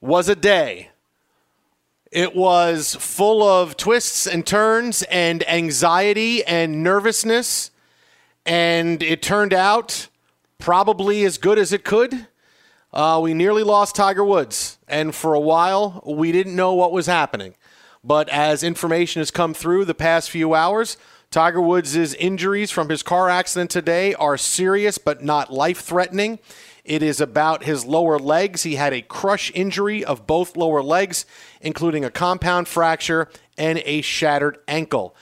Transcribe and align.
was 0.00 0.28
a 0.28 0.36
day. 0.36 0.90
It 2.10 2.34
was 2.34 2.94
full 2.94 3.42
of 3.42 3.76
twists 3.76 4.26
and 4.26 4.46
turns 4.46 5.02
and 5.04 5.46
anxiety 5.48 6.44
and 6.44 6.82
nervousness. 6.82 7.70
And 8.46 9.02
it 9.02 9.20
turned 9.20 9.52
out 9.52 10.08
probably 10.58 11.24
as 11.24 11.36
good 11.36 11.58
as 11.58 11.72
it 11.72 11.84
could. 11.84 12.26
Uh, 12.92 13.20
we 13.22 13.34
nearly 13.34 13.62
lost 13.62 13.94
Tiger 13.94 14.24
Woods. 14.24 14.78
And 14.88 15.14
for 15.14 15.34
a 15.34 15.40
while, 15.40 16.02
we 16.06 16.32
didn't 16.32 16.56
know 16.56 16.72
what 16.72 16.92
was 16.92 17.06
happening. 17.06 17.54
But 18.02 18.28
as 18.30 18.62
information 18.62 19.20
has 19.20 19.30
come 19.30 19.52
through 19.52 19.84
the 19.84 19.94
past 19.94 20.30
few 20.30 20.54
hours, 20.54 20.96
Tiger 21.30 21.60
Woods' 21.60 22.14
injuries 22.14 22.70
from 22.70 22.88
his 22.88 23.02
car 23.02 23.28
accident 23.28 23.70
today 23.70 24.14
are 24.14 24.38
serious 24.38 24.96
but 24.96 25.22
not 25.22 25.52
life 25.52 25.80
threatening. 25.80 26.38
It 26.88 27.02
is 27.02 27.20
about 27.20 27.64
his 27.64 27.84
lower 27.84 28.18
legs. 28.18 28.62
He 28.62 28.76
had 28.76 28.94
a 28.94 29.02
crush 29.02 29.52
injury 29.54 30.02
of 30.02 30.26
both 30.26 30.56
lower 30.56 30.82
legs, 30.82 31.26
including 31.60 32.02
a 32.02 32.10
compound 32.10 32.66
fracture 32.66 33.28
and 33.58 33.82
a 33.84 34.00
shattered 34.00 34.56
ankle. 34.66 35.14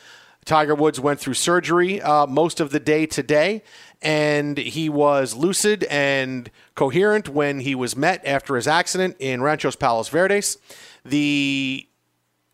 Tiger 0.45 0.77
Woods 0.77 1.01
went 1.01 1.19
through 1.19 1.35
surgery 1.35 2.01
uh, 2.01 2.25
most 2.29 2.61
of 2.61 2.71
the 2.71 2.79
day 2.79 3.05
today, 3.05 3.65
and 4.01 4.57
he 4.57 4.89
was 4.89 5.35
lucid 5.35 5.83
and 5.91 6.53
coherent 6.77 7.29
when 7.29 7.59
he 7.59 7.75
was 7.75 7.97
met 7.97 8.25
after 8.25 8.55
his 8.55 8.69
accident 8.69 9.17
in 9.19 9.43
Ranchos 9.43 9.75
Palos 9.75 10.09
Verdes. 10.09 10.59
The 11.05 11.89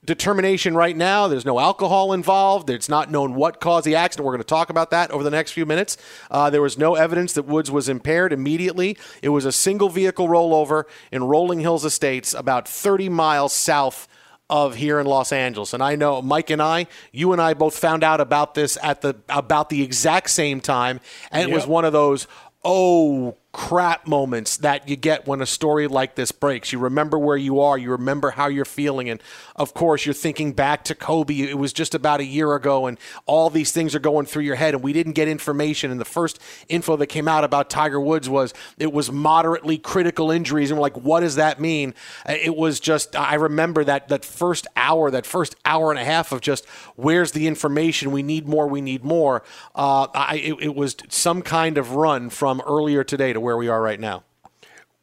determination 0.05 0.75
right 0.75 0.97
now. 0.97 1.29
There's 1.29 1.45
no 1.45 1.61
alcohol 1.61 2.13
involved. 2.13 2.71
It's 2.71 2.89
not 2.89 3.11
known 3.11 3.35
what 3.35 3.61
caused 3.61 3.87
the 3.87 3.95
accident. 3.95 4.27
We're 4.27 4.33
going 4.33 4.41
to 4.41 4.45
talk 4.45 4.71
about 4.71 4.91
that 4.91 5.11
over 5.11 5.23
the 5.23 5.31
next 5.31 5.53
few 5.53 5.65
minutes. 5.65 5.97
Uh, 6.31 6.51
there 6.51 6.63
was 6.63 6.77
no 6.77 6.95
evidence 6.95 7.35
that 7.35 7.45
Woods 7.45 7.71
was 7.71 7.89
impaired 7.89 8.33
immediately. 8.33 8.97
It 9.23 9.29
was 9.29 9.45
a 9.45 9.53
single 9.53 9.89
vehicle 9.89 10.29
rollover 10.29 10.85
in 11.13 11.25
Rolling 11.25 11.61
Hills 11.61 11.85
Estates, 11.85 12.35
about 12.35 12.67
30 12.67 13.09
miles 13.09 13.53
south 13.53 14.09
of 14.51 14.75
here 14.75 15.01
in 15.01 15.07
Los 15.07 15.33
Angeles. 15.33 15.73
And 15.73 15.83
I 15.83 15.95
know 15.95 16.21
Mike 16.21 16.51
and 16.51 16.61
I, 16.61 16.87
you 17.13 17.33
and 17.33 17.41
I 17.41 17.55
both 17.55 17.79
found 17.79 18.05
out 18.05 18.21
about 18.21 18.55
this 18.55 18.77
at 18.83 19.01
the 19.01 19.17
about 19.29 19.71
the 19.71 19.83
exact 19.83 20.31
same 20.31 20.61
time, 20.61 21.01
and 21.31 21.49
it 21.49 21.55
was 21.55 21.67
one 21.67 21.85
of 21.85 21.93
those 21.93 22.27
oh 22.65 23.37
crap 23.53 24.07
moments 24.07 24.57
that 24.57 24.89
you 24.89 24.97
get 24.97 25.27
when 25.27 25.43
a 25.43 25.47
story 25.47 25.87
like 25.87 26.15
this 26.15 26.33
breaks. 26.33 26.73
You 26.73 26.79
remember 26.79 27.19
where 27.19 27.37
you 27.37 27.61
are, 27.61 27.77
you 27.77 27.91
remember 27.91 28.31
how 28.31 28.47
you're 28.47 28.65
feeling, 28.65 29.11
and 29.11 29.23
of 29.57 29.75
course, 29.75 30.07
you're 30.07 30.15
thinking 30.15 30.53
back 30.55 30.85
to 30.85 30.95
Kobe. 30.95 31.39
It 31.39 31.59
was 31.59 31.75
just 31.75 31.95
about 31.95 32.21
a 32.21 32.25
year 32.25 32.55
ago, 32.55 32.87
and 32.87 32.99
all 33.27 33.51
these 33.51 33.71
things 33.71 33.95
are 33.95 33.99
going 34.01 34.25
through 34.25 34.45
your 34.45 34.55
head, 34.55 34.73
and 34.75 34.83
we 34.83 34.95
didn't 34.95 35.13
get 35.13 35.29
information. 35.29 35.91
And 35.91 36.01
the 36.01 36.07
first 36.07 36.39
info 36.71 36.97
that 36.97 37.09
came 37.09 37.29
out 37.29 37.45
about 37.45 37.69
Tiger 37.69 38.01
Woods 38.01 38.29
was 38.29 38.55
it 38.79 38.91
was 38.91 39.13
moderately 39.13 39.77
critical 39.77 40.31
injuries, 40.31 40.71
and 40.71 40.79
we're 40.79 40.83
like, 40.83 40.97
what 40.97 41.21
does 41.21 41.35
that 41.35 41.61
mean? 41.61 41.95
Uh, 42.27 42.33
It 42.33 42.57
was 42.57 42.81
just, 42.81 43.15
I 43.15 43.35
remember 43.35 43.85
that 43.85 44.09
that 44.09 44.25
first 44.25 44.67
hour, 44.77 45.11
that 45.11 45.27
first 45.27 45.57
hour 45.67 45.91
and 45.91 45.99
a 46.01 46.05
half 46.05 46.33
of 46.33 46.41
just 46.41 46.65
where's 46.97 47.33
the 47.33 47.47
information? 47.47 48.13
We 48.13 48.23
need 48.23 48.49
more. 48.49 48.67
We 48.67 48.81
need 48.81 49.05
more. 49.05 49.43
Uh, 49.75 50.07
I, 50.15 50.37
it, 50.37 50.55
it 50.63 50.75
was 50.75 50.97
some 51.09 51.43
kind 51.43 51.77
of 51.77 51.93
run 51.93 52.31
from 52.31 52.63
earlier 52.67 53.05
today 53.05 53.33
to 53.35 53.42
where 53.43 53.57
we 53.57 53.69
are 53.69 53.83
right 53.83 54.01
now. 54.01 54.25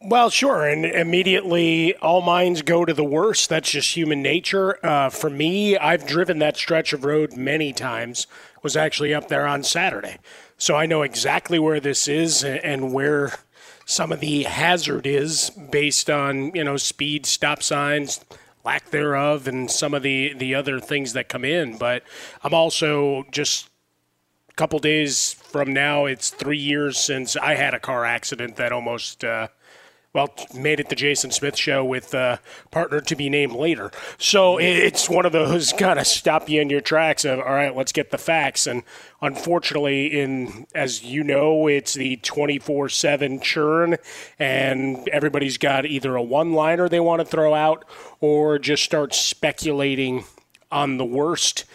Well, 0.01 0.29
sure. 0.29 0.65
And 0.65 0.85
immediately 0.85 1.93
all 1.97 2.21
minds 2.21 2.61
go 2.61 2.85
to 2.85 2.93
the 2.93 3.03
worst. 3.03 3.49
That's 3.49 3.69
just 3.69 3.97
human 3.97 4.21
nature. 4.21 4.83
Uh, 4.85 5.09
for 5.09 5.29
me, 5.29 5.77
I've 5.77 6.07
driven 6.07 6.39
that 6.39 6.55
stretch 6.55 6.93
of 6.93 7.03
road 7.03 7.35
many 7.35 7.73
times, 7.73 8.25
was 8.63 8.77
actually 8.77 9.13
up 9.13 9.27
there 9.27 9.45
on 9.45 9.63
Saturday. 9.63 10.17
So 10.57 10.75
I 10.75 10.85
know 10.85 11.01
exactly 11.01 11.59
where 11.59 11.81
this 11.81 12.07
is 12.07 12.45
and 12.45 12.93
where 12.93 13.39
some 13.85 14.11
of 14.11 14.21
the 14.21 14.43
hazard 14.43 15.05
is 15.05 15.49
based 15.49 16.09
on, 16.09 16.55
you 16.55 16.63
know, 16.63 16.77
speed, 16.77 17.25
stop 17.25 17.61
signs, 17.61 18.23
lack 18.63 18.91
thereof, 18.91 19.47
and 19.47 19.69
some 19.69 19.93
of 19.93 20.03
the, 20.03 20.33
the 20.33 20.55
other 20.55 20.79
things 20.79 21.11
that 21.13 21.27
come 21.27 21.43
in. 21.43 21.77
But 21.77 22.03
I'm 22.43 22.53
also 22.53 23.25
just 23.31 23.69
a 24.49 24.53
couple 24.53 24.79
days 24.79 25.38
from 25.49 25.73
now, 25.73 26.05
it's 26.05 26.29
three 26.29 26.57
years 26.57 26.97
since 26.97 27.35
I 27.35 27.55
had 27.55 27.73
a 27.73 27.79
car 27.79 28.05
accident 28.05 28.55
that 28.57 28.71
almost. 28.71 29.23
Uh, 29.23 29.47
well, 30.11 30.33
made 30.55 30.79
it 30.79 30.89
the 30.89 30.95
Jason 30.95 31.29
Smith 31.29 31.55
show 31.55 31.85
with 31.85 32.15
uh, 32.15 32.37
partner 32.71 32.99
to 32.99 33.15
be 33.15 33.29
named 33.29 33.53
later. 33.53 33.91
So 34.17 34.57
it's 34.59 35.07
one 35.07 35.27
of 35.27 35.33
those 35.33 35.71
kind 35.77 35.99
of 35.99 36.07
stop 36.07 36.49
you 36.49 36.61
in 36.61 36.69
your 36.71 36.81
tracks 36.81 37.25
of, 37.25 37.37
all 37.37 37.53
right, 37.53 37.75
let's 37.75 37.91
get 37.91 38.09
the 38.09 38.17
facts. 38.17 38.65
And 38.65 38.81
unfortunately, 39.21 40.07
in 40.19 40.65
as 40.73 41.03
you 41.03 41.23
know, 41.23 41.67
it's 41.67 41.93
the 41.93 42.15
24 42.17 42.89
7 42.89 43.39
churn, 43.39 43.97
and 44.39 45.07
everybody's 45.09 45.59
got 45.59 45.85
either 45.85 46.15
a 46.15 46.23
one 46.23 46.53
liner 46.53 46.89
they 46.89 46.99
want 46.99 47.19
to 47.19 47.25
throw 47.25 47.53
out 47.53 47.85
or 48.19 48.57
just 48.57 48.83
start 48.83 49.13
speculating 49.13 50.23
on 50.71 50.97
the 50.97 51.05
worst. 51.05 51.65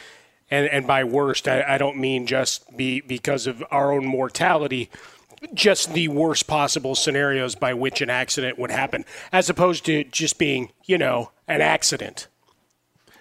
And, 0.55 0.69
and 0.69 0.87
by 0.87 1.03
worst, 1.03 1.49
I, 1.49 1.65
I 1.67 1.79
don't 1.79 1.97
mean 1.97 2.27
just 2.27 2.77
be 2.77 3.01
because 3.01 3.49
of 3.49 3.65
our 3.73 3.91
own 3.91 4.07
mortality 4.07 4.89
just 5.53 5.93
the 5.93 6.09
worst 6.09 6.47
possible 6.47 6.95
scenarios 6.95 7.55
by 7.55 7.75
which 7.75 8.01
an 8.01 8.09
accident 8.09 8.59
would 8.59 8.71
happen, 8.71 9.05
as 9.33 9.51
opposed 9.51 9.85
to 9.85 10.05
just 10.05 10.39
being, 10.39 10.71
you 10.85 10.97
know, 10.97 11.33
an 11.47 11.61
accident. 11.61 12.29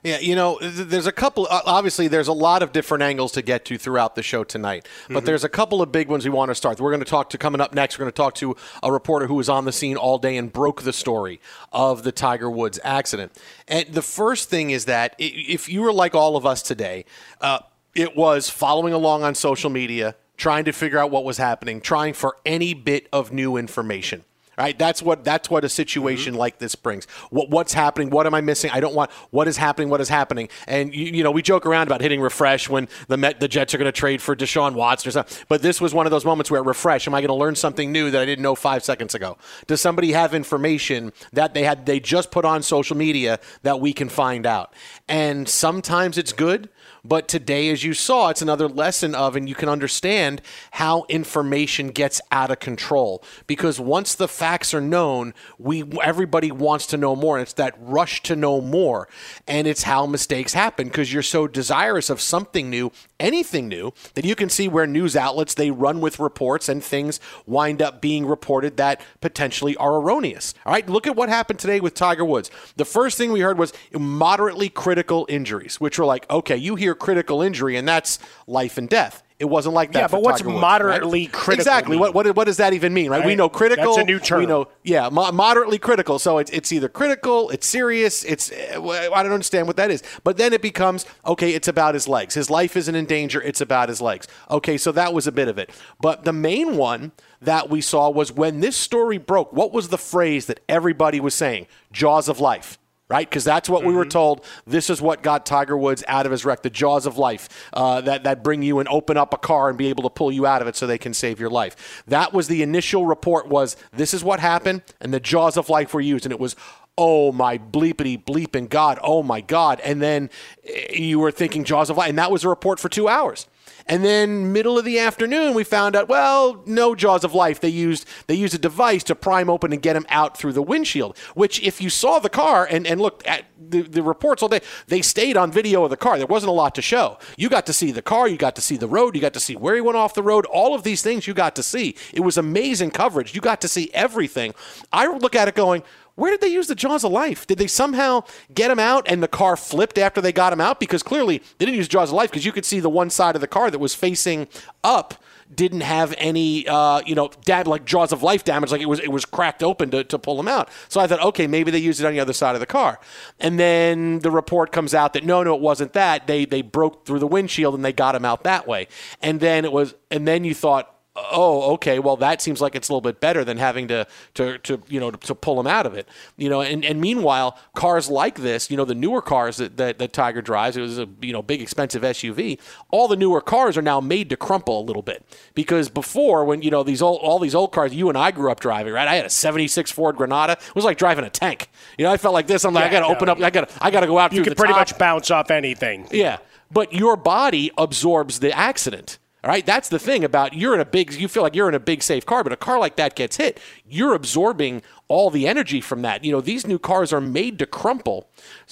Yeah, 0.04 0.20
you 0.20 0.36
know, 0.36 0.60
there's 0.62 1.08
a 1.08 1.14
couple. 1.14 1.48
Obviously, 1.50 2.10
there's 2.10 2.28
a 2.28 2.34
lot 2.34 2.62
of 2.62 2.74
different 2.74 3.04
angles 3.04 3.32
to 3.34 3.42
get 3.42 3.64
to 3.66 3.78
throughout 3.78 4.16
the 4.16 4.24
show 4.24 4.44
tonight, 4.44 4.86
but 5.08 5.16
mm-hmm. 5.16 5.26
there's 5.26 5.46
a 5.46 5.50
couple 5.50 5.82
of 5.82 5.94
big 5.94 6.10
ones 6.10 6.26
we 6.26 6.30
want 6.30 6.50
to 6.50 6.56
start. 6.56 6.82
We're 6.82 6.92
going 6.92 7.00
to 7.00 7.10
talk 7.10 7.30
to 7.30 7.38
coming 7.38 7.62
up 7.62 7.74
next. 7.74 7.98
We're 7.98 8.04
going 8.04 8.12
to 8.12 8.18
talk 8.18 8.36
to 8.36 8.58
a 8.84 8.92
reporter 8.92 9.28
who 9.28 9.36
was 9.36 9.48
on 9.48 9.64
the 9.64 9.72
scene 9.72 9.96
all 9.96 10.18
day 10.18 10.36
and 10.36 10.52
broke 10.52 10.82
the 10.82 10.92
story 10.92 11.40
of 11.72 12.04
the 12.04 12.12
Tiger 12.12 12.50
Woods 12.50 12.82
accident. 12.84 13.32
And 13.66 13.88
the 13.94 14.02
first 14.02 14.50
thing 14.50 14.72
is 14.72 14.86
that 14.86 15.16
if 15.18 15.70
you 15.70 15.82
were 15.82 15.94
like 15.94 16.14
all 16.14 16.36
of 16.36 16.46
us 16.46 16.62
today, 16.62 17.06
uh, 17.40 17.60
it 17.96 18.14
was 18.14 18.50
following 18.50 18.94
along 18.94 19.24
on 19.24 19.36
social 19.36 19.70
media, 19.70 20.16
trying 20.36 20.66
to 20.66 20.74
figure 20.74 21.00
out 21.00 21.12
what 21.12 21.24
was 21.24 21.38
happening, 21.38 21.80
trying 21.80 22.14
for 22.14 22.36
any 22.46 22.74
bit 22.74 23.08
of 23.14 23.32
new 23.32 23.56
information. 23.56 24.26
Right, 24.58 24.78
that's 24.78 25.02
what 25.02 25.24
that's 25.24 25.50
what 25.50 25.64
a 25.66 25.70
situation 25.70 26.34
mm-hmm. 26.34 26.40
like 26.40 26.60
this 26.60 26.76
brings. 26.76 27.06
What 27.32 27.50
what's 27.50 27.74
happening? 27.74 28.12
What 28.12 28.28
am 28.28 28.36
I 28.36 28.42
missing? 28.42 28.70
I 28.72 28.80
don't 28.80 28.94
want 28.94 29.12
what 29.32 29.48
is 29.48 29.58
happening. 29.58 29.90
What 29.90 30.00
is 30.00 30.10
happening? 30.10 30.50
And 30.68 30.94
you, 30.94 31.06
you 31.06 31.24
know, 31.24 31.32
we 31.32 31.42
joke 31.42 31.66
around 31.66 31.88
about 31.88 32.02
hitting 32.02 32.22
refresh 32.22 32.70
when 32.70 32.88
the 33.08 33.18
Met, 33.18 33.40
the 33.40 33.48
Jets 33.48 33.74
are 33.74 33.80
going 33.80 33.92
to 33.92 33.92
trade 33.92 34.22
for 34.22 34.36
Deshaun 34.36 34.74
Watson 34.76 35.10
or 35.10 35.12
something. 35.12 35.46
But 35.48 35.64
this 35.64 35.82
was 35.82 35.94
one 35.94 36.06
of 36.06 36.12
those 36.12 36.24
moments 36.24 36.52
where 36.52 36.62
refresh. 36.62 37.08
Am 37.08 37.16
I 37.16 37.22
going 37.22 37.30
to 37.30 37.34
learn 37.34 37.56
something 37.56 37.92
new 37.92 38.12
that 38.12 38.22
I 38.22 38.26
didn't 38.26 38.44
know 38.44 38.56
five 38.56 38.84
seconds 38.84 39.16
ago? 39.16 39.38
Does 39.66 39.82
somebody 39.82 40.12
have 40.12 40.34
information 40.34 41.14
that 41.32 41.54
they 41.54 41.64
had 41.64 41.86
they 41.86 42.00
just 42.00 42.32
put 42.32 42.46
on 42.46 42.62
social 42.62 42.96
media 42.96 43.40
that 43.64 43.80
we 43.80 43.92
can 43.92 44.10
find 44.10 44.46
out? 44.46 44.74
And 45.08 45.50
sometimes 45.50 46.18
it's 46.18 46.34
good. 46.34 46.70
But 47.06 47.28
today, 47.28 47.70
as 47.70 47.84
you 47.84 47.94
saw, 47.94 48.30
it's 48.30 48.42
another 48.42 48.70
lesson 48.70 49.14
of, 49.14 49.36
and 49.36 49.50
you 49.50 49.56
can 49.56 49.68
understand 49.68 50.42
how 50.72 51.06
information 51.10 51.90
gets 51.90 52.22
out 52.32 52.50
of 52.50 52.60
control. 52.60 53.22
Because 53.46 53.78
once 53.78 54.16
the 54.16 54.30
facts 54.30 54.74
are 54.74 54.80
known, 54.80 55.34
we 55.60 55.84
everybody 56.02 56.50
wants 56.50 56.88
to 56.88 56.98
know 56.98 57.14
more. 57.14 57.36
And 57.36 57.44
it's 57.44 57.54
that 57.54 57.76
rush 57.78 58.24
to 58.24 58.38
know 58.38 58.62
more. 58.62 59.10
And 59.46 59.68
it's 59.68 59.84
how 59.84 60.06
mistakes 60.06 60.54
happen 60.54 60.88
because 60.88 61.12
you're 61.12 61.24
so 61.24 61.46
desirous 61.46 62.10
of 62.10 62.22
something 62.22 62.70
new, 62.70 62.90
anything 63.24 63.68
new, 63.68 63.94
that 64.14 64.26
you 64.26 64.36
can 64.36 64.50
see 64.50 64.68
where 64.68 64.86
news 64.86 65.16
outlets 65.16 65.56
they 65.56 65.72
run 65.72 66.02
with 66.02 66.20
reports 66.20 66.70
and 66.70 66.84
things 66.84 67.20
wind 67.48 67.82
up 67.82 68.02
being 68.02 68.26
reported 68.26 68.78
that 68.78 69.02
potentially 69.22 69.76
are 69.78 69.96
erroneous. 69.96 70.54
All 70.66 70.74
right, 70.74 70.88
look 70.88 71.08
at 71.08 71.16
what 71.16 71.30
happened 71.30 71.58
today 71.58 71.80
with 71.80 71.96
Tiger 71.96 72.26
Woods. 72.26 72.52
The 72.76 72.86
first 72.86 73.18
thing 73.18 73.32
we 73.32 73.40
heard 73.40 73.58
was 73.58 73.74
moderately 73.92 74.70
critical 74.70 75.26
injuries, 75.30 75.80
which 75.80 75.98
were 75.98 76.06
like, 76.06 76.30
okay, 76.30 76.58
you 76.58 76.76
hear 76.76 76.94
critical 76.94 77.42
injury, 77.42 77.78
and 77.78 77.88
that's 77.88 78.20
life 78.46 78.78
and 78.78 78.90
death. 78.90 79.23
It 79.40 79.46
wasn't 79.46 79.76
like 79.76 79.92
that. 79.94 80.00
Yeah, 80.00 80.08
but 80.08 80.22
what's 80.22 80.44
Woods, 80.44 80.60
moderately 80.60 81.24
right? 81.24 81.32
critical? 81.32 81.62
Exactly. 81.62 81.98
What, 81.98 82.14
what, 82.14 82.36
what 82.36 82.46
does 82.46 82.58
that 82.58 82.74
even 82.74 82.94
mean, 82.94 83.10
right? 83.10 83.20
right? 83.20 83.26
We 83.26 83.36
know 83.36 83.50
critical. 83.50 83.96
That's 83.96 84.04
a 84.04 84.06
new 84.06 84.20
term. 84.20 84.40
We 84.42 84.46
know, 84.46 84.68
yeah, 84.84 85.10
mo- 85.10 85.32
moderately 85.32 85.80
critical. 85.80 86.20
So 86.20 86.38
it's, 86.38 86.52
it's 86.52 86.72
either 86.72 86.88
critical, 86.88 87.50
it's 87.50 87.68
serious, 87.68 88.24
it's 88.24 88.52
eh, 88.52 88.78
I 88.78 89.24
don't 89.24 89.32
understand 89.32 89.68
what 89.68 89.78
that 89.78 89.92
is. 89.92 90.04
But 90.24 90.38
then 90.38 90.54
it 90.54 90.62
becomes 90.62 91.06
okay. 91.26 91.54
It's 91.54 91.68
about 91.68 91.94
his 91.94 92.08
legs. 92.08 92.36
His 92.36 92.50
life 92.50 92.78
isn't 92.78 92.96
in 92.96 93.06
danger. 93.06 93.42
It's 93.42 93.62
about 93.62 93.90
his 93.90 94.02
legs. 94.02 94.28
Okay, 94.50 94.78
so 94.78 94.92
that 94.92 95.14
was 95.14 95.28
a 95.28 95.32
bit 95.32 95.48
of 95.48 95.58
it. 95.58 95.72
But 96.00 96.26
the 96.26 96.34
main 96.34 96.78
one 96.78 97.12
that 97.42 97.70
we 97.70 97.82
saw 97.82 98.10
was 98.10 98.32
when 98.32 98.60
this 98.60 98.78
story 98.78 99.18
broke. 99.18 99.52
What 99.52 99.74
was 99.74 99.90
the 99.90 99.98
phrase 99.98 100.46
that 100.46 100.62
everybody 100.70 101.20
was 101.20 101.34
saying? 101.34 101.68
Jaws 101.92 102.30
of 102.30 102.40
life 102.40 102.78
right? 103.14 103.30
Because 103.30 103.44
that's 103.44 103.70
what 103.70 103.82
mm-hmm. 103.82 103.90
we 103.90 103.94
were 103.94 104.06
mm-hmm. 104.06 104.10
told. 104.10 104.46
This 104.66 104.90
is 104.90 105.00
what 105.00 105.22
got 105.22 105.46
Tiger 105.46 105.78
Woods 105.78 106.04
out 106.08 106.26
of 106.26 106.32
his 106.32 106.46
wreck, 106.46 106.64
the 106.64 106.72
jaws 106.72 107.06
of 107.06 107.20
life 107.20 107.48
uh, 107.72 108.02
that, 108.02 108.24
that 108.24 108.44
bring 108.44 108.64
you 108.64 108.80
and 108.80 108.90
open 108.90 109.18
up 109.18 109.36
a 109.36 109.38
car 109.38 109.70
and 109.70 109.78
be 109.78 109.86
able 109.86 110.02
to 110.02 110.10
pull 110.10 110.32
you 110.32 110.48
out 110.48 110.64
of 110.64 110.68
it 110.68 110.76
so 110.76 110.88
they 110.88 110.98
can 110.98 111.14
save 111.14 111.40
your 111.40 111.52
life. 111.52 112.04
That 112.08 112.34
was 112.34 112.48
the 112.48 112.64
initial 112.64 113.06
report 113.06 113.48
was 113.48 113.78
this 113.92 114.16
is 114.16 114.24
what 114.24 114.40
happened 114.40 114.82
and 115.00 115.14
the 115.14 115.20
jaws 115.20 115.58
of 115.58 115.70
life 115.70 115.94
were 115.94 116.02
used. 116.02 116.26
And 116.26 116.34
it 116.34 116.40
was, 116.40 116.56
oh 116.98 117.32
my 117.32 117.60
bleepity 117.60 118.24
bleeping 118.24 118.68
God, 118.68 118.98
oh 119.04 119.22
my 119.22 119.42
God. 119.42 119.80
And 119.82 120.02
then 120.02 120.32
eh, 120.66 120.94
you 120.94 121.20
were 121.20 121.30
thinking 121.30 121.66
jaws 121.66 121.92
of 121.92 121.98
life. 121.98 122.10
And 122.10 122.18
that 122.18 122.32
was 122.32 122.44
a 122.44 122.50
report 122.50 122.80
for 122.80 122.90
two 122.90 123.08
hours. 123.08 123.46
And 123.86 124.04
then 124.04 124.54
middle 124.54 124.78
of 124.78 124.86
the 124.86 125.00
afternoon, 125.00 125.54
we 125.54 125.64
found 125.64 125.96
out, 125.96 126.08
well, 126.08 126.64
no 126.66 126.96
jaws 126.96 127.24
of 127.24 127.34
life. 127.34 127.60
They 127.60 127.70
used 127.70 128.08
they 128.28 128.36
used 128.36 128.54
a 128.54 128.58
device 128.58 129.04
to 129.06 129.16
prime 129.16 129.50
open 129.50 129.74
and 129.74 129.82
get 129.82 129.96
him 129.96 130.06
out 130.10 130.38
through 130.38 130.54
the 130.54 130.62
windshield. 130.62 131.18
Which, 131.36 131.62
if 131.62 131.82
you 131.82 131.90
saw 131.90 132.20
the 132.20 132.30
car 132.30 132.66
and, 132.70 132.88
and 132.88 133.02
looked 133.02 133.26
at 133.28 133.46
the, 133.60 133.82
the 133.82 134.04
reports 134.04 134.42
all 134.42 134.50
day, 134.50 134.62
they 134.88 135.02
stayed 135.02 135.36
on 135.36 135.52
video 135.52 135.84
of 135.84 135.90
the 135.90 135.98
car. 135.98 136.18
There 136.18 136.28
wasn't 136.28 136.50
a 136.50 136.54
lot 136.54 136.76
to 136.76 136.82
show. 136.82 137.18
You 137.38 137.50
got 137.50 137.66
to 137.66 137.74
see 137.74 137.92
the 137.92 138.02
car, 138.02 138.28
you 138.28 138.38
got 138.38 138.56
to 138.56 138.62
see 138.62 138.78
the 138.78 138.88
road, 138.88 139.16
you 139.16 139.22
got 139.22 139.34
to 139.34 139.40
see 139.40 139.56
where 139.56 139.76
he 139.76 139.82
went 139.82 139.98
off 139.98 140.14
the 140.14 140.24
road. 140.24 140.46
All 140.46 140.74
of 140.74 140.84
these 140.84 141.02
things 141.02 141.28
you 141.28 141.34
got 141.34 141.56
to 141.56 141.64
see. 141.64 141.96
It 142.14 142.22
was 142.22 142.38
amazing 142.38 142.92
coverage. 142.92 143.36
You 143.36 143.42
got 143.42 143.62
to 143.62 143.68
see 143.68 143.90
everything. 143.94 144.54
I 144.92 145.08
look 145.08 145.36
at 145.36 145.48
it 145.48 145.56
going, 145.56 145.84
where 146.16 146.32
did 146.32 146.42
they 146.42 146.48
use 146.48 146.68
the 146.68 146.76
jaws 146.76 147.04
of 147.04 147.12
life? 147.12 147.48
Did 147.48 147.58
they 147.58 147.68
somehow 147.68 148.24
get 148.54 148.70
him 148.70 148.80
out 148.80 149.06
and 149.08 149.24
the 149.24 149.28
car 149.28 149.58
flipped 149.58 149.98
after 149.98 150.22
they 150.22 150.32
got 150.32 150.54
him 150.54 150.62
out? 150.62 150.80
Because 150.80 151.02
clearly 151.02 151.40
they 151.58 151.66
didn't 151.66 151.78
use 151.78 151.88
jaws 151.88 152.10
of 152.10 152.16
life 152.16 152.30
because 152.30 152.46
you 152.46 152.52
could 152.52 152.66
see 152.66 152.80
the 152.80 152.90
one 152.90 153.10
side 153.10 153.36
of 153.36 153.42
the 153.42 153.48
car 153.48 153.72
that 153.72 153.80
was 153.80 153.96
facing 153.96 154.48
up 154.84 155.16
didn't 155.54 155.82
have 155.82 156.16
any, 156.18 156.68
uh, 156.68 157.02
you 157.06 157.16
know, 157.16 157.30
dab, 157.46 157.68
like 157.68 157.86
jaws 157.86 158.12
of 158.12 158.24
life 158.24 158.44
damage. 158.44 158.72
Like 158.72 158.82
it 158.82 158.88
was, 158.88 159.00
it 159.00 159.12
was 159.12 159.26
cracked 159.26 159.64
open 159.64 159.92
to, 159.92 160.04
to 160.04 160.20
pull 160.20 160.40
him 160.40 160.48
out. 160.48 160.70
So 160.90 161.00
I 161.02 161.08
thought, 161.08 161.22
okay, 161.22 161.48
maybe 161.48 161.72
they 161.72 161.80
used 161.80 162.00
it 162.00 162.06
on 162.06 162.14
the 162.14 162.20
other 162.20 162.34
side 162.34 162.56
of 162.56 162.60
the 162.60 162.66
car. 162.66 163.00
And 163.40 163.60
then 163.60 164.20
the 164.20 164.32
report 164.32 164.72
comes 164.72 164.94
out 164.94 165.14
that 165.14 165.26
no, 165.26 165.44
no, 165.44 165.56
it 165.56 165.62
wasn't 165.62 165.94
that. 165.94 166.28
They 166.28 166.46
they 166.46 166.62
broke 166.62 167.06
through 167.06 167.20
the 167.20 167.28
windshield 167.28 167.76
and 167.76 167.84
they 167.84 167.94
got 167.94 168.16
him 168.16 168.26
out 168.26 168.44
that 168.44 168.68
way. 168.68 168.88
And 169.22 169.40
then 169.40 169.66
it 169.66 169.72
was, 169.72 169.96
and 170.10 170.28
then 170.28 170.44
you 170.44 170.54
thought, 170.54 170.93
oh, 171.16 171.74
okay, 171.74 172.00
well 172.00 172.18
that 172.18 172.42
seems 172.42 172.60
like 172.62 172.76
it's 172.76 172.90
a 172.90 172.92
little 172.92 173.02
bit 173.02 173.20
better 173.20 173.44
than 173.44 173.58
having 173.58 173.88
to 173.88 174.08
to, 174.34 174.58
to 174.60 174.82
you 174.88 175.00
know 175.00 175.12
to, 175.12 175.18
to 175.18 175.36
pull 175.36 175.56
them 175.56 175.68
out 175.68 175.86
of 175.86 175.94
it. 175.94 176.08
You 176.38 176.50
know, 176.50 176.62
and, 176.62 176.84
and 176.84 177.00
meanwhile, 177.00 177.58
cars 177.76 178.10
like 178.10 178.36
this, 178.36 178.72
you 178.72 178.78
know, 178.78 178.86
the 178.86 178.96
newer 178.96 179.22
cars 179.22 179.58
that, 179.58 179.78
that, 179.78 180.00
that 180.00 180.14
Tiger 180.14 180.42
drives, 180.42 180.76
it 180.78 180.82
was 180.82 180.98
a 180.98 181.08
you 181.22 181.32
know 181.32 181.42
big 181.42 181.62
expensive 181.62 182.02
SUV. 182.02 182.60
All 182.92 183.08
the 183.08 183.16
newer 183.16 183.42
cars 183.42 183.78
are 183.78 183.82
now 183.82 184.02
made 184.02 184.30
to 184.30 184.38
crumple 184.38 184.80
a 184.80 184.84
little 184.84 185.02
bit 185.02 185.24
because 185.54 185.90
before, 185.90 186.46
when 186.46 186.62
you 186.62 186.72
know 186.72 186.84
these 186.84 187.02
old 187.02 187.20
all 187.22 187.40
these 187.40 187.56
old 187.56 187.72
cars 187.72 187.94
you 187.94 188.10
and 188.10 188.18
I 188.18 188.32
grew 188.32 188.52
up 188.52 188.60
driving, 188.60 188.94
right? 188.94 189.08
I 189.08 189.16
had 189.16 189.26
a 189.26 189.30
'76 189.30 189.92
Ford 189.92 190.16
Granada. 190.16 190.54
It 190.54 190.76
was 190.76 190.86
like 190.86 190.98
driving 190.98 191.26
a 191.26 191.30
tank. 191.30 191.70
You 191.98 192.06
know, 192.06 192.12
I 192.12 192.18
felt 192.18 192.34
like 192.34 192.48
this. 192.48 192.66
I'm 192.66 192.74
like, 192.74 192.84
yeah, 192.84 192.90
I 192.90 192.92
got 192.92 193.00
to 193.02 193.08
no, 193.08 193.16
open 193.16 193.30
up. 193.30 193.40
I 193.40 193.50
got 193.50 193.70
to, 193.70 193.84
I 193.84 193.92
got 193.92 194.00
to 194.02 194.08
go 194.08 194.18
out. 194.18 194.34
You 194.34 194.44
can 194.44 194.56
pretty 194.56 194.74
top. 194.74 194.82
much 194.82 194.98
bounce 194.98 195.30
off 195.30 195.52
anything. 195.52 196.08
Yeah, 196.12 196.38
but 196.72 196.94
your 196.94 197.16
body 197.16 197.72
absorbs 197.78 198.40
the 198.40 198.52
accident. 198.58 199.20
All 199.44 199.50
right, 199.50 199.66
that's 199.66 199.90
the 199.90 200.00
thing 200.00 200.24
about 200.24 200.54
you're 200.54 200.74
in 200.74 200.80
a 200.80 200.86
big, 200.86 201.14
you 201.14 201.28
feel 201.28 201.44
like 201.44 201.54
you're 201.54 201.68
in 201.68 201.76
a 201.76 201.80
big 201.80 202.02
safe 202.02 202.26
car, 202.26 202.46
but 202.46 202.54
a 202.54 202.58
car 202.58 202.80
like 202.80 202.96
that 202.96 203.14
gets 203.16 203.36
hit, 203.36 203.60
you're 203.94 204.14
absorbing 204.14 204.82
all 205.08 205.30
the 205.30 205.48
energy 205.48 205.80
from 205.80 206.02
that. 206.02 206.24
You 206.24 206.32
know, 206.32 206.42
these 206.42 206.66
new 206.66 206.80
cars 206.80 207.14
are 207.14 207.22
made 207.22 207.60
to 207.60 207.68
crumple 207.68 208.28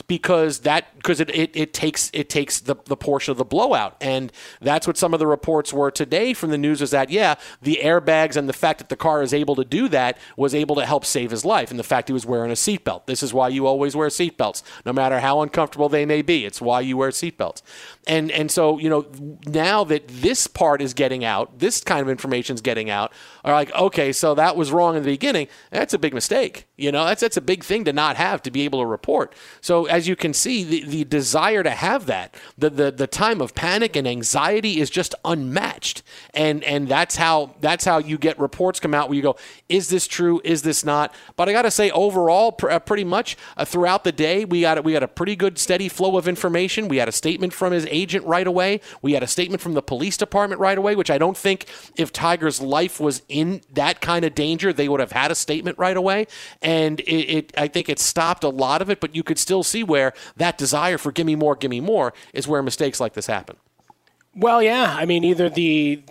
because 0.07 0.59
that 0.59 0.95
because 0.95 1.19
it, 1.19 1.29
it, 1.29 1.51
it 1.53 1.73
takes 1.73 2.09
it 2.13 2.29
takes 2.29 2.59
the, 2.59 2.75
the 2.85 2.97
portion 2.97 3.31
of 3.31 3.37
the 3.37 3.45
blowout. 3.45 3.95
And 4.01 4.31
that's 4.59 4.87
what 4.87 4.97
some 4.97 5.13
of 5.13 5.19
the 5.19 5.27
reports 5.27 5.71
were 5.71 5.91
today 5.91 6.33
from 6.33 6.49
the 6.49 6.57
news 6.57 6.81
is 6.81 6.89
that 6.91 7.11
yeah, 7.11 7.35
the 7.61 7.79
airbags 7.83 8.35
and 8.35 8.49
the 8.49 8.53
fact 8.53 8.79
that 8.79 8.89
the 8.89 8.95
car 8.95 9.21
is 9.21 9.33
able 9.33 9.55
to 9.55 9.63
do 9.63 9.87
that 9.89 10.17
was 10.35 10.55
able 10.55 10.75
to 10.75 10.85
help 10.85 11.05
save 11.05 11.29
his 11.29 11.45
life. 11.45 11.69
And 11.69 11.79
the 11.79 11.83
fact 11.83 12.09
he 12.09 12.13
was 12.13 12.25
wearing 12.25 12.49
a 12.49 12.55
seatbelt. 12.55 13.05
This 13.05 13.21
is 13.21 13.33
why 13.33 13.49
you 13.49 13.67
always 13.67 13.95
wear 13.95 14.07
seatbelts, 14.07 14.63
no 14.85 14.93
matter 14.93 15.19
how 15.19 15.41
uncomfortable 15.41 15.89
they 15.89 16.05
may 16.05 16.23
be. 16.23 16.45
It's 16.45 16.59
why 16.59 16.81
you 16.81 16.97
wear 16.97 17.09
seatbelts. 17.09 17.61
And 18.07 18.31
and 18.31 18.49
so, 18.49 18.79
you 18.79 18.89
know, 18.89 19.05
now 19.45 19.83
that 19.83 20.07
this 20.07 20.47
part 20.47 20.81
is 20.81 20.95
getting 20.95 21.23
out, 21.23 21.59
this 21.59 21.81
kind 21.81 22.01
of 22.01 22.09
information 22.09 22.55
is 22.55 22.61
getting 22.61 22.89
out, 22.89 23.13
are 23.43 23.53
like, 23.53 23.73
okay, 23.73 24.11
so 24.11 24.35
that 24.35 24.55
was 24.55 24.71
wrong 24.71 24.95
in 24.95 25.03
the 25.03 25.11
beginning, 25.11 25.47
that's 25.69 25.93
a 25.93 25.99
big 25.99 26.13
mistake. 26.13 26.67
You 26.77 26.91
know, 26.91 27.05
that's 27.05 27.21
that's 27.21 27.37
a 27.37 27.41
big 27.41 27.63
thing 27.63 27.85
to 27.85 27.93
not 27.93 28.17
have 28.17 28.41
to 28.43 28.51
be 28.51 28.61
able 28.61 28.79
to 28.79 28.85
report. 28.85 29.33
So 29.61 29.85
as 29.85 30.07
you 30.07 30.15
can 30.15 30.33
see, 30.33 30.63
the, 30.63 30.83
the 30.83 31.03
desire 31.03 31.63
to 31.63 31.69
have 31.69 32.05
that, 32.07 32.35
the, 32.57 32.69
the 32.69 32.91
the 32.91 33.07
time 33.07 33.41
of 33.41 33.53
panic 33.55 33.95
and 33.95 34.07
anxiety 34.07 34.79
is 34.79 34.89
just 34.89 35.13
unmatched. 35.23 36.03
And 36.33 36.63
and 36.63 36.87
that's 36.87 37.15
how 37.15 37.55
that's 37.61 37.85
how 37.85 37.99
you 37.99 38.17
get 38.17 38.39
reports 38.39 38.79
come 38.79 38.93
out 38.93 39.09
where 39.09 39.15
you 39.15 39.21
go, 39.21 39.35
is 39.69 39.89
this 39.89 40.07
true? 40.07 40.41
Is 40.43 40.63
this 40.63 40.83
not? 40.83 41.13
But 41.35 41.49
I 41.49 41.51
got 41.51 41.63
to 41.63 41.71
say, 41.71 41.91
overall, 41.91 42.51
pr- 42.51 42.71
uh, 42.71 42.79
pretty 42.79 43.03
much 43.03 43.37
uh, 43.57 43.65
throughout 43.65 44.03
the 44.03 44.11
day, 44.11 44.45
we 44.45 44.61
got 44.61 44.83
we 44.83 44.93
got 44.93 45.03
a 45.03 45.07
pretty 45.07 45.35
good 45.35 45.57
steady 45.57 45.89
flow 45.89 46.17
of 46.17 46.27
information. 46.27 46.87
We 46.87 46.97
had 46.97 47.07
a 47.07 47.11
statement 47.11 47.53
from 47.53 47.73
his 47.73 47.85
agent 47.89 48.25
right 48.25 48.47
away. 48.47 48.81
We 49.01 49.13
had 49.13 49.23
a 49.23 49.27
statement 49.27 49.61
from 49.61 49.73
the 49.73 49.81
police 49.81 50.17
department 50.17 50.59
right 50.59 50.77
away, 50.77 50.95
which 50.95 51.11
I 51.11 51.17
don't 51.17 51.37
think 51.37 51.65
if 51.95 52.11
Tiger's 52.11 52.61
life 52.61 52.99
was 52.99 53.21
in 53.31 53.61
that 53.73 54.01
kind 54.01 54.25
of 54.25 54.35
danger, 54.35 54.73
they 54.73 54.89
would 54.89 54.99
have 54.99 55.13
had 55.13 55.31
a 55.31 55.35
statement 55.35 55.77
right 55.77 55.97
away. 55.97 56.27
And 56.61 56.99
it, 57.01 57.03
it 57.03 57.53
I 57.57 57.67
think 57.67 57.89
it 57.89 57.99
stopped 57.99 58.43
a 58.43 58.49
lot 58.49 58.81
of 58.81 58.89
it, 58.89 58.99
but 58.99 59.15
you 59.15 59.23
could 59.23 59.39
still 59.39 59.63
see 59.63 59.83
where 59.83 60.13
that 60.37 60.57
desire 60.57 60.97
for 60.97 61.11
"give 61.11 61.25
me 61.25 61.35
more, 61.35 61.55
give 61.55 61.71
me 61.71 61.79
more" 61.79 62.13
is 62.33 62.47
where 62.47 62.61
mistakes 62.61 62.99
like 62.99 63.13
this 63.13 63.27
happen. 63.27 63.55
Well, 64.35 64.61
yeah. 64.61 64.95
I 64.97 65.05
mean, 65.05 65.23
either 65.23 65.49
the 65.49 66.03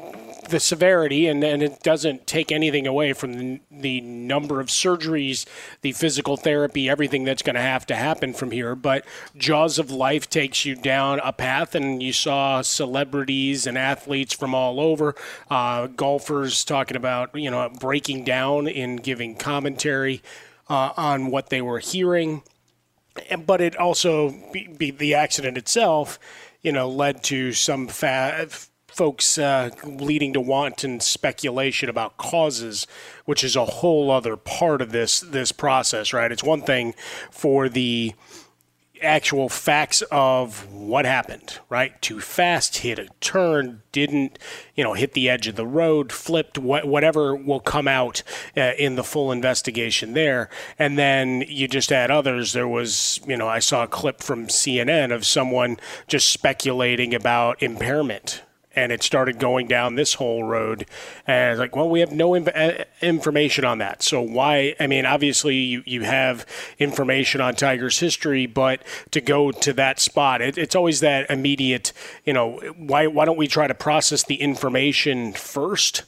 the 0.50 0.60
severity, 0.60 1.26
and, 1.26 1.42
and 1.42 1.62
it 1.62 1.82
doesn't 1.82 2.26
take 2.26 2.52
anything 2.52 2.86
away 2.86 3.12
from 3.12 3.32
the, 3.32 3.60
the 3.70 4.00
number 4.00 4.60
of 4.60 4.68
surgeries, 4.68 5.46
the 5.82 5.92
physical 5.92 6.36
therapy, 6.36 6.88
everything 6.88 7.24
that's 7.24 7.42
going 7.42 7.54
to 7.54 7.60
have 7.62 7.86
to 7.86 7.96
happen 7.96 8.34
from 8.34 8.50
here. 8.50 8.74
But 8.74 9.04
Jaws 9.36 9.78
of 9.78 9.90
Life 9.90 10.28
takes 10.28 10.64
you 10.64 10.74
down 10.74 11.20
a 11.20 11.32
path, 11.32 11.74
and 11.74 12.02
you 12.02 12.12
saw 12.12 12.62
celebrities 12.62 13.66
and 13.66 13.78
athletes 13.78 14.34
from 14.34 14.54
all 14.54 14.80
over, 14.80 15.14
uh, 15.50 15.86
golfers 15.86 16.64
talking 16.64 16.96
about, 16.96 17.34
you 17.34 17.50
know, 17.50 17.68
breaking 17.80 18.24
down 18.24 18.68
and 18.68 19.02
giving 19.02 19.36
commentary 19.36 20.22
uh, 20.68 20.92
on 20.96 21.30
what 21.30 21.50
they 21.50 21.62
were 21.62 21.78
hearing. 21.78 22.42
But 23.44 23.60
it 23.60 23.76
also, 23.76 24.34
be, 24.52 24.68
be 24.68 24.90
the 24.90 25.14
accident 25.14 25.58
itself, 25.58 26.18
you 26.62 26.72
know, 26.72 26.88
led 26.88 27.22
to 27.24 27.52
some 27.52 27.88
fa- 27.88 28.48
folks 29.00 29.38
uh, 29.38 29.70
leading 29.82 30.34
to 30.34 30.40
wanton 30.42 31.00
speculation 31.00 31.88
about 31.88 32.18
causes, 32.18 32.86
which 33.24 33.42
is 33.42 33.56
a 33.56 33.64
whole 33.64 34.10
other 34.10 34.36
part 34.36 34.82
of 34.82 34.92
this 34.92 35.20
this 35.20 35.52
process, 35.52 36.12
right? 36.12 36.30
It's 36.30 36.44
one 36.44 36.60
thing 36.60 36.92
for 37.30 37.70
the 37.70 38.12
actual 39.00 39.48
facts 39.48 40.02
of 40.10 40.70
what 40.70 41.06
happened, 41.06 41.60
right? 41.70 41.98
Too 42.02 42.20
fast, 42.20 42.76
hit 42.76 42.98
a 42.98 43.08
turn, 43.22 43.80
didn't, 43.90 44.38
you 44.74 44.84
know, 44.84 44.92
hit 44.92 45.14
the 45.14 45.30
edge 45.30 45.46
of 45.46 45.56
the 45.56 45.66
road, 45.66 46.12
flipped, 46.12 46.58
wh- 46.58 46.84
whatever 46.84 47.34
will 47.34 47.58
come 47.58 47.88
out 47.88 48.22
uh, 48.54 48.72
in 48.78 48.96
the 48.96 49.02
full 49.02 49.32
investigation 49.32 50.12
there. 50.12 50.50
And 50.78 50.98
then 50.98 51.42
you 51.48 51.68
just 51.68 51.90
add 51.90 52.10
others. 52.10 52.52
There 52.52 52.68
was, 52.68 53.18
you 53.26 53.38
know, 53.38 53.48
I 53.48 53.60
saw 53.60 53.84
a 53.84 53.88
clip 53.88 54.22
from 54.22 54.48
CNN 54.48 55.10
of 55.10 55.24
someone 55.24 55.78
just 56.06 56.28
speculating 56.28 57.14
about 57.14 57.62
impairment 57.62 58.42
and 58.80 58.92
it 58.92 59.02
started 59.02 59.38
going 59.38 59.66
down 59.66 59.94
this 59.94 60.14
whole 60.14 60.42
road. 60.42 60.86
And 61.26 61.58
like, 61.58 61.76
well, 61.76 61.88
we 61.88 62.00
have 62.00 62.12
no 62.12 62.34
uh, 62.34 62.84
information 63.02 63.64
on 63.64 63.78
that. 63.78 64.02
So 64.02 64.22
why? 64.22 64.74
I 64.80 64.86
mean, 64.86 65.04
obviously 65.04 65.56
you, 65.56 65.82
you 65.84 66.02
have 66.02 66.46
information 66.78 67.42
on 67.42 67.54
Tiger's 67.54 67.98
history, 67.98 68.46
but 68.46 68.82
to 69.10 69.20
go 69.20 69.50
to 69.52 69.72
that 69.74 70.00
spot, 70.00 70.40
it, 70.40 70.56
it's 70.56 70.74
always 70.74 71.00
that 71.00 71.30
immediate. 71.30 71.92
You 72.24 72.32
know, 72.32 72.58
why 72.76 73.06
why 73.06 73.26
don't 73.26 73.36
we 73.36 73.48
try 73.48 73.66
to 73.66 73.74
process 73.74 74.24
the 74.24 74.36
information 74.36 75.34
first? 75.34 76.04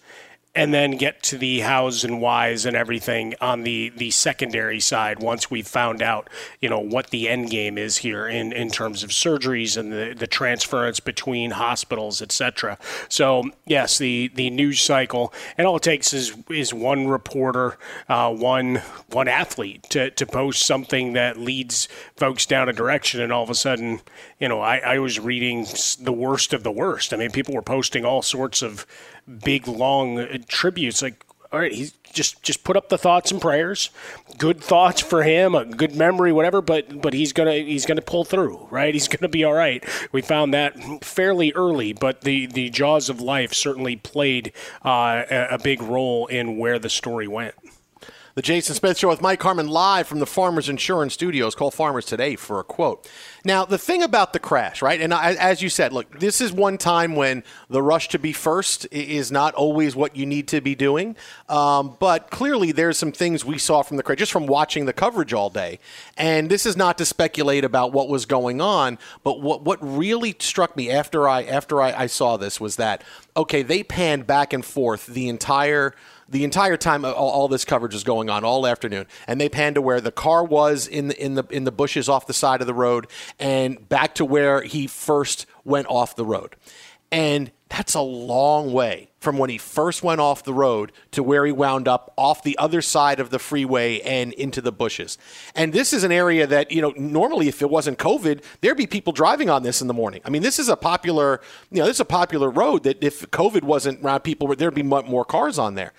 And 0.55 0.75
then 0.75 0.93
get 0.93 1.23
to 1.23 1.39
the 1.39 1.61
hows 1.61 2.05
and 2.05 2.21
whys 2.21 2.67
and 2.67 2.77
everything 2.77 3.35
on 3.41 3.63
the, 3.63 3.89
the 3.97 4.11
secondary 4.11 4.81
side 4.81 5.19
once 5.19 5.51
we've 5.51 5.67
found 5.67 6.03
out, 6.03 6.29
you 6.61 6.69
know, 6.69 6.79
what 6.79 7.09
the 7.09 7.27
end 7.27 7.49
game 7.49 7.79
is 7.79 7.99
here 7.99 8.27
in, 8.27 8.53
in 8.53 8.69
terms 8.69 9.03
of 9.03 9.11
surgeries 9.11 9.79
and 9.79 9.93
the, 9.93 10.15
the 10.15 10.27
transference 10.27 11.01
between 11.01 11.53
hospitals, 11.53 12.21
etc. 12.21 12.77
So 13.09 13.45
yes, 13.67 13.97
the, 13.97 14.31
the 14.35 14.51
news 14.51 14.81
cycle, 14.81 15.33
and 15.57 15.67
all 15.67 15.77
it 15.77 15.83
takes 15.83 16.13
is 16.13 16.37
is 16.51 16.75
one 16.75 17.09
reporter, 17.09 17.79
uh, 18.09 18.33
one 18.35 18.83
one 19.09 19.29
athlete 19.29 19.85
to, 19.85 20.11
to 20.11 20.27
post 20.27 20.67
something 20.67 21.15
that 21.15 21.39
leads 21.39 21.89
folks 22.17 22.45
down 22.45 22.69
a 22.69 22.73
direction, 22.75 23.23
and 23.23 23.33
all 23.33 23.43
of 23.43 23.51
a 23.51 23.55
sudden, 23.55 24.01
you 24.39 24.49
know, 24.49 24.61
I, 24.61 24.79
I 24.79 24.99
was 24.99 25.19
reading 25.19 25.67
the 26.01 26.13
worst 26.13 26.53
of 26.53 26.63
the 26.63 26.73
worst. 26.73 27.15
I 27.15 27.17
mean, 27.17 27.31
people 27.31 27.55
were 27.55 27.63
posting 27.63 28.05
all 28.05 28.21
sorts 28.21 28.61
of 28.61 28.87
big 29.45 29.69
long 29.69 30.27
tributes 30.49 31.03
like 31.03 31.25
all 31.53 31.61
right 31.61 31.73
he's 31.73 31.93
just 32.13 32.43
just 32.43 32.65
put 32.65 32.77
up 32.77 32.89
the 32.89 32.99
thoughts 32.99 33.31
and 33.31 33.41
prayers 33.41 33.91
good 34.39 34.61
thoughts 34.63 35.01
for 35.01 35.23
him 35.23 35.55
a 35.55 35.65
good 35.65 35.95
memory 35.95 36.33
whatever 36.33 36.61
but 36.61 37.01
but 37.01 37.15
he's 37.15 37.33
gonna 37.33 37.55
he's 37.55 37.87
gonna 37.87 38.03
pull 38.03 38.25
through 38.25 38.67
right? 38.71 38.95
He's 38.95 39.09
gonna 39.09 39.29
be 39.29 39.45
all 39.45 39.53
right. 39.53 39.85
We 40.13 40.23
found 40.23 40.55
that 40.55 41.05
fairly 41.05 41.53
early 41.53 41.93
but 41.93 42.23
the 42.23 42.47
the 42.47 42.71
jaws 42.71 43.09
of 43.09 43.21
life 43.21 43.53
certainly 43.55 43.97
played 43.97 44.53
uh, 44.85 45.25
a, 45.31 45.49
a 45.53 45.59
big 45.59 45.83
role 45.83 46.27
in 46.27 46.57
where 46.57 46.79
the 46.79 46.89
story 46.89 47.29
went 47.29 47.55
the 48.35 48.43
Jason 48.43 48.75
Smith 48.75 48.99
Show 48.99 49.11
with 49.11 49.21
Mike 49.21 49.43
Harmon 49.43 49.69
live 49.69 50.07
from 50.07 50.19
the 50.19 50.27
Farmers 50.27 50.69
Insurance 50.69 51.13
Studios. 51.13 51.55
Call 51.55 51.71
Farmers 51.71 52.07
today 52.07 52.35
for 52.37 52.59
a 52.59 52.65
quote. 52.65 53.07
Now, 53.45 53.67
the 53.67 53.77
thing 53.77 54.03
about 54.03 54.33
the 54.33 54.39
crash, 54.39 54.81
right? 54.81 55.01
And 55.01 55.13
I, 55.13 55.35
as 55.35 55.61
you 55.61 55.69
said, 55.69 55.93
look, 55.93 56.19
this 56.19 56.41
is 56.41 56.51
one 56.51 56.79
time 56.79 57.15
when 57.15 57.45
the 57.69 57.83
rush 57.83 58.09
to 58.11 58.19
be 58.19 58.33
first 58.33 58.87
is 58.91 59.31
not 59.31 59.55
always 59.55 59.95
what 59.95 60.17
you 60.17 60.25
need 60.25 60.49
to 60.49 60.63
be 60.63 60.75
doing. 60.75 61.15
Um, 61.51 61.97
but 62.01 62.31
clearly, 62.31 62.73
there's 62.73 62.97
some 62.97 63.13
things 63.13 63.45
we 63.45 63.59
saw 63.59 63.83
from 63.83 63.99
the 63.99 64.03
crash 64.03 64.19
just 64.19 64.33
from 64.33 64.47
watching 64.47 64.87
the 64.87 64.95
coverage 64.95 65.35
all 65.35 65.51
day. 65.51 65.79
And 66.17 66.49
this 66.49 66.65
is 66.65 66.77
not 66.77 66.97
to 66.99 67.05
speculate 67.05 67.65
about 67.65 67.93
what 67.93 68.09
was 68.09 68.25
going 68.25 68.63
on, 68.63 68.99
but 69.25 69.43
what 69.43 69.63
what 69.63 69.79
really 69.83 70.35
struck 70.39 70.75
me 70.75 70.91
after 70.91 71.29
I 71.29 71.43
after 71.43 71.83
I, 71.83 71.93
I 71.93 72.07
saw 72.07 72.39
this 72.39 72.59
was 72.61 72.77
that 72.77 73.05
okay, 73.37 73.63
they 73.63 73.83
panned 73.83 74.27
back 74.27 74.53
and 74.53 74.65
forth 74.65 75.07
the 75.07 75.29
entire 75.29 75.95
the 76.33 76.45
entire 76.45 76.79
time 76.79 77.05
all, 77.05 77.13
all, 77.15 77.47
this 77.47 77.65
coverage 77.65 77.95
is 77.95 78.05
going 78.05 78.31
on 78.31 78.43
all 78.43 78.67
afternoon 78.67 79.07
and 79.29 79.41
they 79.41 79.49
pan 79.49 79.75
to 79.75 79.83
where 79.83 80.01
the 80.01 80.11
car 80.11 80.43
was 80.43 80.89
in 80.89 81.09
the 81.09 81.23
in 81.23 81.35
the 81.35 81.45
in 81.51 81.65
the 81.65 81.71
bushes 81.71 82.09
off 82.09 82.27
the 82.27 82.33
side 82.33 82.61
of 82.63 82.67
the 82.67 82.75
road 82.75 83.07
and 83.39 83.89
back 83.89 84.15
to 84.17 84.25
where 84.25 84.63
he 84.63 84.87
first 84.87 85.47
went 85.65 85.87
off 85.89 86.17
the 86.17 86.25
road. 86.25 86.57
And 87.13 87.53
that's 87.73 87.95
a 87.95 88.03
long 88.03 88.71
way 88.75 89.09
from 89.19 89.39
when 89.39 89.49
he 89.49 89.57
first 89.57 90.03
went 90.03 90.21
off 90.21 90.45
the 90.45 90.53
road 90.53 90.93
to 91.11 91.23
where 91.23 91.47
he 91.47 91.53
wound 91.53 91.89
up 91.89 92.13
off 92.19 92.43
the 92.43 92.59
other 92.59 92.83
side 92.83 93.19
of 93.19 93.31
the 93.31 93.39
freeway 93.39 93.99
and 94.01 94.35
into 94.35 94.61
the 94.61 94.71
bushes. 94.71 95.17
And 95.55 95.73
this 95.73 95.95
is 95.95 96.05
an 96.05 96.13
area 96.13 96.47
that, 96.47 96.71
you 96.71 96.83
know, 96.83 96.93
normally 96.99 97.49
if 97.49 97.63
it 97.63 97.71
wasn't 97.71 97.99
COVID, 97.99 98.45
there'd 98.61 98.77
be 98.77 98.87
people 98.87 99.15
driving 99.15 99.49
on 99.49 99.63
this 99.63 99.81
in 99.81 99.89
the 99.89 99.95
morning. 99.95 100.21
I 100.27 100.29
mean, 100.29 100.43
this 100.43 100.59
is 100.59 100.69
a 100.69 100.77
popular, 100.77 101.41
you 101.71 101.79
know, 101.79 101.87
this 101.87 101.97
is 101.97 102.01
a 102.01 102.05
popular 102.05 102.51
road 102.51 102.83
that 102.83 103.03
if 103.03 103.23
COVID 103.31 103.63
wasn't 103.63 104.05
around 104.05 104.21
people, 104.21 104.55
there'd 104.55 104.75
be 104.75 104.83
more 104.83 105.25
cars 105.25 105.59
on 105.59 105.75
there 105.75 105.95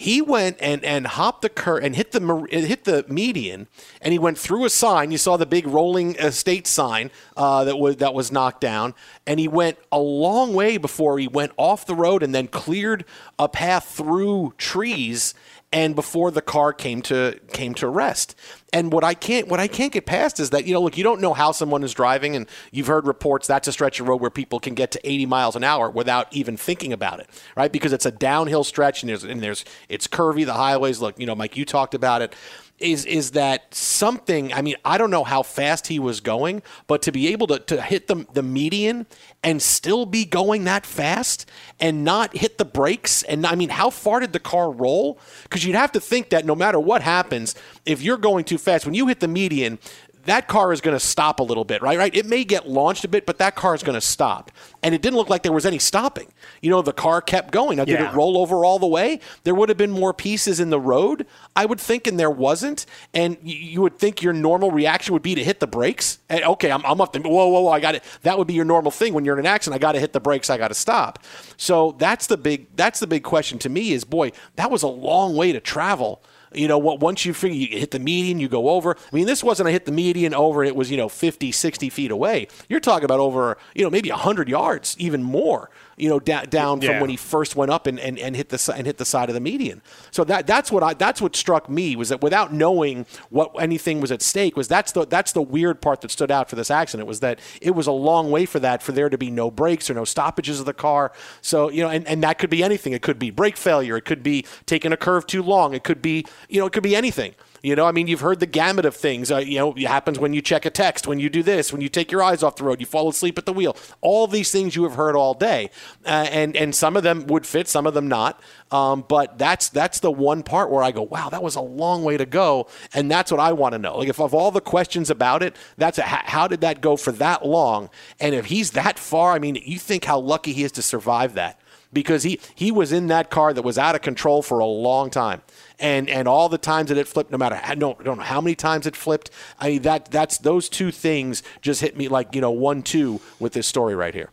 he 0.00 0.22
went 0.22 0.56
and, 0.60 0.82
and 0.82 1.06
hopped 1.06 1.42
the 1.42 1.50
cur 1.50 1.76
and 1.76 1.94
hit 1.94 2.12
the 2.12 2.46
hit 2.50 2.84
the 2.84 3.04
median, 3.06 3.68
and 4.00 4.12
he 4.12 4.18
went 4.18 4.38
through 4.38 4.64
a 4.64 4.70
sign. 4.70 5.10
You 5.10 5.18
saw 5.18 5.36
the 5.36 5.44
big 5.44 5.66
rolling 5.66 6.16
estate 6.16 6.66
sign 6.66 7.10
uh, 7.36 7.64
that 7.64 7.78
was 7.78 7.96
that 7.96 8.14
was 8.14 8.32
knocked 8.32 8.62
down, 8.62 8.94
and 9.26 9.38
he 9.38 9.46
went 9.46 9.76
a 9.92 9.98
long 9.98 10.54
way 10.54 10.78
before 10.78 11.18
he 11.18 11.28
went 11.28 11.52
off 11.58 11.84
the 11.84 11.94
road 11.94 12.22
and 12.22 12.34
then 12.34 12.48
cleared 12.48 13.04
a 13.38 13.46
path 13.46 13.84
through 13.94 14.54
trees 14.56 15.34
and 15.70 15.94
before 15.94 16.30
the 16.30 16.42
car 16.42 16.72
came 16.72 17.02
to 17.02 17.38
came 17.52 17.74
to 17.74 17.86
rest. 17.86 18.34
And 18.72 18.92
what 18.92 19.04
I 19.04 19.14
can't 19.14 19.48
what 19.48 19.58
I 19.60 19.66
can't 19.66 19.92
get 19.92 20.06
past 20.06 20.38
is 20.38 20.50
that 20.50 20.66
you 20.66 20.72
know 20.74 20.82
look 20.82 20.96
you 20.96 21.04
don't 21.04 21.20
know 21.20 21.34
how 21.34 21.52
someone 21.52 21.82
is 21.82 21.92
driving 21.92 22.36
and 22.36 22.46
you've 22.70 22.86
heard 22.86 23.06
reports 23.06 23.46
that's 23.46 23.66
a 23.66 23.72
stretch 23.72 24.00
of 24.00 24.08
road 24.08 24.20
where 24.20 24.30
people 24.30 24.60
can 24.60 24.74
get 24.74 24.92
to 24.92 25.00
80 25.02 25.26
miles 25.26 25.56
an 25.56 25.64
hour 25.64 25.90
without 25.90 26.28
even 26.32 26.56
thinking 26.56 26.92
about 26.92 27.20
it 27.20 27.28
right? 27.56 27.72
Because 27.72 27.92
it's 27.92 28.06
a 28.06 28.10
downhill 28.10 28.64
stretch 28.64 29.02
and 29.02 29.10
there's 29.10 29.24
and 29.24 29.42
there's 29.42 29.64
it's 29.88 30.06
curvy 30.06 30.46
the 30.46 30.54
highways 30.54 31.00
look 31.00 31.18
you 31.18 31.26
know 31.26 31.34
Mike 31.34 31.56
you 31.56 31.64
talked 31.64 31.94
about 31.94 32.22
it 32.22 32.34
is 32.80 33.04
is 33.04 33.32
that 33.32 33.74
something 33.74 34.52
I 34.52 34.62
mean 34.62 34.76
I 34.84 34.98
don't 34.98 35.10
know 35.10 35.24
how 35.24 35.42
fast 35.42 35.86
he 35.86 35.98
was 35.98 36.20
going 36.20 36.62
but 36.86 37.02
to 37.02 37.12
be 37.12 37.28
able 37.28 37.46
to, 37.48 37.58
to 37.58 37.82
hit 37.82 38.06
the, 38.06 38.26
the 38.32 38.42
median 38.42 39.06
and 39.42 39.60
still 39.60 40.06
be 40.06 40.24
going 40.24 40.64
that 40.64 40.86
fast 40.86 41.48
and 41.78 42.04
not 42.04 42.36
hit 42.36 42.58
the 42.58 42.64
brakes 42.64 43.22
and 43.24 43.46
I 43.46 43.54
mean 43.54 43.68
how 43.68 43.90
far 43.90 44.20
did 44.20 44.32
the 44.32 44.40
car 44.40 44.70
roll? 44.70 45.18
Because 45.42 45.64
you'd 45.64 45.76
have 45.76 45.92
to 45.92 46.00
think 46.00 46.30
that 46.30 46.44
no 46.44 46.54
matter 46.54 46.80
what 46.80 47.02
happens 47.02 47.54
if 47.84 48.02
you're 48.02 48.16
going 48.16 48.44
too 48.44 48.58
fast 48.58 48.86
when 48.86 48.94
you 48.94 49.06
hit 49.06 49.20
the 49.20 49.28
median 49.28 49.78
that 50.24 50.48
car 50.48 50.72
is 50.72 50.80
going 50.80 50.94
to 50.94 51.04
stop 51.04 51.40
a 51.40 51.42
little 51.42 51.64
bit, 51.64 51.82
right? 51.82 51.98
Right? 51.98 52.14
It 52.14 52.26
may 52.26 52.44
get 52.44 52.68
launched 52.68 53.04
a 53.04 53.08
bit, 53.08 53.26
but 53.26 53.38
that 53.38 53.54
car 53.54 53.74
is 53.74 53.82
going 53.82 53.94
to 53.94 54.00
stop. 54.00 54.50
And 54.82 54.94
it 54.94 55.02
didn't 55.02 55.16
look 55.16 55.28
like 55.28 55.42
there 55.42 55.52
was 55.52 55.66
any 55.66 55.78
stopping. 55.78 56.32
You 56.60 56.70
know, 56.70 56.82
the 56.82 56.92
car 56.92 57.20
kept 57.20 57.50
going. 57.52 57.76
Now, 57.76 57.84
did 57.84 57.98
yeah. 57.98 58.10
it 58.10 58.14
roll 58.14 58.36
over 58.36 58.64
all 58.64 58.78
the 58.78 58.86
way? 58.86 59.20
There 59.44 59.54
would 59.54 59.68
have 59.68 59.78
been 59.78 59.90
more 59.90 60.12
pieces 60.12 60.60
in 60.60 60.70
the 60.70 60.80
road, 60.80 61.26
I 61.56 61.66
would 61.66 61.80
think, 61.80 62.06
and 62.06 62.18
there 62.18 62.30
wasn't. 62.30 62.86
And 63.14 63.38
you 63.42 63.82
would 63.82 63.98
think 63.98 64.22
your 64.22 64.32
normal 64.32 64.70
reaction 64.70 65.12
would 65.12 65.22
be 65.22 65.34
to 65.34 65.44
hit 65.44 65.60
the 65.60 65.66
brakes. 65.66 66.18
And, 66.28 66.44
okay, 66.44 66.70
I'm, 66.70 66.84
I'm 66.84 67.00
up 67.00 67.12
to 67.14 67.20
whoa, 67.20 67.48
whoa, 67.48 67.60
whoa! 67.60 67.70
I 67.70 67.80
got 67.80 67.94
it. 67.94 68.04
That 68.22 68.38
would 68.38 68.46
be 68.46 68.54
your 68.54 68.64
normal 68.64 68.90
thing 68.90 69.14
when 69.14 69.24
you're 69.24 69.38
in 69.38 69.46
an 69.46 69.52
accident. 69.52 69.80
I 69.80 69.80
got 69.80 69.92
to 69.92 70.00
hit 70.00 70.12
the 70.12 70.20
brakes. 70.20 70.50
I 70.50 70.58
got 70.58 70.68
to 70.68 70.74
stop. 70.74 71.24
So 71.56 71.92
that's 71.98 72.26
the 72.26 72.36
big 72.36 72.74
that's 72.76 73.00
the 73.00 73.06
big 73.06 73.22
question 73.22 73.58
to 73.60 73.68
me 73.68 73.92
is, 73.92 74.04
boy, 74.04 74.32
that 74.56 74.70
was 74.70 74.82
a 74.82 74.88
long 74.88 75.36
way 75.36 75.52
to 75.52 75.60
travel 75.60 76.22
You 76.52 76.66
know, 76.66 76.78
what 76.78 77.00
once 77.00 77.24
you 77.24 77.32
figure 77.32 77.56
you 77.56 77.78
hit 77.78 77.92
the 77.92 77.98
median, 77.98 78.40
you 78.40 78.48
go 78.48 78.70
over. 78.70 78.96
I 78.96 79.14
mean, 79.14 79.26
this 79.26 79.44
wasn't 79.44 79.68
a 79.68 79.72
hit 79.72 79.84
the 79.84 79.92
median 79.92 80.34
over 80.34 80.64
it 80.64 80.74
was, 80.74 80.90
you 80.90 80.96
know, 80.96 81.08
50, 81.08 81.52
60 81.52 81.88
feet 81.90 82.10
away. 82.10 82.48
You're 82.68 82.80
talking 82.80 83.04
about 83.04 83.20
over, 83.20 83.56
you 83.74 83.84
know, 83.84 83.90
maybe 83.90 84.10
100 84.10 84.48
yards, 84.48 84.96
even 84.98 85.22
more 85.22 85.70
you 86.00 86.08
know, 86.08 86.18
da- 86.18 86.44
down 86.44 86.80
from 86.80 87.00
when 87.00 87.10
he 87.10 87.16
first 87.16 87.56
went 87.56 87.70
up 87.70 87.86
and, 87.86 87.98
and, 88.00 88.18
and 88.18 88.34
hit 88.34 88.48
the 88.48 88.74
and 88.76 88.86
hit 88.86 88.98
the 88.98 89.04
side 89.04 89.28
of 89.28 89.34
the 89.34 89.40
median. 89.40 89.82
So 90.10 90.24
that 90.24 90.46
that's 90.46 90.72
what 90.72 90.82
I 90.82 90.94
that's 90.94 91.20
what 91.20 91.36
struck 91.36 91.68
me 91.68 91.96
was 91.96 92.08
that 92.08 92.22
without 92.22 92.52
knowing 92.52 93.06
what 93.28 93.52
anything 93.58 94.00
was 94.00 94.10
at 94.10 94.22
stake 94.22 94.56
was 94.56 94.68
that's 94.68 94.92
the 94.92 95.06
that's 95.06 95.32
the 95.32 95.42
weird 95.42 95.80
part 95.80 96.00
that 96.00 96.10
stood 96.10 96.30
out 96.30 96.48
for 96.48 96.56
this 96.56 96.70
accident 96.70 97.06
was 97.06 97.20
that 97.20 97.40
it 97.60 97.72
was 97.72 97.86
a 97.86 97.92
long 97.92 98.30
way 98.30 98.46
for 98.46 98.58
that 98.60 98.82
for 98.82 98.92
there 98.92 99.08
to 99.08 99.18
be 99.18 99.30
no 99.30 99.50
brakes 99.50 99.90
or 99.90 99.94
no 99.94 100.04
stoppages 100.04 100.60
of 100.60 100.66
the 100.66 100.74
car. 100.74 101.12
So 101.42 101.70
you 101.70 101.82
know, 101.82 101.90
and, 101.90 102.06
and 102.06 102.22
that 102.22 102.38
could 102.38 102.50
be 102.50 102.62
anything. 102.62 102.92
It 102.92 103.02
could 103.02 103.18
be 103.18 103.30
brake 103.30 103.56
failure. 103.56 103.96
It 103.96 104.04
could 104.04 104.22
be 104.22 104.46
taking 104.66 104.92
a 104.92 104.96
curve 104.96 105.26
too 105.26 105.42
long. 105.42 105.74
It 105.74 105.84
could 105.84 106.00
be 106.00 106.24
you 106.48 106.60
know, 106.60 106.66
it 106.66 106.72
could 106.72 106.82
be 106.82 106.96
anything. 106.96 107.34
You 107.62 107.76
know, 107.76 107.84
I 107.84 107.92
mean, 107.92 108.06
you've 108.06 108.20
heard 108.20 108.40
the 108.40 108.46
gamut 108.46 108.84
of 108.84 108.96
things. 108.96 109.30
Uh, 109.30 109.38
you 109.38 109.58
know, 109.58 109.74
it 109.74 109.86
happens 109.86 110.18
when 110.18 110.32
you 110.32 110.40
check 110.40 110.64
a 110.64 110.70
text, 110.70 111.06
when 111.06 111.18
you 111.18 111.28
do 111.28 111.42
this, 111.42 111.72
when 111.72 111.82
you 111.82 111.88
take 111.88 112.10
your 112.10 112.22
eyes 112.22 112.42
off 112.42 112.56
the 112.56 112.64
road, 112.64 112.80
you 112.80 112.86
fall 112.86 113.08
asleep 113.08 113.36
at 113.38 113.46
the 113.46 113.52
wheel. 113.52 113.76
All 114.00 114.26
these 114.26 114.50
things 114.50 114.74
you 114.74 114.84
have 114.84 114.94
heard 114.94 115.14
all 115.14 115.34
day, 115.34 115.70
uh, 116.06 116.26
and 116.30 116.56
and 116.56 116.74
some 116.74 116.96
of 116.96 117.02
them 117.02 117.26
would 117.26 117.46
fit, 117.46 117.68
some 117.68 117.86
of 117.86 117.94
them 117.94 118.08
not. 118.08 118.40
Um, 118.70 119.04
but 119.06 119.36
that's 119.36 119.68
that's 119.68 120.00
the 120.00 120.10
one 120.10 120.42
part 120.42 120.70
where 120.70 120.82
I 120.82 120.90
go, 120.90 121.02
wow, 121.02 121.28
that 121.28 121.42
was 121.42 121.56
a 121.56 121.60
long 121.60 122.02
way 122.02 122.16
to 122.16 122.26
go, 122.26 122.68
and 122.94 123.10
that's 123.10 123.30
what 123.30 123.40
I 123.40 123.52
want 123.52 123.72
to 123.72 123.78
know. 123.78 123.98
Like, 123.98 124.08
if 124.08 124.20
of 124.20 124.32
all 124.32 124.50
the 124.50 124.60
questions 124.60 125.10
about 125.10 125.42
it, 125.42 125.56
that's 125.76 125.98
a, 125.98 126.02
how 126.02 126.48
did 126.48 126.62
that 126.62 126.80
go 126.80 126.96
for 126.96 127.12
that 127.12 127.44
long? 127.44 127.90
And 128.18 128.34
if 128.34 128.46
he's 128.46 128.70
that 128.72 128.98
far, 128.98 129.32
I 129.32 129.38
mean, 129.38 129.56
you 129.56 129.78
think 129.78 130.04
how 130.04 130.18
lucky 130.18 130.52
he 130.52 130.64
is 130.64 130.72
to 130.72 130.82
survive 130.82 131.34
that 131.34 131.59
because 131.92 132.22
he 132.22 132.40
he 132.54 132.70
was 132.70 132.92
in 132.92 133.08
that 133.08 133.30
car 133.30 133.52
that 133.52 133.62
was 133.62 133.78
out 133.78 133.94
of 133.94 134.02
control 134.02 134.42
for 134.42 134.58
a 134.58 134.66
long 134.66 135.10
time 135.10 135.42
and 135.80 136.08
and 136.08 136.28
all 136.28 136.48
the 136.48 136.58
times 136.58 136.90
that 136.90 136.98
it 136.98 137.08
flipped, 137.08 137.30
no 137.30 137.38
matter 137.38 137.56
how, 137.56 137.74
no, 137.74 137.96
I 137.98 138.02
don't 138.02 138.18
know 138.18 138.24
how 138.24 138.40
many 138.40 138.54
times 138.54 138.86
it 138.86 138.94
flipped. 138.94 139.30
I 139.58 139.70
mean, 139.70 139.82
that 139.82 140.10
that's 140.10 140.38
those 140.38 140.68
two 140.68 140.90
things 140.90 141.42
just 141.62 141.80
hit 141.80 141.96
me 141.96 142.08
like 142.08 142.34
you 142.34 142.40
know 142.40 142.50
one 142.50 142.82
two 142.82 143.20
with 143.38 143.54
this 143.54 143.66
story 143.66 143.94
right 143.94 144.14
here. 144.14 144.30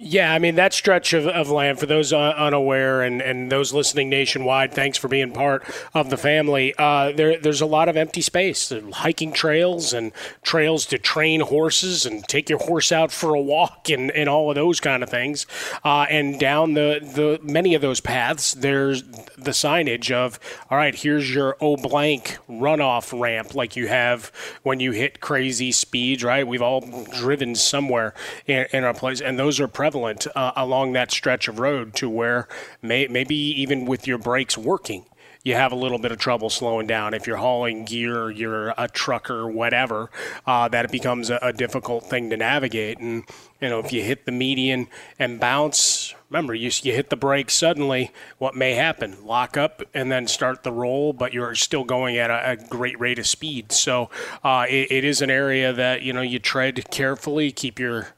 Yeah, 0.00 0.32
I 0.32 0.38
mean, 0.38 0.54
that 0.54 0.72
stretch 0.72 1.12
of, 1.12 1.26
of 1.26 1.50
land, 1.50 1.80
for 1.80 1.86
those 1.86 2.12
unaware 2.12 3.02
and, 3.02 3.20
and 3.20 3.50
those 3.50 3.72
listening 3.72 4.08
nationwide, 4.08 4.72
thanks 4.72 4.96
for 4.96 5.08
being 5.08 5.32
part 5.32 5.64
of 5.92 6.08
the 6.08 6.16
family. 6.16 6.72
Uh, 6.78 7.10
there, 7.10 7.36
there's 7.36 7.60
a 7.60 7.66
lot 7.66 7.88
of 7.88 7.96
empty 7.96 8.20
space, 8.20 8.72
hiking 8.92 9.32
trails 9.32 9.92
and 9.92 10.12
trails 10.42 10.86
to 10.86 10.98
train 10.98 11.40
horses 11.40 12.06
and 12.06 12.22
take 12.28 12.48
your 12.48 12.60
horse 12.60 12.92
out 12.92 13.10
for 13.10 13.34
a 13.34 13.40
walk 13.40 13.90
and, 13.90 14.12
and 14.12 14.28
all 14.28 14.50
of 14.50 14.54
those 14.54 14.78
kind 14.78 15.02
of 15.02 15.10
things. 15.10 15.46
Uh, 15.84 16.06
and 16.08 16.38
down 16.38 16.74
the, 16.74 17.00
the 17.02 17.40
many 17.42 17.74
of 17.74 17.82
those 17.82 18.00
paths, 18.00 18.54
there's 18.54 19.02
the 19.02 19.50
signage 19.50 20.12
of, 20.12 20.38
all 20.70 20.78
right, 20.78 20.94
here's 20.94 21.34
your 21.34 21.56
O 21.60 21.76
blank 21.76 22.38
runoff 22.48 23.18
ramp 23.18 23.56
like 23.56 23.74
you 23.74 23.88
have 23.88 24.30
when 24.62 24.78
you 24.78 24.92
hit 24.92 25.18
crazy 25.18 25.72
speeds, 25.72 26.22
right? 26.22 26.46
We've 26.46 26.62
all 26.62 26.88
driven 27.18 27.56
somewhere 27.56 28.14
in, 28.46 28.66
in 28.72 28.84
our 28.84 28.94
place, 28.94 29.20
and 29.20 29.36
those 29.36 29.58
are 29.58 29.66
prevalent 29.88 30.26
uh, 30.36 30.52
along 30.54 30.92
that 30.92 31.10
stretch 31.10 31.48
of 31.48 31.58
road 31.58 31.94
to 31.94 32.10
where 32.10 32.46
may, 32.82 33.06
maybe 33.08 33.34
even 33.34 33.86
with 33.86 34.06
your 34.06 34.18
brakes 34.18 34.58
working, 34.58 35.02
you 35.42 35.54
have 35.54 35.72
a 35.72 35.74
little 35.74 35.98
bit 35.98 36.12
of 36.12 36.18
trouble 36.18 36.50
slowing 36.50 36.86
down. 36.86 37.14
If 37.14 37.26
you're 37.26 37.38
hauling 37.38 37.86
gear, 37.86 38.30
you're 38.30 38.74
a 38.76 38.86
trucker, 38.86 39.48
whatever, 39.48 40.10
uh, 40.46 40.68
that 40.68 40.84
it 40.84 40.90
becomes 40.90 41.30
a, 41.30 41.38
a, 41.40 41.54
difficult 41.54 42.04
thing 42.04 42.28
to 42.28 42.36
navigate. 42.36 42.98
And, 42.98 43.24
you 43.62 43.70
know, 43.70 43.78
if 43.78 43.90
you 43.90 44.02
hit 44.02 44.26
the 44.26 44.32
median 44.32 44.88
and 45.18 45.40
bounce, 45.40 46.14
remember, 46.28 46.54
you, 46.54 46.70
you 46.82 46.92
hit 46.92 47.08
the 47.08 47.16
brakes 47.16 47.54
suddenly, 47.54 48.10
what 48.36 48.54
may 48.54 48.74
happen? 48.74 49.24
Lock 49.24 49.56
up 49.56 49.82
and 49.94 50.12
then 50.12 50.26
start 50.26 50.64
the 50.64 50.72
roll, 50.72 51.14
but 51.14 51.32
you're 51.32 51.54
still 51.54 51.84
going 51.84 52.18
at 52.18 52.28
a, 52.28 52.50
a 52.50 52.56
great 52.56 53.00
rate 53.00 53.18
of 53.18 53.26
speed. 53.26 53.72
So 53.72 54.10
uh, 54.44 54.66
it, 54.68 54.92
it 54.92 55.04
is 55.04 55.22
an 55.22 55.30
area 55.30 55.72
that, 55.72 56.02
you 56.02 56.12
know, 56.12 56.20
you 56.20 56.38
tread 56.38 56.90
carefully, 56.90 57.52
keep 57.52 57.78
your, 57.78 58.08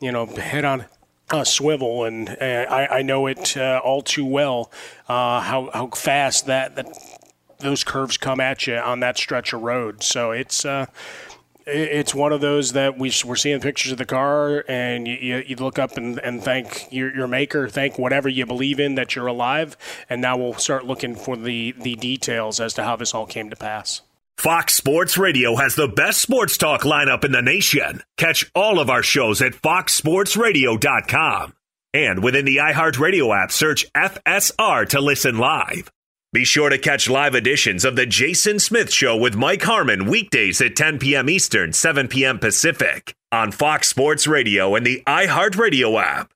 you 0.00 0.12
know, 0.12 0.26
head 0.26 0.66
on 0.66 0.84
uh, 1.30 1.44
swivel, 1.44 2.04
and 2.04 2.28
uh, 2.28 2.66
I, 2.68 2.98
I, 2.98 3.02
know 3.02 3.26
it 3.26 3.56
uh, 3.56 3.80
all 3.82 4.02
too 4.02 4.26
well 4.26 4.70
uh, 5.08 5.40
how 5.40 5.70
how 5.72 5.88
fast 5.88 6.46
that, 6.46 6.76
that 6.76 6.86
those 7.58 7.82
curves 7.82 8.16
come 8.16 8.40
at 8.40 8.66
you 8.66 8.76
on 8.76 9.00
that 9.00 9.16
stretch 9.16 9.52
of 9.52 9.62
road. 9.62 10.02
So 10.02 10.32
it's 10.32 10.64
uh, 10.64 10.86
it's 11.66 12.14
one 12.14 12.32
of 12.32 12.40
those 12.40 12.72
that 12.72 12.98
we, 12.98 13.10
we're 13.24 13.36
seeing 13.36 13.60
pictures 13.60 13.92
of 13.92 13.98
the 13.98 14.04
car, 14.04 14.64
and 14.68 15.08
you, 15.08 15.42
you 15.46 15.56
look 15.56 15.78
up 15.78 15.96
and, 15.96 16.18
and 16.18 16.42
thank 16.42 16.92
your, 16.92 17.14
your 17.14 17.26
maker, 17.26 17.68
thank 17.68 17.98
whatever 17.98 18.28
you 18.28 18.44
believe 18.44 18.78
in 18.78 18.96
that 18.96 19.16
you're 19.16 19.26
alive, 19.26 19.76
and 20.10 20.20
now 20.20 20.36
we'll 20.36 20.54
start 20.54 20.84
looking 20.84 21.14
for 21.14 21.36
the, 21.36 21.72
the 21.72 21.94
details 21.96 22.60
as 22.60 22.74
to 22.74 22.84
how 22.84 22.96
this 22.96 23.14
all 23.14 23.26
came 23.26 23.48
to 23.48 23.56
pass. 23.56 24.02
Fox 24.38 24.74
Sports 24.74 25.16
Radio 25.16 25.56
has 25.56 25.74
the 25.74 25.88
best 25.88 26.20
sports 26.20 26.58
talk 26.58 26.82
lineup 26.82 27.24
in 27.24 27.32
the 27.32 27.40
nation. 27.40 28.02
Catch 28.18 28.50
all 28.54 28.78
of 28.78 28.90
our 28.90 29.02
shows 29.02 29.40
at 29.40 29.52
foxsportsradio.com. 29.52 31.54
And 31.94 32.22
within 32.22 32.44
the 32.44 32.56
iHeartRadio 32.56 33.42
app, 33.42 33.52
search 33.52 33.90
FSR 33.94 34.88
to 34.90 35.00
listen 35.00 35.38
live. 35.38 35.90
Be 36.32 36.44
sure 36.44 36.68
to 36.68 36.78
catch 36.78 37.08
live 37.08 37.36
editions 37.36 37.84
of 37.84 37.94
The 37.94 38.06
Jason 38.06 38.58
Smith 38.58 38.92
Show 38.92 39.16
with 39.16 39.36
Mike 39.36 39.62
Harmon 39.62 40.10
weekdays 40.10 40.60
at 40.60 40.74
10 40.74 40.98
p.m. 40.98 41.30
Eastern, 41.30 41.72
7 41.72 42.08
p.m. 42.08 42.40
Pacific 42.40 43.14
on 43.30 43.52
Fox 43.52 43.88
Sports 43.88 44.26
Radio 44.26 44.74
and 44.74 44.84
the 44.84 45.00
iHeartRadio 45.06 46.02
app. 46.02 46.32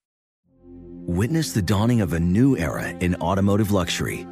Witness 1.09 1.53
the 1.53 1.63
dawning 1.63 2.01
of 2.01 2.13
a 2.13 2.21
new 2.21 2.57
era 2.57 2.91
in 3.01 3.17
automotive 3.17 3.73
luxury 3.73 4.25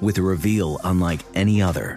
with 0.00 0.18
a 0.18 0.22
reveal 0.22 0.78
unlike 0.84 1.20
any 1.34 1.60
other 1.60 1.96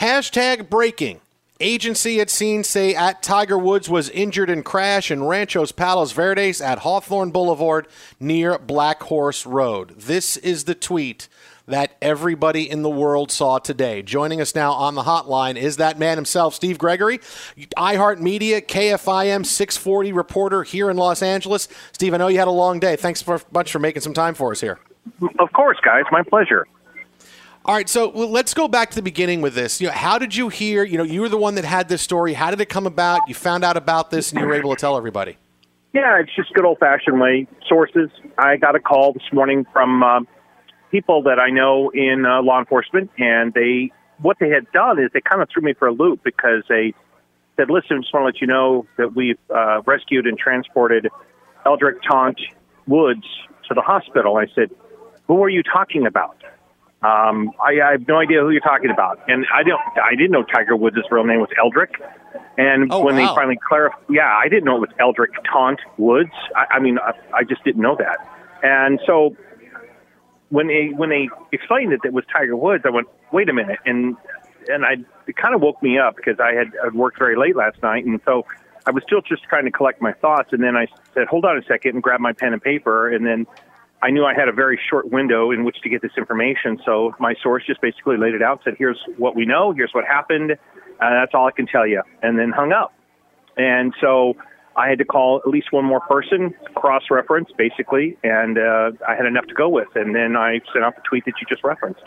Hashtag 0.00 0.70
breaking. 0.70 1.20
Agency 1.60 2.22
at 2.22 2.30
scene 2.30 2.64
say 2.64 2.94
at 2.94 3.22
Tiger 3.22 3.58
Woods 3.58 3.86
was 3.86 4.08
injured 4.08 4.48
in 4.48 4.62
crash 4.62 5.10
in 5.10 5.24
Ranchos 5.24 5.72
Palos 5.72 6.12
Verdes 6.12 6.62
at 6.62 6.78
Hawthorne 6.78 7.32
Boulevard 7.32 7.86
near 8.18 8.58
Black 8.58 9.02
Horse 9.02 9.44
Road. 9.44 9.90
This 10.00 10.38
is 10.38 10.64
the 10.64 10.74
tweet 10.74 11.28
that 11.66 11.98
everybody 12.00 12.68
in 12.68 12.80
the 12.80 12.88
world 12.88 13.30
saw 13.30 13.58
today. 13.58 14.00
Joining 14.00 14.40
us 14.40 14.54
now 14.54 14.72
on 14.72 14.94
the 14.94 15.02
hotline 15.02 15.56
is 15.56 15.76
that 15.76 15.98
man 15.98 16.16
himself, 16.16 16.54
Steve 16.54 16.78
Gregory, 16.78 17.18
iHeartMedia, 17.76 18.66
KFI 18.66 19.26
AM 19.26 19.44
640 19.44 20.12
reporter 20.12 20.62
here 20.62 20.88
in 20.88 20.96
Los 20.96 21.22
Angeles. 21.22 21.68
Steve, 21.92 22.14
I 22.14 22.16
know 22.16 22.28
you 22.28 22.38
had 22.38 22.48
a 22.48 22.52
long 22.52 22.80
day. 22.80 22.96
Thanks 22.96 23.20
for, 23.20 23.42
much 23.52 23.70
for 23.70 23.80
making 23.80 24.00
some 24.00 24.14
time 24.14 24.32
for 24.32 24.50
us 24.50 24.62
here. 24.62 24.78
Of 25.38 25.52
course, 25.52 25.78
guys. 25.84 26.04
My 26.10 26.22
pleasure. 26.22 26.66
All 27.62 27.74
right, 27.74 27.88
so 27.88 28.08
let's 28.08 28.54
go 28.54 28.68
back 28.68 28.90
to 28.90 28.96
the 28.96 29.02
beginning 29.02 29.42
with 29.42 29.54
this. 29.54 29.82
You 29.82 29.88
know, 29.88 29.92
how 29.92 30.18
did 30.18 30.34
you 30.34 30.48
hear? 30.48 30.82
You 30.82 30.96
know, 30.96 31.04
you 31.04 31.20
were 31.20 31.28
the 31.28 31.36
one 31.36 31.56
that 31.56 31.64
had 31.64 31.90
this 31.90 32.00
story. 32.00 32.32
How 32.32 32.50
did 32.50 32.60
it 32.60 32.70
come 32.70 32.86
about? 32.86 33.28
You 33.28 33.34
found 33.34 33.64
out 33.64 33.76
about 33.76 34.10
this, 34.10 34.32
and 34.32 34.40
you 34.40 34.46
were 34.46 34.54
able 34.54 34.74
to 34.74 34.80
tell 34.80 34.96
everybody. 34.96 35.36
Yeah, 35.92 36.20
it's 36.20 36.34
just 36.34 36.54
good 36.54 36.64
old 36.64 36.78
fashioned 36.78 37.20
way. 37.20 37.46
Sources. 37.68 38.08
I 38.38 38.56
got 38.56 38.76
a 38.76 38.80
call 38.80 39.12
this 39.12 39.30
morning 39.30 39.66
from 39.74 40.02
uh, 40.02 40.20
people 40.90 41.24
that 41.24 41.38
I 41.38 41.50
know 41.50 41.90
in 41.90 42.24
uh, 42.24 42.40
law 42.42 42.60
enforcement, 42.60 43.10
and 43.18 43.52
they 43.52 43.92
what 44.22 44.38
they 44.40 44.48
had 44.48 44.70
done 44.72 44.98
is 44.98 45.10
they 45.12 45.20
kind 45.20 45.42
of 45.42 45.48
threw 45.52 45.62
me 45.62 45.74
for 45.74 45.88
a 45.88 45.92
loop 45.92 46.24
because 46.24 46.64
they 46.66 46.94
said, 47.56 47.68
"Listen, 47.68 48.00
just 48.00 48.14
want 48.14 48.22
to 48.22 48.26
let 48.26 48.40
you 48.40 48.46
know 48.46 48.86
that 48.96 49.14
we've 49.14 49.38
uh, 49.54 49.82
rescued 49.84 50.26
and 50.26 50.38
transported 50.38 51.08
Eldrick 51.66 52.02
Tont 52.08 52.40
Woods 52.86 53.26
to 53.68 53.74
the 53.74 53.82
hospital." 53.82 54.38
I 54.38 54.46
said, 54.54 54.70
"Who 55.26 55.42
are 55.42 55.50
you 55.50 55.62
talking 55.62 56.06
about?" 56.06 56.36
Um, 57.02 57.52
I, 57.62 57.80
I 57.80 57.92
have 57.92 58.06
no 58.06 58.18
idea 58.18 58.40
who 58.40 58.50
you're 58.50 58.60
talking 58.60 58.90
about, 58.90 59.20
and 59.26 59.46
I 59.54 59.62
don't. 59.62 59.80
I 60.02 60.10
didn't 60.14 60.32
know 60.32 60.42
Tiger 60.42 60.76
Woods' 60.76 60.98
real 61.10 61.24
name 61.24 61.40
was 61.40 61.48
Eldrick. 61.58 61.94
And 62.58 62.92
Oh, 62.92 63.02
when 63.02 63.16
wow. 63.16 63.28
they 63.28 63.34
finally 63.34 63.58
clarified, 63.66 64.00
yeah, 64.10 64.36
I 64.36 64.48
didn't 64.48 64.64
know 64.64 64.76
it 64.76 64.80
was 64.80 64.90
Eldrick 65.00 65.30
Tont 65.50 65.80
Woods. 65.96 66.32
I, 66.54 66.74
I 66.76 66.78
mean, 66.78 66.98
I, 66.98 67.12
I 67.34 67.42
just 67.44 67.64
didn't 67.64 67.80
know 67.80 67.96
that. 67.98 68.18
And 68.62 69.00
so 69.06 69.34
when 70.50 70.66
they 70.66 70.88
when 70.94 71.08
they 71.08 71.30
explained 71.52 71.92
that 71.92 72.00
it 72.04 72.12
was 72.12 72.24
Tiger 72.30 72.54
Woods, 72.56 72.84
I 72.86 72.90
went, 72.90 73.08
wait 73.32 73.48
a 73.48 73.54
minute, 73.54 73.78
and 73.86 74.14
and 74.68 74.84
I 74.84 74.96
it 75.26 75.36
kind 75.36 75.54
of 75.54 75.62
woke 75.62 75.82
me 75.82 75.98
up 75.98 76.16
because 76.16 76.38
I 76.38 76.52
had 76.52 76.72
I'd 76.84 76.92
worked 76.94 77.18
very 77.18 77.36
late 77.36 77.56
last 77.56 77.82
night, 77.82 78.04
and 78.04 78.20
so 78.26 78.44
I 78.84 78.90
was 78.90 79.02
still 79.06 79.22
just 79.22 79.44
trying 79.44 79.64
to 79.64 79.70
collect 79.70 80.02
my 80.02 80.12
thoughts, 80.12 80.52
and 80.52 80.62
then 80.62 80.76
I 80.76 80.86
said, 81.14 81.28
hold 81.28 81.46
on 81.46 81.56
a 81.56 81.62
second, 81.64 81.94
and 81.94 82.02
grabbed 82.02 82.22
my 82.22 82.32
pen 82.34 82.52
and 82.52 82.60
paper, 82.62 83.08
and 83.08 83.24
then 83.24 83.46
I 84.02 84.10
knew 84.10 84.24
I 84.24 84.34
had 84.34 84.48
a 84.48 84.52
very 84.52 84.80
short 84.88 85.10
window 85.10 85.50
in 85.50 85.64
which 85.64 85.80
to 85.82 85.88
get 85.88 86.00
this 86.00 86.12
information. 86.16 86.78
So 86.84 87.14
my 87.18 87.34
source 87.42 87.64
just 87.66 87.80
basically 87.80 88.16
laid 88.16 88.34
it 88.34 88.42
out, 88.42 88.60
said, 88.64 88.74
here's 88.78 88.98
what 89.18 89.36
we 89.36 89.44
know, 89.44 89.72
here's 89.72 89.92
what 89.92 90.04
happened, 90.06 90.52
uh, 90.52 91.10
that's 91.10 91.32
all 91.34 91.46
I 91.46 91.52
can 91.52 91.66
tell 91.66 91.86
you, 91.86 92.02
and 92.22 92.38
then 92.38 92.50
hung 92.50 92.72
up. 92.72 92.92
And 93.56 93.92
so 94.00 94.34
I 94.76 94.88
had 94.88 94.98
to 94.98 95.04
call 95.04 95.40
at 95.44 95.48
least 95.48 95.72
one 95.72 95.84
more 95.84 96.00
person, 96.00 96.54
cross 96.74 97.02
reference 97.10 97.50
basically, 97.58 98.16
and 98.22 98.58
uh, 98.58 98.92
I 99.06 99.16
had 99.16 99.26
enough 99.26 99.46
to 99.46 99.54
go 99.54 99.68
with. 99.68 99.88
And 99.94 100.14
then 100.14 100.36
I 100.36 100.60
sent 100.72 100.84
out 100.84 100.96
the 100.96 101.02
tweet 101.02 101.24
that 101.26 101.34
you 101.40 101.46
just 101.48 101.62
referenced. 101.62 102.02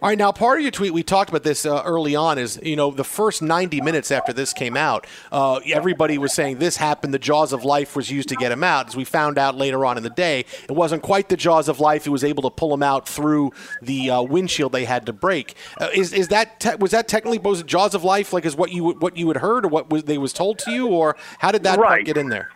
All 0.00 0.08
right, 0.08 0.18
now 0.18 0.30
part 0.30 0.58
of 0.58 0.62
your 0.62 0.70
tweet, 0.70 0.92
we 0.92 1.02
talked 1.02 1.28
about 1.28 1.42
this 1.42 1.66
uh, 1.66 1.82
early 1.84 2.14
on, 2.14 2.38
is 2.38 2.60
you 2.62 2.76
know 2.76 2.92
the 2.92 3.02
first 3.02 3.42
90 3.42 3.80
minutes 3.80 4.12
after 4.12 4.32
this 4.32 4.52
came 4.52 4.76
out, 4.76 5.06
uh, 5.32 5.56
everybody 5.72 6.18
was 6.18 6.32
saying 6.32 6.58
this 6.58 6.76
happened. 6.76 7.12
The 7.12 7.18
jaws 7.18 7.52
of 7.52 7.64
life 7.64 7.96
was 7.96 8.08
used 8.08 8.28
to 8.28 8.36
get 8.36 8.52
him 8.52 8.62
out. 8.62 8.86
As 8.86 8.96
we 8.96 9.04
found 9.04 9.38
out 9.38 9.56
later 9.56 9.84
on 9.84 9.96
in 9.96 10.04
the 10.04 10.10
day, 10.10 10.44
it 10.68 10.70
wasn't 10.72 11.02
quite 11.02 11.28
the 11.28 11.36
jaws 11.36 11.68
of 11.68 11.80
life. 11.80 12.04
He 12.04 12.10
was 12.10 12.22
able 12.22 12.44
to 12.44 12.50
pull 12.50 12.72
him 12.72 12.82
out 12.82 13.08
through 13.08 13.50
the 13.82 14.10
uh, 14.10 14.22
windshield 14.22 14.70
they 14.70 14.84
had 14.84 15.04
to 15.06 15.12
break. 15.12 15.56
Uh, 15.80 15.88
is 15.92 16.12
is 16.12 16.28
that 16.28 16.60
te- 16.60 16.76
was 16.76 16.92
that 16.92 17.08
technically 17.08 17.38
was 17.38 17.64
jaws 17.64 17.94
of 17.94 18.04
life 18.04 18.32
like 18.32 18.44
is 18.44 18.54
what 18.54 18.70
you 18.70 18.90
what 18.90 19.16
you 19.16 19.26
had 19.28 19.38
heard 19.38 19.64
or 19.64 19.68
what 19.68 19.90
was, 19.90 20.04
they 20.04 20.18
was 20.18 20.32
told 20.32 20.60
to 20.60 20.70
you 20.70 20.86
or 20.88 21.16
how 21.38 21.50
did 21.50 21.64
that 21.64 21.78
Right. 21.78 22.04
get 22.04 22.16
in 22.16 22.28
there? 22.28 22.50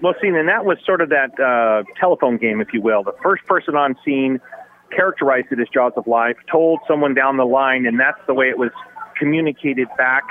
Well, 0.00 0.14
see, 0.20 0.28
and 0.28 0.48
that 0.48 0.64
was 0.64 0.78
sort 0.84 1.00
of 1.00 1.08
that 1.10 1.38
uh, 1.40 1.82
telephone 1.98 2.36
game, 2.38 2.60
if 2.60 2.72
you 2.72 2.80
will. 2.80 3.02
The 3.02 3.14
first 3.22 3.44
person 3.46 3.74
on 3.74 3.96
scene 4.04 4.40
characterized 4.94 5.48
it 5.50 5.60
as 5.60 5.68
jaws 5.72 5.92
of 5.96 6.06
life, 6.06 6.36
told 6.50 6.80
someone 6.88 7.14
down 7.14 7.36
the 7.36 7.44
line, 7.46 7.86
and 7.86 7.98
that's 7.98 8.20
the 8.26 8.34
way 8.34 8.46
it 8.46 8.58
was 8.58 8.70
communicated 9.18 9.88
back 9.96 10.22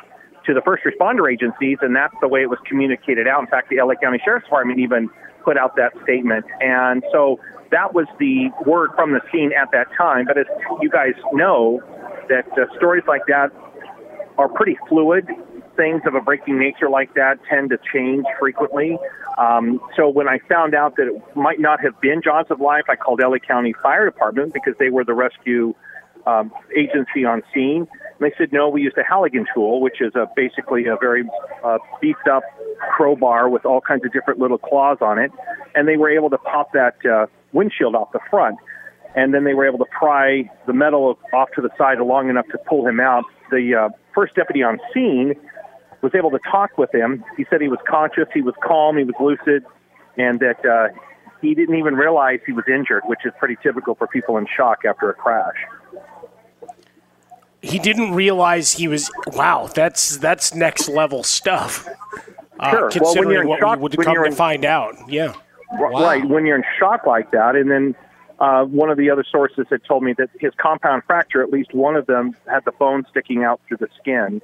to 0.45 0.53
the 0.53 0.61
first 0.61 0.83
responder 0.83 1.31
agencies, 1.31 1.77
and 1.81 1.95
that's 1.95 2.15
the 2.21 2.27
way 2.27 2.41
it 2.41 2.49
was 2.49 2.59
communicated 2.65 3.27
out. 3.27 3.41
In 3.41 3.47
fact, 3.47 3.69
the 3.69 3.77
LA 3.77 3.95
County 4.01 4.19
Sheriff's 4.23 4.45
Department 4.45 4.79
even 4.79 5.09
put 5.43 5.57
out 5.57 5.75
that 5.75 5.91
statement. 6.03 6.45
And 6.61 7.03
so 7.11 7.39
that 7.71 7.93
was 7.93 8.05
the 8.19 8.49
word 8.65 8.91
from 8.95 9.13
the 9.13 9.21
scene 9.31 9.51
at 9.53 9.69
that 9.71 9.87
time. 9.97 10.25
But 10.25 10.37
as 10.37 10.45
you 10.81 10.89
guys 10.89 11.13
know, 11.33 11.81
that 12.29 12.47
uh, 12.57 12.65
stories 12.77 13.03
like 13.07 13.21
that 13.27 13.51
are 14.37 14.49
pretty 14.49 14.77
fluid. 14.87 15.27
Things 15.77 16.01
of 16.05 16.15
a 16.15 16.21
breaking 16.21 16.59
nature 16.59 16.89
like 16.89 17.13
that 17.13 17.39
tend 17.49 17.69
to 17.69 17.77
change 17.93 18.25
frequently. 18.39 18.97
Um, 19.37 19.79
so 19.95 20.09
when 20.09 20.27
I 20.27 20.39
found 20.49 20.73
out 20.73 20.95
that 20.97 21.07
it 21.07 21.35
might 21.35 21.59
not 21.59 21.79
have 21.81 22.01
been 22.01 22.21
Jaws 22.23 22.47
of 22.49 22.59
Life, 22.59 22.85
I 22.89 22.95
called 22.95 23.21
LA 23.21 23.37
County 23.37 23.73
Fire 23.83 24.05
Department 24.05 24.53
because 24.53 24.73
they 24.79 24.89
were 24.89 25.03
the 25.03 25.13
rescue 25.13 25.75
um, 26.25 26.51
agency 26.75 27.23
on 27.23 27.43
scene. 27.53 27.87
And 28.19 28.19
they 28.19 28.33
said, 28.37 28.51
no, 28.51 28.67
we 28.67 28.81
used 28.81 28.97
a 28.97 29.03
Halligan 29.03 29.45
tool, 29.53 29.79
which 29.79 30.01
is 30.01 30.13
a, 30.15 30.27
basically 30.35 30.87
a 30.87 30.97
very 30.99 31.23
uh, 31.63 31.77
beefed 32.01 32.27
up 32.27 32.43
crowbar 32.91 33.47
with 33.47 33.65
all 33.65 33.79
kinds 33.79 34.03
of 34.03 34.11
different 34.11 34.39
little 34.39 34.57
claws 34.57 34.97
on 35.01 35.19
it. 35.19 35.31
And 35.75 35.87
they 35.87 35.97
were 35.97 36.09
able 36.09 36.31
to 36.31 36.37
pop 36.39 36.73
that 36.73 36.95
uh, 37.05 37.27
windshield 37.53 37.95
off 37.95 38.11
the 38.11 38.19
front. 38.29 38.57
and 39.15 39.33
then 39.33 39.43
they 39.43 39.53
were 39.53 39.65
able 39.65 39.79
to 39.79 39.85
pry 39.85 40.49
the 40.67 40.73
metal 40.73 41.17
off 41.33 41.49
to 41.55 41.61
the 41.61 41.69
side 41.77 41.99
long 41.99 42.29
enough 42.29 42.47
to 42.51 42.57
pull 42.69 42.87
him 42.87 42.99
out. 42.99 43.23
The 43.49 43.75
uh, 43.75 43.89
first 44.13 44.35
deputy 44.35 44.63
on 44.63 44.79
scene 44.93 45.33
was 46.01 46.13
able 46.15 46.31
to 46.31 46.39
talk 46.49 46.77
with 46.77 46.93
him. 46.93 47.23
He 47.36 47.45
said 47.49 47.62
he 47.62 47.67
was 47.67 47.79
conscious, 47.88 48.27
he 48.33 48.41
was 48.41 48.55
calm, 48.63 48.97
he 48.97 49.03
was 49.03 49.15
lucid, 49.19 49.65
and 50.17 50.39
that 50.39 50.65
uh, 50.65 50.89
he 51.41 51.53
didn't 51.55 51.75
even 51.75 51.95
realize 51.95 52.39
he 52.45 52.51
was 52.53 52.65
injured, 52.67 53.03
which 53.05 53.19
is 53.25 53.31
pretty 53.39 53.57
typical 53.63 53.95
for 53.95 54.07
people 54.07 54.38
in 54.38 54.45
shock 54.55 54.86
after 54.86 55.10
a 55.10 55.13
crash. 55.13 55.55
He 57.62 57.79
didn't 57.79 58.13
realize 58.13 58.71
he 58.73 58.88
was. 58.88 59.10
Wow, 59.33 59.67
that's 59.73 60.17
that's 60.17 60.53
next 60.53 60.88
level 60.88 61.23
stuff. 61.23 61.88
Uh, 62.60 62.71
Sure. 62.71 62.79
Well, 62.79 62.81
when 62.81 62.91
considering 62.91 63.31
you're 63.31 63.41
in 63.43 63.47
what 63.49 63.60
shock- 63.60 63.77
we 63.77 63.81
would 63.83 63.97
come 63.99 64.13
you're 64.13 64.23
to 64.23 64.29
in- 64.29 64.36
find 64.36 64.65
out. 64.65 64.95
Yeah. 65.10 65.33
R- 65.79 65.91
Right, 65.91 66.25
when 66.27 66.45
you're 66.45 66.55
in 66.55 66.63
shock 66.79 67.05
like 67.05 67.31
that, 67.31 67.55
and 67.55 67.69
then 67.69 67.95
uh, 68.39 68.63
one 68.65 68.89
of 68.89 68.97
the 68.97 69.10
other 69.10 69.23
sources 69.29 69.65
had 69.69 69.83
told 69.83 70.01
me 70.03 70.13
that 70.17 70.29
his 70.39 70.53
compound 70.57 71.03
fracture, 71.05 71.41
at 71.43 71.49
least 71.51 71.73
one 71.73 71.95
of 71.95 72.05
them, 72.05 72.36
had 72.49 72.63
the 72.65 72.71
bone 72.71 73.05
sticking 73.10 73.43
out 73.43 73.60
through 73.67 73.77
the 73.77 73.88
skin 73.99 74.41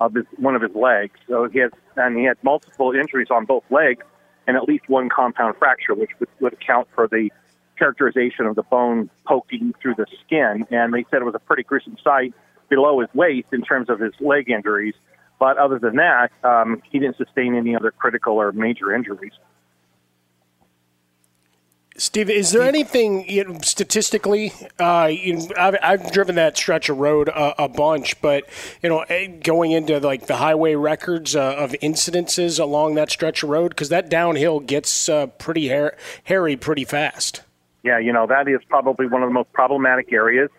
of 0.00 0.14
his, 0.14 0.24
one 0.36 0.56
of 0.56 0.62
his 0.62 0.74
legs. 0.74 1.18
So 1.28 1.48
he 1.48 1.58
has, 1.60 1.70
and 1.96 2.18
he 2.18 2.24
had 2.24 2.36
multiple 2.42 2.92
injuries 2.92 3.28
on 3.30 3.44
both 3.44 3.64
legs, 3.70 4.04
and 4.46 4.56
at 4.56 4.64
least 4.64 4.88
one 4.88 5.08
compound 5.08 5.56
fracture, 5.58 5.94
which 5.94 6.10
would, 6.18 6.28
would 6.40 6.52
account 6.54 6.88
for 6.94 7.06
the 7.06 7.30
characterization 7.78 8.46
of 8.46 8.56
the 8.56 8.62
bone 8.62 9.10
poking 9.26 9.74
through 9.80 9.94
the 9.94 10.06
skin. 10.24 10.66
And 10.70 10.92
they 10.92 11.04
said 11.10 11.22
it 11.22 11.24
was 11.24 11.34
a 11.34 11.40
pretty 11.40 11.62
gruesome 11.62 11.96
sight 12.02 12.34
below 12.68 13.00
his 13.00 13.08
waist 13.14 13.48
in 13.52 13.62
terms 13.62 13.88
of 13.88 14.00
his 14.00 14.12
leg 14.20 14.50
injuries. 14.50 14.94
But 15.38 15.56
other 15.56 15.78
than 15.78 15.96
that, 15.96 16.30
um, 16.44 16.82
he 16.90 16.98
didn't 16.98 17.16
sustain 17.16 17.54
any 17.54 17.74
other 17.74 17.90
critical 17.90 18.34
or 18.34 18.52
major 18.52 18.94
injuries. 18.94 19.32
Steve, 21.96 22.30
is 22.30 22.52
there 22.52 22.62
anything 22.62 23.28
you 23.28 23.44
know, 23.44 23.58
statistically? 23.62 24.52
Uh, 24.78 25.10
you 25.10 25.36
know, 25.36 25.46
I've, 25.58 25.76
I've 25.82 26.12
driven 26.12 26.36
that 26.36 26.56
stretch 26.56 26.88
of 26.88 26.98
road 26.98 27.28
a, 27.28 27.64
a 27.64 27.68
bunch, 27.68 28.20
but 28.22 28.44
you 28.82 28.88
know, 28.88 29.00
eh, 29.00 29.26
going 29.26 29.72
into 29.72 29.98
like 29.98 30.26
the 30.26 30.36
highway 30.36 30.74
records 30.76 31.36
uh, 31.36 31.56
of 31.56 31.72
incidences 31.82 32.58
along 32.58 32.94
that 32.94 33.10
stretch 33.10 33.42
of 33.42 33.50
road, 33.50 33.70
because 33.70 33.90
that 33.90 34.08
downhill 34.08 34.60
gets 34.60 35.08
uh, 35.08 35.26
pretty 35.26 35.68
hair, 35.68 35.96
hairy 36.24 36.56
pretty 36.56 36.84
fast. 36.84 37.42
Yeah, 37.82 37.98
you 37.98 38.12
know, 38.12 38.26
that 38.26 38.48
is 38.48 38.60
probably 38.68 39.06
one 39.06 39.22
of 39.22 39.28
the 39.28 39.34
most 39.34 39.52
problematic 39.52 40.12
areas 40.12 40.50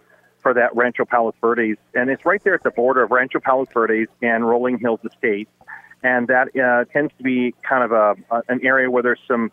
for 0.41 0.53
that 0.53 0.75
Rancho 0.75 1.05
Palos 1.05 1.35
Verdes. 1.39 1.77
And 1.93 2.09
it's 2.09 2.25
right 2.25 2.43
there 2.43 2.55
at 2.55 2.63
the 2.63 2.71
border 2.71 3.03
of 3.03 3.11
Rancho 3.11 3.39
Palos 3.39 3.67
Verdes 3.73 4.09
and 4.21 4.47
Rolling 4.47 4.79
Hills 4.79 4.99
Estates. 5.05 5.51
And 6.03 6.27
that 6.29 6.55
uh, 6.57 6.85
tends 6.91 7.13
to 7.17 7.23
be 7.23 7.53
kind 7.61 7.83
of 7.83 7.91
a, 7.91 8.35
a 8.35 8.41
an 8.49 8.59
area 8.63 8.89
where 8.89 9.03
there's 9.03 9.19
some, 9.27 9.51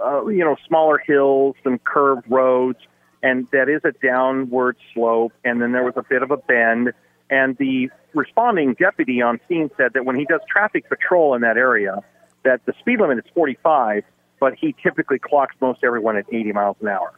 uh, 0.00 0.26
you 0.26 0.44
know, 0.44 0.56
smaller 0.66 0.98
hills, 0.98 1.56
some 1.62 1.78
curved 1.78 2.30
roads, 2.30 2.78
and 3.22 3.46
that 3.52 3.68
is 3.68 3.82
a 3.84 3.92
downward 4.04 4.76
slope. 4.94 5.32
And 5.44 5.60
then 5.60 5.72
there 5.72 5.84
was 5.84 5.94
a 5.96 6.02
bit 6.08 6.22
of 6.22 6.30
a 6.30 6.36
bend. 6.36 6.92
And 7.28 7.56
the 7.58 7.90
responding 8.14 8.74
deputy 8.74 9.22
on 9.22 9.40
scene 9.48 9.70
said 9.76 9.92
that 9.94 10.04
when 10.04 10.16
he 10.16 10.24
does 10.24 10.40
traffic 10.50 10.88
patrol 10.88 11.34
in 11.34 11.42
that 11.42 11.56
area, 11.56 12.02
that 12.44 12.64
the 12.66 12.72
speed 12.80 13.00
limit 13.00 13.18
is 13.18 13.24
45, 13.34 14.04
but 14.40 14.54
he 14.54 14.74
typically 14.82 15.18
clocks 15.18 15.54
most 15.60 15.84
everyone 15.84 16.16
at 16.16 16.24
80 16.32 16.52
miles 16.52 16.76
an 16.80 16.88
hour. 16.88 17.12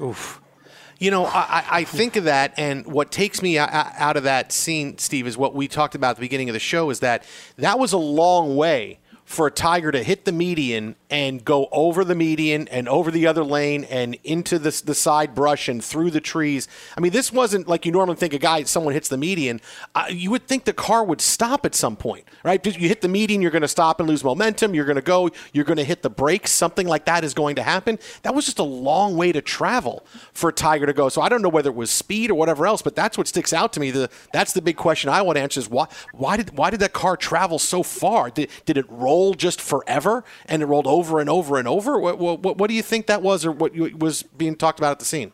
Oof. 0.00 0.40
You 0.98 1.10
know, 1.10 1.26
I, 1.26 1.64
I- 1.70 1.84
think 1.84 2.16
of 2.16 2.24
that, 2.24 2.54
and 2.56 2.86
what 2.86 3.10
takes 3.10 3.42
me 3.42 3.58
out 3.58 4.16
of 4.16 4.22
that 4.22 4.52
scene, 4.52 4.98
Steve, 4.98 5.26
is 5.26 5.36
what 5.36 5.54
we 5.54 5.66
talked 5.68 5.94
about 5.94 6.10
at 6.10 6.16
the 6.16 6.20
beginning 6.20 6.48
of 6.48 6.52
the 6.52 6.60
show. 6.60 6.90
Is 6.90 7.00
that 7.00 7.24
that 7.56 7.78
was 7.78 7.92
a 7.92 7.98
long 7.98 8.56
way 8.56 9.00
for 9.24 9.46
a 9.46 9.50
tiger 9.50 9.90
to 9.90 10.02
hit 10.02 10.24
the 10.24 10.32
median 10.32 10.94
and 11.12 11.44
go 11.44 11.68
over 11.72 12.06
the 12.06 12.14
median 12.14 12.66
and 12.68 12.88
over 12.88 13.10
the 13.10 13.26
other 13.26 13.44
lane 13.44 13.84
and 13.84 14.16
into 14.24 14.58
the, 14.58 14.82
the 14.86 14.94
side 14.94 15.34
brush 15.34 15.68
and 15.68 15.84
through 15.84 16.10
the 16.10 16.22
trees. 16.22 16.68
I 16.96 17.02
mean, 17.02 17.12
this 17.12 17.30
wasn't 17.30 17.68
like 17.68 17.84
you 17.84 17.92
normally 17.92 18.16
think 18.16 18.32
a 18.32 18.38
guy, 18.38 18.62
someone 18.62 18.94
hits 18.94 19.10
the 19.10 19.18
median. 19.18 19.60
Uh, 19.94 20.06
you 20.08 20.30
would 20.30 20.48
think 20.48 20.64
the 20.64 20.72
car 20.72 21.04
would 21.04 21.20
stop 21.20 21.66
at 21.66 21.74
some 21.74 21.96
point, 21.96 22.24
right? 22.42 22.64
You 22.64 22.88
hit 22.88 23.02
the 23.02 23.08
median, 23.08 23.42
you're 23.42 23.50
going 23.50 23.60
to 23.60 23.68
stop 23.68 24.00
and 24.00 24.08
lose 24.08 24.24
momentum. 24.24 24.74
You're 24.74 24.86
going 24.86 24.96
to 24.96 25.02
go, 25.02 25.28
you're 25.52 25.66
going 25.66 25.76
to 25.76 25.84
hit 25.84 26.00
the 26.00 26.08
brakes. 26.08 26.50
Something 26.50 26.88
like 26.88 27.04
that 27.04 27.24
is 27.24 27.34
going 27.34 27.56
to 27.56 27.62
happen. 27.62 27.98
That 28.22 28.34
was 28.34 28.46
just 28.46 28.58
a 28.58 28.64
long 28.64 29.14
way 29.14 29.32
to 29.32 29.42
travel 29.42 30.06
for 30.32 30.48
a 30.48 30.52
tiger 30.52 30.86
to 30.86 30.94
go. 30.94 31.10
So 31.10 31.20
I 31.20 31.28
don't 31.28 31.42
know 31.42 31.50
whether 31.50 31.68
it 31.68 31.76
was 31.76 31.90
speed 31.90 32.30
or 32.30 32.36
whatever 32.36 32.66
else, 32.66 32.80
but 32.80 32.96
that's 32.96 33.18
what 33.18 33.28
sticks 33.28 33.52
out 33.52 33.74
to 33.74 33.80
me. 33.80 33.90
The, 33.90 34.08
that's 34.32 34.54
the 34.54 34.62
big 34.62 34.78
question 34.78 35.10
I 35.10 35.20
want 35.20 35.36
to 35.36 35.42
answer 35.42 35.60
is 35.60 35.68
why, 35.68 35.88
why 36.14 36.38
did, 36.38 36.56
why 36.56 36.70
did 36.70 36.80
that 36.80 36.94
car 36.94 37.18
travel 37.18 37.58
so 37.58 37.82
far? 37.82 38.30
Did, 38.30 38.48
did 38.64 38.78
it 38.78 38.86
roll 38.88 39.34
just 39.34 39.60
forever 39.60 40.24
and 40.46 40.62
it 40.62 40.66
rolled 40.66 40.86
over 40.86 41.01
and 41.20 41.28
over 41.28 41.58
and 41.58 41.68
over? 41.68 41.98
What, 41.98 42.18
what, 42.18 42.56
what 42.58 42.68
do 42.68 42.74
you 42.74 42.82
think 42.82 43.06
that 43.06 43.22
was 43.22 43.44
or 43.44 43.52
what 43.52 43.74
was 43.98 44.22
being 44.22 44.56
talked 44.56 44.78
about 44.78 44.92
at 44.92 44.98
the 44.98 45.04
scene? 45.04 45.32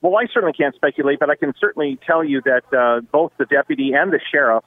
Well, 0.00 0.16
I 0.16 0.26
certainly 0.32 0.52
can't 0.52 0.74
speculate, 0.74 1.18
but 1.18 1.30
I 1.30 1.34
can 1.34 1.54
certainly 1.58 1.98
tell 2.06 2.22
you 2.22 2.42
that 2.42 2.64
uh, 2.76 3.00
both 3.10 3.32
the 3.38 3.46
deputy 3.46 3.92
and 3.94 4.12
the 4.12 4.20
sheriff 4.30 4.62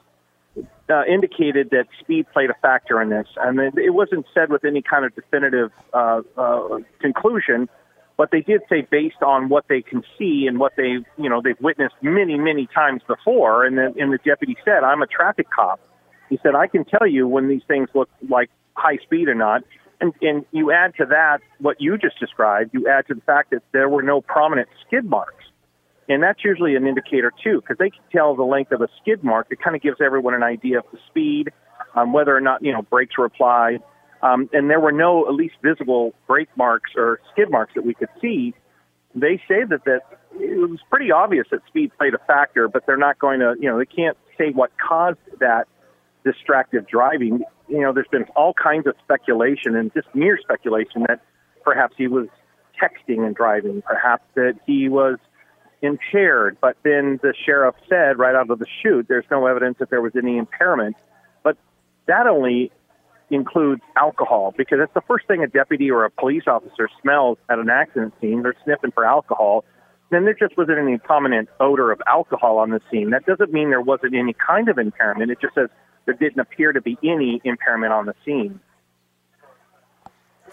uh, 0.90 1.04
indicated 1.04 1.70
that 1.70 1.86
speed 2.00 2.26
played 2.32 2.50
a 2.50 2.54
factor 2.54 3.00
in 3.00 3.10
this. 3.10 3.28
And 3.36 3.58
it 3.60 3.74
it 3.78 3.90
wasn't 3.90 4.26
said 4.34 4.50
with 4.50 4.64
any 4.64 4.82
kind 4.82 5.04
of 5.04 5.14
definitive 5.14 5.70
uh, 5.92 6.22
uh, 6.36 6.78
conclusion, 7.00 7.68
but 8.16 8.30
they 8.32 8.40
did 8.40 8.62
say 8.68 8.86
based 8.90 9.22
on 9.22 9.48
what 9.48 9.66
they 9.68 9.80
can 9.82 10.02
see 10.18 10.46
and 10.48 10.58
what 10.58 10.72
they, 10.76 10.98
you 11.16 11.28
know, 11.30 11.40
they've 11.40 11.60
witnessed 11.60 11.94
many, 12.02 12.36
many 12.36 12.66
times 12.74 13.02
before. 13.06 13.64
And 13.64 13.78
the, 13.78 13.94
and 13.96 14.12
the 14.12 14.18
deputy 14.18 14.56
said, 14.64 14.82
"I'm 14.82 15.02
a 15.02 15.06
traffic 15.06 15.48
cop." 15.50 15.80
He 16.28 16.38
said, 16.42 16.54
"I 16.54 16.66
can 16.66 16.84
tell 16.84 17.06
you 17.06 17.28
when 17.28 17.48
these 17.48 17.62
things 17.68 17.88
look 17.94 18.08
like 18.28 18.50
high 18.74 18.96
speed 19.04 19.28
or 19.28 19.34
not." 19.34 19.62
And, 20.00 20.12
and 20.22 20.44
you 20.52 20.70
add 20.70 20.94
to 20.98 21.06
that 21.06 21.38
what 21.58 21.80
you 21.80 21.98
just 21.98 22.20
described. 22.20 22.70
You 22.72 22.88
add 22.88 23.06
to 23.08 23.14
the 23.14 23.20
fact 23.22 23.50
that 23.50 23.62
there 23.72 23.88
were 23.88 24.02
no 24.02 24.20
prominent 24.20 24.68
skid 24.86 25.04
marks. 25.04 25.44
And 26.08 26.22
that's 26.22 26.42
usually 26.42 26.74
an 26.74 26.86
indicator 26.86 27.32
too, 27.42 27.60
because 27.60 27.76
they 27.78 27.90
can 27.90 28.02
tell 28.10 28.34
the 28.34 28.44
length 28.44 28.72
of 28.72 28.80
a 28.80 28.88
skid 29.00 29.22
mark. 29.22 29.48
It 29.50 29.60
kind 29.60 29.76
of 29.76 29.82
gives 29.82 29.98
everyone 30.00 30.34
an 30.34 30.42
idea 30.42 30.78
of 30.78 30.84
the 30.92 30.98
speed, 31.08 31.50
um, 31.94 32.12
whether 32.12 32.34
or 32.34 32.40
not 32.40 32.64
you 32.64 32.72
know 32.72 32.82
brakes 32.82 33.18
were 33.18 33.26
applied. 33.26 33.82
Um, 34.22 34.48
and 34.52 34.70
there 34.70 34.80
were 34.80 34.92
no 34.92 35.28
at 35.28 35.34
least 35.34 35.56
visible 35.62 36.14
brake 36.26 36.48
marks 36.56 36.92
or 36.96 37.20
skid 37.32 37.50
marks 37.50 37.74
that 37.74 37.84
we 37.84 37.94
could 37.94 38.08
see. 38.20 38.54
They 39.14 39.36
say 39.48 39.64
that 39.68 39.84
that 39.84 40.00
it 40.32 40.58
was 40.58 40.80
pretty 40.90 41.12
obvious 41.12 41.46
that 41.50 41.60
speed 41.66 41.92
played 41.98 42.14
a 42.14 42.18
factor, 42.26 42.68
but 42.68 42.86
they're 42.86 42.96
not 42.96 43.18
going 43.18 43.40
to 43.40 43.54
you 43.60 43.68
know 43.68 43.78
they 43.78 43.86
can't 43.86 44.16
say 44.38 44.50
what 44.50 44.70
caused 44.78 45.18
that 45.40 45.68
distracted 46.24 46.86
driving. 46.86 47.42
You 47.68 47.80
know, 47.80 47.92
there's 47.92 48.08
been 48.10 48.24
all 48.36 48.54
kinds 48.54 48.86
of 48.86 48.94
speculation 49.02 49.76
and 49.76 49.92
just 49.94 50.08
mere 50.14 50.38
speculation 50.38 51.04
that 51.08 51.20
perhaps 51.62 51.94
he 51.96 52.06
was 52.06 52.28
texting 52.80 53.26
and 53.26 53.34
driving, 53.34 53.82
perhaps 53.82 54.24
that 54.34 54.54
he 54.66 54.88
was 54.88 55.18
impaired. 55.82 56.56
But 56.60 56.76
then 56.82 57.18
the 57.22 57.34
sheriff 57.46 57.74
said 57.88 58.18
right 58.18 58.34
out 58.34 58.50
of 58.50 58.58
the 58.58 58.66
chute, 58.82 59.06
there's 59.08 59.26
no 59.30 59.46
evidence 59.46 59.78
that 59.78 59.90
there 59.90 60.00
was 60.00 60.12
any 60.16 60.38
impairment. 60.38 60.96
But 61.42 61.56
that 62.06 62.26
only 62.26 62.72
includes 63.30 63.82
alcohol 63.96 64.54
because 64.56 64.78
that's 64.78 64.94
the 64.94 65.02
first 65.02 65.26
thing 65.26 65.42
a 65.42 65.46
deputy 65.46 65.90
or 65.90 66.04
a 66.04 66.10
police 66.10 66.44
officer 66.46 66.88
smells 67.02 67.38
at 67.50 67.58
an 67.58 67.68
accident 67.68 68.14
scene. 68.20 68.42
They're 68.42 68.56
sniffing 68.64 68.92
for 68.92 69.04
alcohol. 69.04 69.64
Then 70.10 70.24
there 70.24 70.34
just 70.34 70.56
wasn't 70.56 70.78
any 70.78 70.96
prominent 70.96 71.50
odor 71.60 71.92
of 71.92 72.00
alcohol 72.06 72.58
on 72.58 72.70
the 72.70 72.80
scene. 72.90 73.10
That 73.10 73.26
doesn't 73.26 73.52
mean 73.52 73.68
there 73.68 73.82
wasn't 73.82 74.14
any 74.14 74.34
kind 74.34 74.68
of 74.68 74.78
impairment. 74.78 75.30
It 75.30 75.38
just 75.40 75.54
says 75.54 75.68
there 76.08 76.16
didn't 76.16 76.40
appear 76.40 76.72
to 76.72 76.80
be 76.80 76.96
any 77.04 77.38
impairment 77.44 77.92
on 77.92 78.06
the 78.06 78.14
scene. 78.24 78.58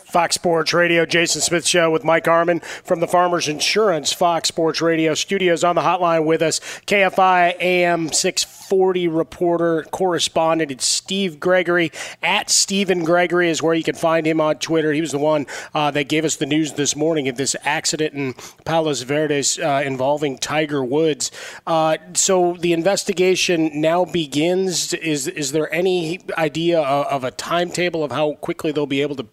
Fox 0.05 0.35
Sports 0.35 0.73
Radio, 0.73 1.05
Jason 1.05 1.41
Smith 1.41 1.65
Show 1.65 1.89
with 1.89 2.03
Mike 2.03 2.25
Harmon 2.25 2.59
from 2.83 2.99
the 2.99 3.07
Farmers 3.07 3.47
Insurance 3.47 4.13
Fox 4.13 4.47
Sports 4.47 4.79
Radio 4.79 5.13
studios 5.15 5.63
on 5.63 5.75
the 5.75 5.81
hotline 5.81 6.25
with 6.25 6.41
us. 6.41 6.59
KFI 6.85 7.59
AM 7.59 8.11
640 8.13 9.07
reporter, 9.07 9.83
correspondent, 9.91 10.71
it's 10.71 10.85
Steve 10.85 11.39
Gregory. 11.39 11.91
At 12.21 12.49
Stephen 12.49 13.03
Gregory 13.03 13.49
is 13.49 13.61
where 13.61 13.73
you 13.73 13.83
can 13.83 13.95
find 13.95 14.27
him 14.27 14.39
on 14.39 14.57
Twitter. 14.57 14.93
He 14.93 15.01
was 15.01 15.11
the 15.11 15.17
one 15.17 15.47
uh, 15.73 15.91
that 15.91 16.07
gave 16.07 16.23
us 16.23 16.35
the 16.35 16.45
news 16.45 16.73
this 16.73 16.95
morning 16.95 17.27
of 17.27 17.35
this 17.35 17.55
accident 17.63 18.13
in 18.13 18.35
Palos 18.63 19.01
Verdes 19.01 19.57
uh, 19.59 19.81
involving 19.83 20.37
Tiger 20.37 20.83
Woods. 20.83 21.31
Uh, 21.65 21.97
so 22.13 22.55
the 22.59 22.73
investigation 22.73 23.81
now 23.81 24.05
begins. 24.05 24.93
Is, 24.93 25.27
is 25.27 25.51
there 25.51 25.73
any 25.73 26.19
idea 26.37 26.79
of, 26.79 27.07
of 27.07 27.23
a 27.23 27.31
timetable 27.31 28.03
of 28.03 28.11
how 28.11 28.33
quickly 28.35 28.71
they'll 28.71 28.85
be 28.85 29.01
able 29.01 29.15
to 29.15 29.27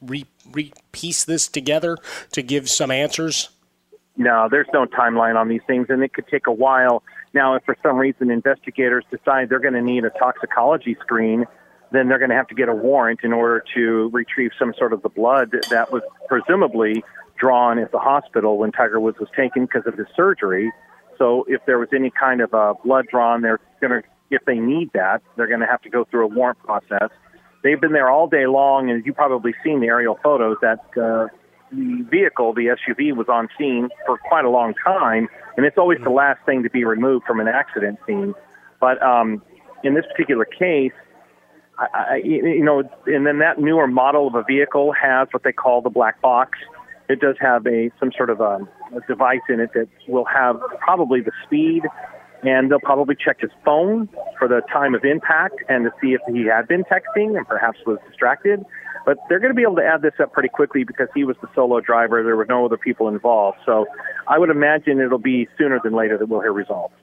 re 0.55 0.73
re-piece 0.93 1.25
this 1.25 1.49
together 1.49 1.97
to 2.33 2.43
give 2.43 2.69
some 2.69 2.91
answers? 2.91 3.51
No, 4.17 4.49
there's 4.51 4.69
no 4.73 4.85
timeline 4.85 5.37
on 5.37 5.49
these 5.49 5.62
things, 5.67 5.87
and 5.88 6.03
it 6.03 6.12
could 6.12 6.29
take 6.29 6.47
a 6.47 6.53
while. 6.53 7.03
Now, 7.33 7.55
if 7.55 7.65
for 7.65 7.77
some 7.83 7.97
reason 7.97 8.31
investigators 8.31 9.05
decide 9.11 9.49
they're 9.49 9.59
going 9.59 9.75
to 9.75 9.83
need 9.83 10.05
a 10.05 10.11
toxicology 10.11 10.97
screen, 11.01 11.47
then 11.93 12.09
they're 12.09 12.19
going 12.19 12.31
to 12.31 12.37
have 12.37 12.49
to 12.49 12.55
get 12.55 12.69
a 12.69 12.75
warrant 12.75 13.21
in 13.23 13.33
order 13.33 13.65
to 13.75 14.11
retrieve 14.12 14.51
some 14.59 14.75
sort 14.77 14.93
of 14.93 15.03
the 15.03 15.09
blood 15.09 15.51
that 15.71 15.93
was 15.93 16.03
presumably 16.29 17.03
drawn 17.38 17.79
at 17.79 17.91
the 17.91 17.99
hospital 17.99 18.59
when 18.59 18.71
Tiger 18.71 19.01
Woods 19.01 19.19
was 19.19 19.29
taken 19.35 19.65
because 19.65 19.87
of 19.87 19.97
his 19.97 20.07
surgery. 20.15 20.71
So, 21.19 21.45
if 21.49 21.65
there 21.67 21.79
was 21.79 21.88
any 21.95 22.11
kind 22.11 22.41
of 22.41 22.53
uh, 22.53 22.75
blood 22.85 23.07
drawn, 23.11 23.41
they're 23.41 23.61
going 23.81 24.03
to, 24.03 24.09
if 24.31 24.45
they 24.45 24.59
need 24.59 24.91
that, 24.93 25.23
they're 25.37 25.47
going 25.47 25.61
to 25.61 25.67
have 25.67 25.81
to 25.83 25.91
go 25.91 26.05
through 26.05 26.25
a 26.25 26.29
warrant 26.29 26.59
process. 26.59 27.11
They've 27.62 27.81
been 27.81 27.92
there 27.92 28.11
all 28.11 28.27
day 28.27 28.46
long, 28.46 28.90
and 28.90 29.05
you've 29.07 29.16
probably 29.16 29.55
seen 29.64 29.81
the 29.81 29.87
aerial 29.87 30.18
photos, 30.22 30.57
that 30.62 30.81
uh, 30.96 31.29
the 31.70 32.05
vehicle, 32.11 32.53
the 32.53 32.77
SUV, 32.77 33.14
was 33.14 33.29
on 33.29 33.48
scene 33.57 33.88
for 34.07 34.18
quite 34.18 34.44
a 34.44 34.51
long 34.51 34.75
time, 34.85 35.29
and 35.57 35.64
it's 35.64 35.79
always 35.79 35.98
the 36.03 36.11
last 36.11 36.44
thing 36.44 36.62
to 36.64 36.70
be 36.70 36.85
removed 36.85 37.25
from 37.25 37.40
an 37.40 37.48
accident 37.48 37.98
scene. 38.07 38.35
But 38.81 39.03
um, 39.03 39.42
in 39.85 39.94
this 39.94 40.05
particular 40.11 40.44
case, 40.44 40.92
I, 41.79 41.87
I, 41.94 42.16
you 42.16 42.64
know, 42.64 42.83
and 43.07 43.27
then 43.27 43.38
that 43.38 43.59
newer 43.59 43.87
model 43.87 44.27
of 44.27 44.35
a 44.35 44.42
vehicle 44.42 44.92
has 44.92 45.29
what 45.31 45.42
they 45.44 45.53
call 45.53 45.83
the 45.83 45.90
black 45.90 46.20
box. 46.20 46.59
It 47.09 47.20
does 47.20 47.37
have 47.40 47.66
a 47.66 47.90
some 47.98 48.11
sort 48.16 48.31
of 48.31 48.40
a, 48.40 48.66
a 48.94 49.01
device 49.07 49.40
in 49.48 49.61
it 49.61 49.70
that 49.75 49.88
will 50.09 50.25
have 50.25 50.61
probably 50.81 51.20
the 51.20 51.33
speed, 51.44 51.83
and 52.42 52.70
they'll 52.70 52.81
probably 52.81 53.14
check 53.14 53.40
his 53.40 53.50
phone 53.64 54.09
for 54.38 54.48
the 54.48 54.61
time 54.72 54.94
of 54.94 55.05
impact 55.05 55.57
and 55.68 55.85
to 55.85 55.90
see 56.00 56.14
if 56.14 56.20
he 56.28 56.46
had 56.46 56.66
been 56.68 56.85
texting 56.85 57.37
and 57.37 57.46
perhaps 57.46 57.78
was 57.87 57.98
distracted. 58.09 58.64
But 59.05 59.18
they're 59.28 59.40
going 59.40 59.50
to 59.50 59.57
be 59.57 59.62
able 59.62 59.76
to 59.76 59.85
add 59.85 60.02
this 60.02 60.14
up 60.20 60.33
pretty 60.33 60.48
quickly 60.48 60.85
because 60.85 61.09
he 61.14 61.24
was 61.24 61.37
the 61.42 61.48
solo 61.55 61.81
driver. 61.81 62.22
There 62.22 62.37
were 62.37 62.46
no 62.46 62.64
other 62.64 62.76
people 62.76 63.09
involved. 63.09 63.59
So 63.66 63.87
I 64.28 64.38
would 64.38 64.50
imagine 64.50 65.00
it'll 65.00 65.18
be 65.18 65.48
sooner 65.59 65.81
than 65.83 65.92
later 65.92 66.18
that 66.18 66.28
we'll 66.28 66.40
hear 66.40 66.52
results. 66.52 66.94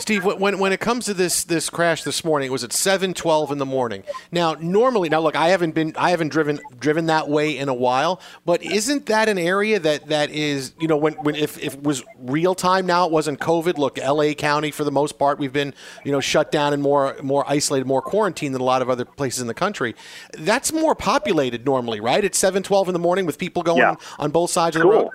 Steve, 0.00 0.24
when 0.24 0.58
when 0.58 0.72
it 0.72 0.80
comes 0.80 1.04
to 1.04 1.14
this 1.14 1.44
this 1.44 1.68
crash 1.70 2.02
this 2.04 2.24
morning, 2.24 2.48
it 2.48 2.52
was 2.52 2.64
at 2.64 2.72
seven 2.72 3.14
twelve 3.14 3.52
in 3.52 3.58
the 3.58 3.66
morning. 3.66 4.02
Now, 4.32 4.54
normally, 4.54 5.08
now 5.08 5.20
look, 5.20 5.36
I 5.36 5.48
haven't 5.48 5.74
been, 5.74 5.92
I 5.96 6.10
haven't 6.10 6.28
driven 6.28 6.58
driven 6.78 7.06
that 7.06 7.28
way 7.28 7.56
in 7.56 7.68
a 7.68 7.74
while, 7.74 8.20
but 8.44 8.62
isn't 8.62 9.06
that 9.06 9.28
an 9.28 9.38
area 9.38 9.78
that 9.78 10.08
that 10.08 10.30
is, 10.30 10.72
you 10.80 10.88
know, 10.88 10.96
when 10.96 11.12
when 11.14 11.34
if, 11.34 11.58
if 11.58 11.74
it 11.74 11.82
was 11.82 12.02
real 12.18 12.54
time 12.54 12.86
now, 12.86 13.04
it 13.06 13.12
wasn't 13.12 13.38
COVID. 13.40 13.76
Look, 13.78 13.98
L.A. 13.98 14.34
County 14.34 14.70
for 14.70 14.84
the 14.84 14.92
most 14.92 15.18
part, 15.18 15.38
we've 15.38 15.52
been, 15.52 15.74
you 16.04 16.12
know, 16.12 16.20
shut 16.20 16.50
down 16.50 16.72
and 16.72 16.82
more 16.82 17.16
more 17.22 17.44
isolated, 17.46 17.86
more 17.86 18.02
quarantined 18.02 18.54
than 18.54 18.62
a 18.62 18.64
lot 18.64 18.82
of 18.82 18.88
other 18.90 19.04
places 19.04 19.40
in 19.40 19.46
the 19.48 19.54
country. 19.54 19.94
That's 20.32 20.72
more 20.72 20.94
populated 20.94 21.64
normally, 21.66 22.00
right? 22.00 22.24
It's 22.24 22.38
seven 22.38 22.62
twelve 22.62 22.88
in 22.88 22.94
the 22.94 22.98
morning 22.98 23.26
with 23.26 23.38
people 23.38 23.62
going 23.62 23.78
Yeah. 23.78 23.94
on 24.18 24.30
both 24.30 24.50
sides 24.50 24.76
of 24.76 24.82
the 24.82 24.88
road. 24.88 25.10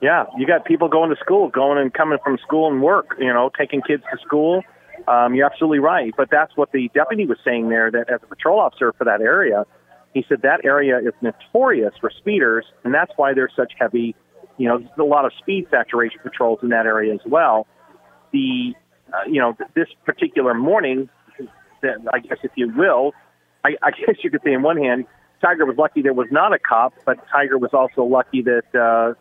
Yeah, 0.00 0.26
you 0.36 0.46
got 0.46 0.64
people 0.64 0.88
going 0.88 1.10
to 1.10 1.16
school, 1.16 1.48
going 1.48 1.78
and 1.78 1.92
coming 1.92 2.18
from 2.22 2.38
school 2.38 2.70
and 2.70 2.82
work, 2.82 3.16
you 3.18 3.32
know, 3.32 3.50
taking 3.58 3.82
kids 3.82 4.04
to 4.12 4.18
school. 4.24 4.62
Um, 5.08 5.34
you're 5.34 5.46
absolutely 5.46 5.80
right. 5.80 6.12
But 6.16 6.28
that's 6.30 6.56
what 6.56 6.70
the 6.72 6.90
deputy 6.94 7.26
was 7.26 7.38
saying 7.44 7.68
there 7.68 7.90
that 7.90 8.10
as 8.10 8.20
a 8.22 8.26
patrol 8.26 8.60
officer 8.60 8.92
for 8.96 9.04
that 9.04 9.20
area, 9.20 9.64
he 10.14 10.24
said 10.28 10.42
that 10.42 10.64
area 10.64 10.98
is 10.98 11.14
notorious 11.20 11.94
for 12.00 12.10
speeders, 12.10 12.64
and 12.84 12.94
that's 12.94 13.12
why 13.16 13.34
there's 13.34 13.52
such 13.56 13.72
heavy, 13.78 14.14
you 14.56 14.68
know, 14.68 14.86
a 14.98 15.02
lot 15.02 15.24
of 15.24 15.32
speed 15.38 15.66
saturation 15.70 16.20
patrols 16.22 16.60
in 16.62 16.68
that 16.70 16.86
area 16.86 17.12
as 17.12 17.20
well. 17.26 17.66
The, 18.32 18.74
uh, 19.12 19.28
you 19.28 19.40
know, 19.40 19.56
this 19.74 19.88
particular 20.04 20.54
morning, 20.54 21.08
I 22.12 22.18
guess 22.20 22.38
if 22.42 22.52
you 22.56 22.72
will, 22.74 23.12
I, 23.64 23.76
I 23.82 23.90
guess 24.06 24.16
you 24.22 24.30
could 24.30 24.42
say 24.44 24.52
in 24.52 24.62
one 24.62 24.76
hand, 24.76 25.06
Tiger 25.40 25.66
was 25.66 25.76
lucky 25.76 26.02
there 26.02 26.14
was 26.14 26.28
not 26.30 26.52
a 26.52 26.58
cop, 26.58 26.94
but 27.04 27.18
Tiger 27.30 27.58
was 27.58 27.70
also 27.72 28.02
lucky 28.04 28.42
that 28.42 28.74
uh, 28.74 29.14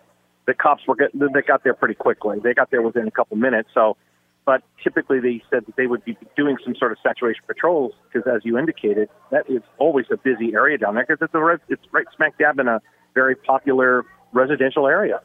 the 0.48 0.54
cops 0.54 0.88
were 0.88 0.96
get, 0.96 1.12
they 1.14 1.42
got 1.42 1.64
there 1.64 1.74
pretty 1.74 1.94
quickly. 1.94 2.40
They 2.42 2.54
got 2.54 2.72
there 2.72 2.82
within 2.82 3.08
a 3.08 3.12
couple 3.12 3.38
minutes. 3.38 3.70
So, 3.74 3.98
but 4.46 4.64
typically 4.82 5.20
they 5.20 5.44
said 5.50 5.66
that 5.68 5.76
they 5.76 5.88
would 5.88 6.04
be 6.06 6.18
doing 6.38 6.58
some 6.64 6.74
sort 6.76 6.94
of 6.94 6.98
saturation 7.04 7.44
patrols 7.46 7.94
because, 8.06 8.26
as 8.34 8.46
you 8.46 8.58
indicated, 8.58 9.10
that 9.30 9.50
is 9.50 9.62
always 9.78 10.06
a 10.10 10.18
busy 10.18 10.54
area 10.54 10.78
down 10.78 10.96
there 10.96 11.06
because 11.06 11.22
it's 11.22 11.34
a 11.36 11.60
it's 11.72 11.84
right 11.92 12.06
smack 12.16 12.38
dab 12.38 12.58
in 12.60 12.68
a 12.68 12.82
very 13.14 13.36
popular 13.36 14.06
residential 14.32 14.88
area. 14.88 15.20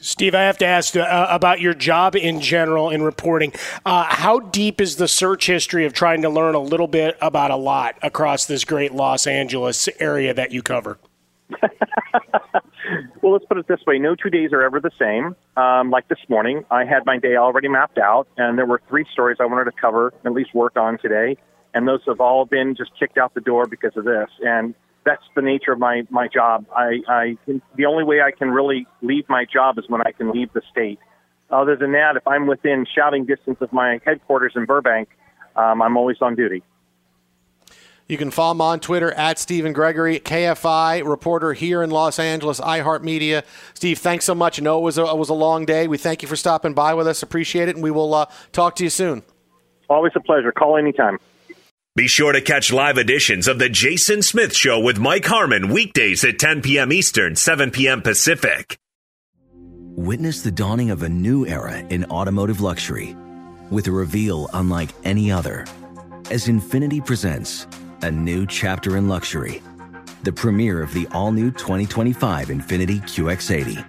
Steve, 0.00 0.36
I 0.36 0.42
have 0.42 0.58
to 0.58 0.66
ask 0.66 0.94
uh, 0.94 1.26
about 1.28 1.60
your 1.60 1.74
job 1.74 2.14
in 2.14 2.40
general 2.40 2.90
in 2.90 3.02
reporting. 3.02 3.52
Uh, 3.84 4.04
how 4.04 4.38
deep 4.38 4.80
is 4.80 4.94
the 4.94 5.08
search 5.08 5.48
history 5.48 5.84
of 5.86 5.92
trying 5.92 6.22
to 6.22 6.28
learn 6.28 6.54
a 6.54 6.60
little 6.60 6.86
bit 6.86 7.18
about 7.20 7.50
a 7.50 7.56
lot 7.56 7.98
across 8.00 8.46
this 8.46 8.64
great 8.64 8.92
Los 8.92 9.26
Angeles 9.26 9.88
area 9.98 10.32
that 10.32 10.52
you 10.52 10.62
cover? 10.62 10.98
Well, 13.22 13.32
let's 13.32 13.44
put 13.44 13.58
it 13.58 13.66
this 13.66 13.80
way: 13.86 13.98
no 13.98 14.14
two 14.14 14.30
days 14.30 14.52
are 14.52 14.62
ever 14.62 14.80
the 14.80 14.92
same. 14.98 15.36
Um, 15.56 15.90
like 15.90 16.08
this 16.08 16.18
morning, 16.28 16.64
I 16.70 16.84
had 16.84 17.04
my 17.04 17.18
day 17.18 17.36
already 17.36 17.68
mapped 17.68 17.98
out, 17.98 18.28
and 18.36 18.56
there 18.56 18.66
were 18.66 18.80
three 18.88 19.04
stories 19.12 19.38
I 19.40 19.46
wanted 19.46 19.64
to 19.64 19.72
cover, 19.72 20.14
at 20.24 20.32
least 20.32 20.54
work 20.54 20.76
on 20.76 20.98
today, 20.98 21.36
and 21.74 21.86
those 21.86 22.00
have 22.06 22.20
all 22.20 22.44
been 22.46 22.74
just 22.76 22.92
kicked 22.98 23.18
out 23.18 23.34
the 23.34 23.40
door 23.40 23.66
because 23.66 23.96
of 23.96 24.04
this. 24.04 24.30
And 24.40 24.74
that's 25.04 25.22
the 25.34 25.42
nature 25.42 25.72
of 25.72 25.78
my 25.78 26.02
my 26.10 26.28
job. 26.28 26.66
I, 26.74 27.00
I 27.08 27.36
the 27.76 27.86
only 27.86 28.04
way 28.04 28.20
I 28.20 28.30
can 28.30 28.50
really 28.50 28.86
leave 29.02 29.28
my 29.28 29.44
job 29.44 29.78
is 29.78 29.84
when 29.88 30.00
I 30.02 30.12
can 30.12 30.30
leave 30.30 30.52
the 30.52 30.62
state. 30.70 30.98
Other 31.50 31.76
than 31.76 31.92
that, 31.92 32.16
if 32.16 32.26
I'm 32.26 32.46
within 32.46 32.86
shouting 32.94 33.24
distance 33.24 33.58
of 33.60 33.72
my 33.72 34.00
headquarters 34.04 34.52
in 34.54 34.66
Burbank, 34.66 35.08
um, 35.56 35.82
I'm 35.82 35.96
always 35.96 36.18
on 36.20 36.36
duty. 36.36 36.62
You 38.08 38.16
can 38.16 38.30
follow 38.30 38.52
him 38.52 38.60
on 38.62 38.80
Twitter 38.80 39.12
at 39.12 39.38
Steven 39.38 39.74
Gregory, 39.74 40.18
KFI 40.18 41.06
reporter 41.06 41.52
here 41.52 41.82
in 41.82 41.90
Los 41.90 42.18
Angeles, 42.18 42.58
iHeartMedia. 42.58 43.44
Steve, 43.74 43.98
thanks 43.98 44.24
so 44.24 44.34
much. 44.34 44.58
I 44.58 44.64
know 44.64 44.78
it 44.78 44.82
was 44.82 44.96
a, 44.96 45.04
it 45.04 45.18
was 45.18 45.28
a 45.28 45.34
long 45.34 45.66
day. 45.66 45.88
We 45.88 45.98
thank 45.98 46.22
you 46.22 46.28
for 46.28 46.36
stopping 46.36 46.72
by 46.72 46.94
with 46.94 47.06
us. 47.06 47.22
Appreciate 47.22 47.68
it, 47.68 47.76
and 47.76 47.82
we 47.82 47.90
will 47.90 48.14
uh, 48.14 48.26
talk 48.52 48.76
to 48.76 48.84
you 48.84 48.88
soon. 48.88 49.22
Always 49.90 50.12
a 50.16 50.20
pleasure. 50.20 50.52
Call 50.52 50.78
anytime. 50.78 51.18
Be 51.96 52.08
sure 52.08 52.32
to 52.32 52.40
catch 52.40 52.72
live 52.72 52.96
editions 52.96 53.46
of 53.46 53.58
The 53.58 53.68
Jason 53.68 54.22
Smith 54.22 54.56
Show 54.56 54.80
with 54.80 54.98
Mike 54.98 55.26
Harmon 55.26 55.68
weekdays 55.68 56.24
at 56.24 56.38
10 56.38 56.62
p.m. 56.62 56.92
Eastern, 56.92 57.36
7 57.36 57.70
p.m. 57.70 58.00
Pacific. 58.00 58.78
Witness 59.96 60.42
the 60.42 60.50
dawning 60.50 60.90
of 60.90 61.02
a 61.02 61.08
new 61.08 61.44
era 61.44 61.76
in 61.90 62.04
automotive 62.06 62.60
luxury 62.62 63.14
with 63.70 63.86
a 63.86 63.92
reveal 63.92 64.48
unlike 64.54 64.90
any 65.04 65.30
other 65.30 65.66
as 66.30 66.46
Infiniti 66.46 67.04
presents 67.04 67.66
a 68.02 68.10
new 68.10 68.46
chapter 68.46 68.96
in 68.96 69.08
luxury, 69.08 69.60
the 70.22 70.32
premiere 70.32 70.82
of 70.82 70.92
the 70.94 71.06
all 71.12 71.32
new 71.32 71.50
2025 71.50 72.48
Infiniti 72.48 73.00
QX80. 73.02 73.84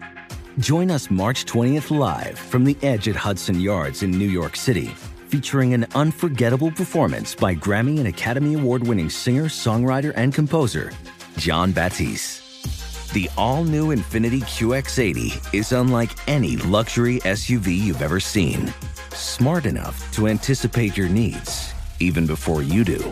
Join 0.58 0.90
us 0.90 1.12
March 1.12 1.46
20th 1.46 1.96
live 1.96 2.38
from 2.38 2.64
the 2.64 2.76
edge 2.82 3.08
at 3.08 3.16
Hudson 3.16 3.60
Yards 3.60 4.02
in 4.02 4.12
New 4.12 4.28
York 4.28 4.56
City, 4.56 4.88
featuring 5.28 5.74
an 5.74 5.86
unforgettable 5.94 6.72
performance 6.72 7.36
by 7.36 7.54
Grammy 7.54 8.00
and 8.00 8.08
Academy 8.08 8.56
Award 8.56 8.86
winning 8.88 9.10
singer, 9.10 9.46
songwriter, 9.46 10.12
and 10.16 10.34
composer, 10.34 10.92
Jon 11.38 11.72
Batiste. 11.72 13.14
The 13.14 13.30
all 13.38 13.64
new 13.64 13.96
Infiniti 13.96 14.42
QX80 14.42 15.54
is 15.54 15.72
unlike 15.72 16.12
any 16.28 16.58
luxury 16.58 17.20
SUV 17.22 17.76
you've 17.76 18.02
ever 18.02 18.20
seen. 18.20 18.74
Smart 19.14 19.66
enough 19.66 20.12
to 20.14 20.28
anticipate 20.28 20.98
your 20.98 21.10
needs 21.10 21.74
even 22.00 22.26
before 22.26 22.64
you 22.64 22.84
do. 22.84 23.12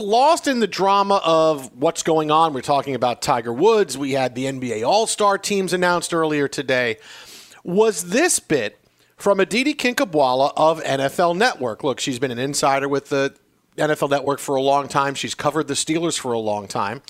lost 0.00 0.48
in 0.48 0.60
the 0.60 0.66
drama 0.66 1.20
of 1.24 1.74
what's 1.76 2.02
going 2.02 2.30
on. 2.30 2.52
We're 2.52 2.60
talking 2.60 2.94
about 2.94 3.22
Tiger 3.22 3.52
Woods. 3.52 3.96
We 3.96 4.12
had 4.12 4.34
the 4.34 4.46
NBA 4.46 4.86
All 4.86 5.06
Star 5.06 5.38
teams 5.38 5.72
announced 5.72 6.12
earlier 6.12 6.48
today. 6.48 6.98
Was 7.62 8.10
this 8.10 8.40
bit 8.40 8.78
from 9.16 9.40
Aditi 9.40 9.74
Kinkhabwala 9.74 10.52
of 10.56 10.82
NFL 10.82 11.36
Network? 11.36 11.84
Look, 11.84 12.00
she's 12.00 12.18
been 12.18 12.30
an 12.30 12.38
insider 12.38 12.88
with 12.88 13.10
the 13.10 13.34
NFL 13.76 14.10
Network 14.10 14.40
for 14.40 14.56
a 14.56 14.62
long 14.62 14.88
time. 14.88 15.14
She's 15.14 15.34
covered 15.34 15.68
the 15.68 15.74
Steelers 15.74 16.18
for 16.18 16.32
a 16.32 16.38
long 16.38 16.68
time. 16.68 17.02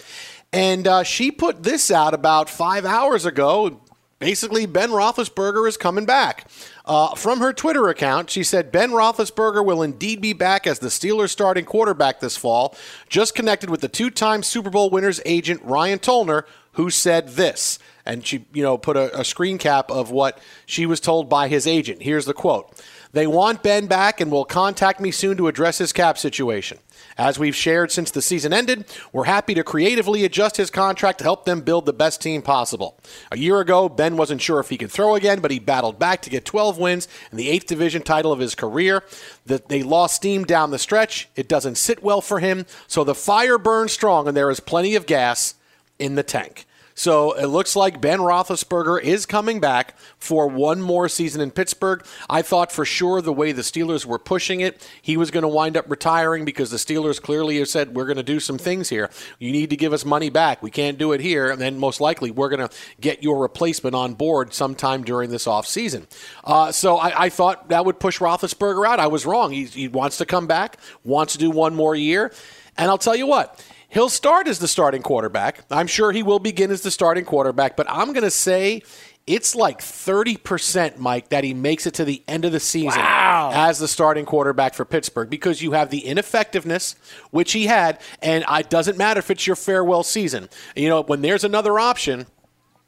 And 0.53 0.86
uh, 0.86 1.03
she 1.05 1.30
put 1.30 1.62
this 1.62 1.91
out 1.91 2.14
about 2.14 2.51
five 2.51 2.84
hours 2.84 3.24
ago. 3.24 3.80
Basically, 4.18 4.66
Ben 4.66 4.91
Roethlisberger 4.91 5.66
is 5.66 5.76
coming 5.76 6.05
back. 6.05 6.47
Uh, 6.91 7.14
from 7.14 7.38
her 7.38 7.53
Twitter 7.53 7.88
account, 7.88 8.28
she 8.28 8.43
said 8.43 8.72
Ben 8.72 8.91
Roethlisberger 8.91 9.64
will 9.64 9.80
indeed 9.80 10.20
be 10.20 10.32
back 10.32 10.66
as 10.66 10.80
the 10.80 10.88
Steelers' 10.88 11.28
starting 11.28 11.64
quarterback 11.64 12.18
this 12.18 12.36
fall. 12.36 12.74
Just 13.09 13.36
connected 13.36 13.70
with 13.70 13.80
the 13.80 13.86
two-time 13.86 14.43
Super 14.43 14.70
Bowl 14.70 14.91
winners 14.91 15.20
agent 15.24 15.62
Ryan 15.62 16.01
Tollner, 16.01 16.43
who 16.73 16.91
said 16.91 17.31
this, 17.31 17.79
and 18.07 18.27
she, 18.27 18.47
you 18.53 18.62
know, 18.62 18.79
put 18.79 18.97
a, 18.97 19.21
a 19.21 19.25
screen 19.25 19.59
cap 19.59 19.91
of 19.91 20.11
what 20.11 20.39
she 20.66 20.87
was 20.87 21.01
told 21.01 21.29
by 21.29 21.49
his 21.49 21.66
agent. 21.66 22.03
Here's 22.03 22.25
the 22.27 22.35
quote: 22.35 22.81
"They 23.12 23.27
want 23.27 23.62
Ben 23.62 23.87
back 23.87 24.21
and 24.21 24.31
will 24.31 24.45
contact 24.45 25.01
me 25.01 25.11
soon 25.11 25.37
to 25.37 25.49
address 25.49 25.79
his 25.79 25.93
cap 25.93 26.18
situation." 26.18 26.79
As 27.16 27.39
we've 27.39 27.57
shared 27.57 27.93
since 27.93 28.11
the 28.11 28.23
season 28.23 28.53
ended, 28.53 28.87
we're 29.12 29.25
happy 29.25 29.55
to 29.55 29.64
creatively 29.64 30.25
adjust 30.25 30.57
his 30.57 30.71
contract 30.71 31.18
to 31.18 31.25
help 31.25 31.45
them 31.45 31.61
build 31.61 31.87
the 31.87 31.93
best 31.93 32.23
team 32.23 32.41
possible. 32.41 32.99
A 33.31 33.39
year 33.39 33.61
ago, 33.61 33.89
Ben 33.89 34.16
wasn't 34.16 34.41
sure 34.41 34.61
if 34.61 34.68
he 34.68 34.79
could 34.79 34.91
throw 34.91 35.14
again, 35.14 35.41
but 35.41 35.51
he 35.51 35.59
battled 35.59 35.99
back 35.99 36.23
to 36.23 36.31
get 36.31 36.45
12 36.45 36.79
wins 36.79 37.09
and 37.31 37.39
the 37.39 37.51
eighth 37.51 37.66
division 37.66 38.03
title 38.03 38.33
of 38.33 38.39
his 38.39 38.55
career. 38.55 39.03
The, 39.45 39.62
they 39.68 39.83
lost 39.83 40.16
steam 40.16 40.45
down 40.45 40.71
the 40.71 40.79
stretch. 40.79 41.29
It 41.37 41.49
doesn't 41.49 41.77
sit 41.77 42.03
well 42.03 42.21
for 42.21 42.39
him, 42.39 42.66
so 42.87 43.05
the 43.05 43.14
fire 43.14 43.59
burns 43.59 43.93
strong, 43.93 44.27
and 44.27 44.37
there 44.37 44.51
is 44.51 44.61
plenty 44.61 44.95
of 44.95 45.07
gas 45.07 45.55
in 46.01 46.14
the 46.14 46.22
tank. 46.22 46.66
So 47.01 47.32
it 47.32 47.46
looks 47.46 47.76
like 47.76 48.03
Ben 48.03 48.18
Roethlisberger 48.18 49.01
is 49.01 49.24
coming 49.24 49.59
back 49.59 49.98
for 50.18 50.48
one 50.48 50.82
more 50.82 51.09
season 51.09 51.40
in 51.40 51.51
Pittsburgh. 51.51 52.05
I 52.28 52.42
thought 52.42 52.70
for 52.70 52.84
sure 52.84 53.22
the 53.22 53.32
way 53.32 53.53
the 53.53 53.62
Steelers 53.62 54.05
were 54.05 54.18
pushing 54.18 54.61
it, 54.61 54.86
he 55.01 55.16
was 55.16 55.30
going 55.30 55.44
to 55.44 55.48
wind 55.48 55.78
up 55.78 55.88
retiring 55.88 56.44
because 56.44 56.70
the 56.70 56.76
Steelers 56.76 57.18
clearly 57.18 57.57
have 57.59 57.68
said, 57.68 57.94
we're 57.94 58.05
going 58.05 58.18
to 58.18 58.22
do 58.22 58.38
some 58.38 58.59
things 58.59 58.90
here. 58.90 59.09
You 59.38 59.51
need 59.51 59.70
to 59.70 59.78
give 59.78 59.94
us 59.94 60.05
money 60.05 60.28
back. 60.28 60.62
We 60.62 60.70
can't 60.70 60.98
do 60.98 61.12
it 61.12 61.22
here. 61.22 61.51
And 61.51 61.59
then 61.59 61.78
most 61.78 62.03
likely 62.03 62.30
we're 62.30 62.51
going 62.51 62.68
to 62.68 62.76
get 63.01 63.22
your 63.22 63.40
replacement 63.40 63.94
on 63.94 64.12
board 64.12 64.53
sometime 64.53 65.03
during 65.03 65.30
this 65.30 65.46
offseason. 65.46 66.07
Uh, 66.44 66.70
so 66.70 66.98
I, 66.98 67.24
I, 67.24 67.28
thought 67.30 67.70
that 67.70 67.86
would 67.86 67.98
push 67.98 68.18
Roethlisberger 68.18 68.86
out. 68.86 69.01
I 69.01 69.07
was 69.07 69.24
wrong. 69.24 69.53
He, 69.53 69.64
he 69.64 69.88
wants 69.88 70.18
to 70.18 70.26
come 70.26 70.46
back, 70.46 70.76
wants 71.03 71.32
to 71.32 71.38
do 71.38 71.51
one 71.51 71.74
more 71.74 71.94
year. 71.94 72.30
And 72.76 72.90
I'll 72.90 72.98
tell 72.98 73.16
you 73.16 73.26
what, 73.26 73.62
He'll 73.91 74.09
start 74.09 74.47
as 74.47 74.61
the 74.61 74.68
starting 74.68 75.03
quarterback. 75.03 75.64
I'm 75.70 75.88
sure 75.88 76.12
he 76.12 76.22
will 76.22 76.38
begin 76.38 76.70
as 76.70 76.82
the 76.82 76.91
starting 76.91 77.24
quarterback, 77.24 77.76
but 77.76 77.91
I'm 77.91 78.12
going 78.12 78.24
to 78.24 78.30
say 78.30 78.82
it's 79.26 79.55
like 79.55 79.80
30%, 79.80 80.99
Mike, 80.99 81.28
that 81.30 81.45
he 81.45 81.55
makes 81.55 81.86
it 81.86 81.95
to 81.95 82.05
the 82.05 82.22
end 82.26 82.45
of 82.45 82.53
the 82.53 82.61
season 82.61 83.01
wow. 83.01 83.51
as 83.53 83.78
the 83.78 83.88
starting 83.88 84.24
quarterback 84.24 84.74
for 84.74 84.84
Pittsburgh 84.84 85.28
because 85.28 85.61
you 85.61 85.72
have 85.72 85.91
the 85.91 86.07
ineffectiveness, 86.07 86.95
which 87.30 87.53
he 87.53 87.66
had, 87.66 88.01
and 88.22 88.45
it 88.49 88.70
doesn't 88.70 88.97
matter 88.97 89.18
if 89.18 89.30
it's 89.30 89.47
your 89.47 89.57
farewell 89.57 90.05
season. 90.05 90.49
You 90.74 90.88
know, 90.88 91.03
when 91.03 91.20
there's 91.22 91.45
another 91.45 91.78
option, 91.78 92.26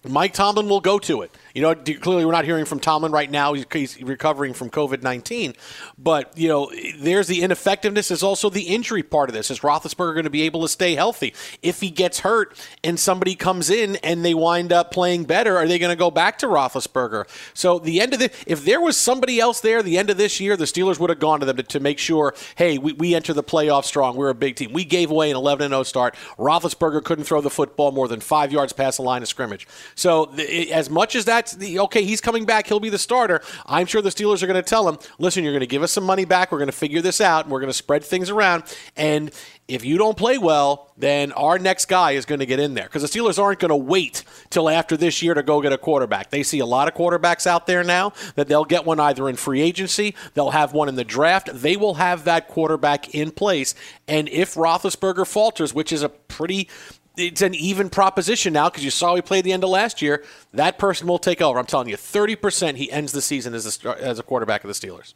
Mike 0.09 0.35
Tomlin 0.35 0.69
will 0.69 0.81
go 0.81 0.99
to 1.01 1.23
it. 1.23 1.31
You 1.55 1.63
know, 1.63 1.75
clearly 1.75 2.25
we're 2.25 2.33
not 2.33 2.45
hearing 2.45 2.65
from 2.65 2.81
Tomlin 2.81 3.13
right 3.13 3.31
now. 3.31 3.53
He's 3.55 4.01
recovering 4.03 4.55
from 4.55 4.71
COVID 4.71 5.03
19. 5.03 5.55
But, 5.99 6.37
you 6.37 6.49
know, 6.49 6.71
there's 6.99 7.27
the 7.27 7.43
ineffectiveness. 7.43 8.09
There's 8.09 8.23
also 8.23 8.51
the 8.51 8.63
injury 8.63 9.03
part 9.03 9.29
of 9.29 9.35
this. 9.35 9.51
Is 9.51 9.61
Roethlisberger 9.61 10.15
going 10.15 10.25
to 10.25 10.31
be 10.31 10.43
able 10.43 10.63
to 10.63 10.69
stay 10.69 10.95
healthy? 10.95 11.35
If 11.63 11.81
he 11.81 11.91
gets 11.91 12.21
hurt 12.21 12.59
and 12.83 12.99
somebody 12.99 13.35
comes 13.35 13.71
in 13.71 13.97
and 13.97 14.25
they 14.25 14.35
wind 14.35 14.73
up 14.73 14.91
playing 14.91 15.25
better, 15.25 15.57
are 15.57 15.67
they 15.67 15.79
going 15.79 15.93
to 15.93 15.99
go 15.99 16.11
back 16.11 16.39
to 16.39 16.47
Roethlisberger? 16.47 17.29
So, 17.55 17.79
the 17.79 18.01
end 18.01 18.15
of 18.15 18.19
the, 18.19 18.31
if 18.47 18.65
there 18.65 18.81
was 18.81 18.97
somebody 18.97 19.41
else 19.41 19.61
there, 19.61 19.83
the 19.83 19.99
end 19.99 20.11
of 20.11 20.17
this 20.17 20.41
year, 20.41 20.57
the 20.57 20.65
Steelers 20.65 20.99
would 20.99 21.11
have 21.11 21.19
gone 21.19 21.41
to 21.41 21.47
them 21.47 21.57
to, 21.57 21.63
to 21.63 21.81
make 21.81 21.99
sure, 21.99 22.35
hey, 22.57 22.79
we, 22.79 22.93
we 22.93 23.15
enter 23.15 23.33
the 23.33 23.45
playoffs 23.45 23.85
strong. 23.85 24.17
We're 24.17 24.31
a 24.31 24.35
big 24.35 24.57
team. 24.57 24.73
We 24.73 24.85
gave 24.85 25.11
away 25.11 25.31
an 25.31 25.37
11 25.37 25.71
0 25.71 25.83
start. 25.83 26.15
Roethlisberger 26.39 27.05
couldn't 27.05 27.25
throw 27.25 27.41
the 27.41 27.51
football 27.51 27.93
more 27.93 28.09
than 28.09 28.21
five 28.21 28.53
yards 28.53 28.73
past 28.73 28.97
the 28.97 29.03
line 29.03 29.23
of 29.23 29.29
scrimmage. 29.29 29.67
So, 29.95 30.27
the, 30.27 30.73
as 30.73 30.89
much 30.89 31.15
as 31.15 31.25
that's 31.43 31.57
the, 31.57 31.81
okay, 31.81 32.05
he's 32.05 32.21
coming 32.21 32.45
back, 32.45 32.69
he'll 32.69 32.79
be 32.79 32.89
the 32.89 32.99
starter, 32.99 33.43
I'm 33.67 33.87
sure 33.87 34.01
the 34.01 34.11
Steelers 34.11 34.43
are 34.43 34.47
going 34.47 34.63
to 34.63 34.69
tell 34.69 34.89
him, 34.89 34.99
listen, 35.19 35.43
you're 35.43 35.53
going 35.53 35.61
to 35.61 35.67
give 35.67 35.83
us 35.83 35.91
some 35.91 36.05
money 36.05 36.25
back. 36.25 36.53
We're 36.53 36.59
going 36.59 36.69
to 36.69 36.73
figure 36.73 37.01
this 37.01 37.21
out. 37.21 37.49
We're 37.49 37.59
going 37.61 37.71
to 37.71 37.75
spread 37.77 38.05
things 38.05 38.31
around. 38.31 38.65
And 38.97 39.33
if 39.67 39.85
you 39.85 39.99
don't 39.99 40.17
play 40.17 40.39
well, 40.39 40.93
then 40.97 41.33
our 41.33 41.59
next 41.59 41.87
guy 41.87 42.13
is 42.13 42.27
going 42.27 42.39
to 42.39 42.47
get 42.47 42.61
in 42.61 42.75
there 42.75 42.85
because 42.85 43.03
the 43.03 43.09
Steelers 43.09 43.43
aren't 43.43 43.59
going 43.59 43.71
to 43.71 43.77
wait 43.77 44.23
till 44.51 44.69
after 44.69 44.97
this 44.97 45.23
year 45.23 45.35
to 45.35 45.43
go 45.43 45.61
get 45.61 45.73
a 45.73 45.79
quarterback. 45.79 46.31
They 46.31 46.43
see 46.43 46.61
a 46.61 46.67
lot 46.67 46.87
of 46.87 46.95
quarterbacks 46.95 47.47
out 47.47 47.67
there 47.67 47.83
now 47.83 48.13
that 48.37 48.49
they'll 48.49 48.65
get 48.65 48.85
one 48.85 49.01
either 49.01 49.29
in 49.29 49.37
free 49.37 49.61
agency, 49.61 50.15
they'll 50.35 50.51
have 50.51 50.73
one 50.73 50.89
in 50.89 50.95
the 50.95 51.05
draft. 51.05 51.49
They 51.53 51.77
will 51.77 51.95
have 51.95 52.25
that 52.25 52.49
quarterback 52.49 53.15
in 53.15 53.31
place. 53.31 53.75
And 54.07 54.29
if 54.29 54.55
Roethlisberger 54.55 55.27
falters, 55.27 55.75
which 55.75 55.93
is 55.93 56.03
a 56.03 56.09
pretty 56.09 56.69
it's 57.17 57.43
an 57.43 57.55
even 57.55 57.91
proposition 57.91 58.53
now 58.53 58.69
because 58.71 58.85
you 58.85 58.91
saw 58.91 59.15
he 59.15 59.23
played 59.23 59.45
the 59.45 59.53
end 59.53 59.65
of 59.65 59.71
last 59.71 60.03
year. 60.03 60.25
That 60.53 60.79
person 60.79 61.07
will 61.07 61.19
take 61.19 61.41
over. 61.41 61.59
I'm 61.59 61.67
telling 61.67 61.89
you, 61.89 61.97
30% 61.97 62.77
he 62.77 62.91
ends 62.91 63.13
the 63.13 63.23
season 63.23 63.55
as 63.55 63.85
a, 63.85 64.03
as 64.03 64.19
a 64.19 64.23
quarterback 64.23 64.65
of 64.65 64.69
the 64.69 64.75
Steelers. 64.75 65.15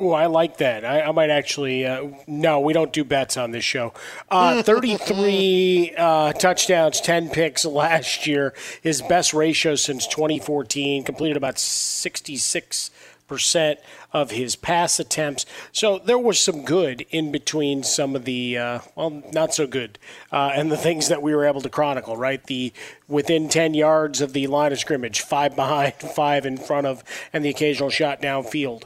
Oh, 0.00 0.12
I 0.12 0.26
like 0.26 0.56
that. 0.58 0.82
I, 0.82 1.02
I 1.02 1.12
might 1.12 1.28
actually. 1.28 1.84
Uh, 1.84 2.08
no, 2.26 2.60
we 2.60 2.72
don't 2.72 2.90
do 2.90 3.04
bets 3.04 3.36
on 3.36 3.50
this 3.50 3.64
show. 3.64 3.92
Uh, 4.30 4.62
33 4.64 5.94
uh, 5.96 6.32
touchdowns, 6.32 7.02
10 7.02 7.28
picks 7.28 7.66
last 7.66 8.26
year. 8.26 8.54
His 8.80 9.02
best 9.02 9.34
ratio 9.34 9.74
since 9.74 10.06
2014. 10.06 11.04
Completed 11.04 11.36
about 11.36 11.58
66 11.58 12.90
percent 13.30 13.78
of 14.12 14.32
his 14.32 14.56
pass 14.56 14.98
attempts. 14.98 15.46
So 15.70 16.00
there 16.00 16.18
was 16.18 16.38
some 16.40 16.64
good 16.64 17.06
in 17.10 17.30
between 17.30 17.84
some 17.84 18.16
of 18.16 18.24
the 18.24 18.58
uh, 18.58 18.78
well, 18.96 19.22
not 19.32 19.54
so 19.54 19.68
good, 19.68 20.00
uh, 20.32 20.50
and 20.52 20.70
the 20.70 20.76
things 20.76 21.06
that 21.08 21.22
we 21.22 21.32
were 21.32 21.46
able 21.46 21.60
to 21.60 21.70
chronicle. 21.70 22.16
Right, 22.16 22.44
the 22.44 22.72
within 23.06 23.48
10 23.48 23.74
yards 23.74 24.20
of 24.20 24.32
the 24.32 24.48
line 24.48 24.72
of 24.72 24.80
scrimmage, 24.80 25.20
five 25.20 25.54
behind, 25.54 25.94
five 26.14 26.44
in 26.44 26.58
front 26.58 26.88
of, 26.88 27.04
and 27.32 27.44
the 27.44 27.48
occasional 27.48 27.88
shot 27.88 28.20
downfield 28.20 28.82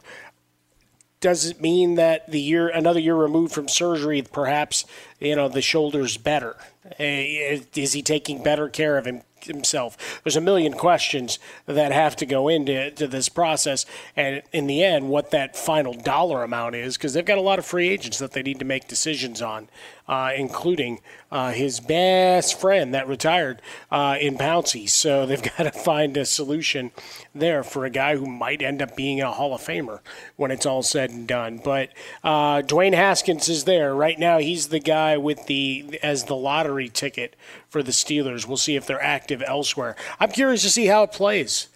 does 1.20 1.46
it 1.46 1.58
mean 1.58 1.94
that 1.94 2.30
the 2.30 2.40
year 2.40 2.68
another 2.68 3.00
year 3.00 3.16
removed 3.16 3.50
from 3.50 3.66
surgery 3.66 4.20
perhaps 4.20 4.84
you 5.20 5.34
know 5.34 5.48
the 5.48 5.62
shoulder's 5.62 6.18
better 6.18 6.54
Eh, 6.98 7.60
is 7.74 7.94
he 7.94 8.02
taking 8.02 8.42
better 8.42 8.68
care 8.68 8.98
of 8.98 9.06
him 9.06 9.22
himself. 9.46 10.20
There's 10.22 10.36
a 10.36 10.40
million 10.40 10.72
questions 10.72 11.38
that 11.66 11.92
have 11.92 12.16
to 12.16 12.26
go 12.26 12.48
into 12.48 12.90
to 12.92 13.06
this 13.06 13.28
process. 13.28 13.86
And 14.16 14.42
in 14.52 14.66
the 14.66 14.82
end 14.82 15.08
what 15.08 15.30
that 15.30 15.56
final 15.56 15.94
dollar 15.94 16.42
amount 16.42 16.74
is 16.74 16.96
because 16.96 17.14
they've 17.14 17.24
got 17.24 17.38
a 17.38 17.42
lot 17.42 17.58
of 17.58 17.66
free 17.66 17.88
agents 17.88 18.18
that 18.18 18.32
they 18.32 18.42
need 18.42 18.58
to 18.58 18.64
make 18.64 18.88
decisions 18.88 19.40
on 19.42 19.68
uh, 20.06 20.32
including 20.36 21.00
uh, 21.30 21.52
his 21.52 21.80
best 21.80 22.60
friend 22.60 22.92
that 22.92 23.08
retired 23.08 23.62
uh, 23.90 24.16
in 24.20 24.36
Pouncey. 24.36 24.88
So 24.88 25.26
they've 25.26 25.42
got 25.56 25.64
to 25.64 25.70
find 25.70 26.16
a 26.16 26.24
solution 26.24 26.90
there 27.34 27.62
for 27.62 27.84
a 27.84 27.90
guy 27.90 28.16
who 28.16 28.26
might 28.26 28.62
end 28.62 28.82
up 28.82 28.96
being 28.96 29.20
a 29.20 29.32
Hall 29.32 29.54
of 29.54 29.60
Famer 29.60 30.00
when 30.36 30.50
it's 30.50 30.66
all 30.66 30.82
said 30.82 31.10
and 31.10 31.26
done. 31.26 31.60
But 31.62 31.90
uh, 32.22 32.62
Dwayne 32.62 32.94
Haskins 32.94 33.48
is 33.48 33.64
there 33.64 33.94
right 33.94 34.18
now. 34.18 34.38
He's 34.38 34.68
the 34.68 34.80
guy 34.80 35.16
with 35.16 35.46
the 35.46 35.98
as 36.02 36.24
the 36.24 36.36
lottery 36.36 36.88
ticket 36.88 37.36
for 37.68 37.82
the 37.82 37.92
Steelers. 37.92 38.46
We'll 38.46 38.56
see 38.56 38.76
if 38.76 38.86
they're 38.86 39.02
active 39.02 39.42
elsewhere. 39.46 39.96
I'm 40.20 40.30
curious 40.30 40.62
to 40.62 40.70
see 40.70 40.86
how 40.86 41.04
it 41.04 41.12
plays. 41.12 41.68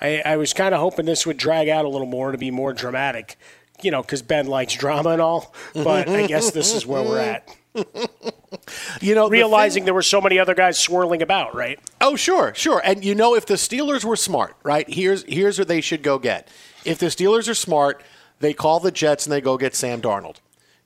I, 0.00 0.22
I 0.24 0.36
was 0.36 0.52
kind 0.52 0.74
of 0.74 0.80
hoping 0.80 1.06
this 1.06 1.26
would 1.26 1.36
drag 1.36 1.68
out 1.68 1.84
a 1.84 1.88
little 1.88 2.06
more 2.06 2.32
to 2.32 2.38
be 2.38 2.50
more 2.50 2.72
dramatic, 2.72 3.36
you 3.82 3.90
know, 3.90 4.02
because 4.02 4.22
Ben 4.22 4.46
likes 4.46 4.74
drama 4.74 5.10
and 5.10 5.20
all. 5.20 5.54
But 5.74 6.08
I 6.08 6.26
guess 6.26 6.50
this 6.50 6.74
is 6.74 6.86
where 6.86 7.02
we're 7.02 7.18
at. 7.20 7.48
you 9.00 9.14
know, 9.14 9.28
realizing 9.28 9.82
the 9.82 9.84
thing, 9.84 9.84
there 9.86 9.94
were 9.94 10.02
so 10.02 10.20
many 10.20 10.38
other 10.38 10.54
guys 10.54 10.78
swirling 10.78 11.22
about, 11.22 11.54
right? 11.54 11.78
Oh, 12.00 12.16
sure, 12.16 12.52
sure. 12.54 12.82
And 12.84 13.04
you 13.04 13.14
know, 13.14 13.34
if 13.34 13.46
the 13.46 13.54
Steelers 13.54 14.04
were 14.04 14.16
smart, 14.16 14.56
right? 14.62 14.88
Here's 14.88 15.24
here's 15.24 15.58
what 15.58 15.68
they 15.68 15.80
should 15.80 16.02
go 16.02 16.18
get. 16.18 16.48
If 16.84 16.98
the 16.98 17.06
Steelers 17.06 17.48
are 17.48 17.54
smart, 17.54 18.02
they 18.40 18.52
call 18.52 18.80
the 18.80 18.90
Jets 18.90 19.26
and 19.26 19.32
they 19.32 19.40
go 19.40 19.56
get 19.56 19.74
Sam 19.74 20.02
Darnold 20.02 20.36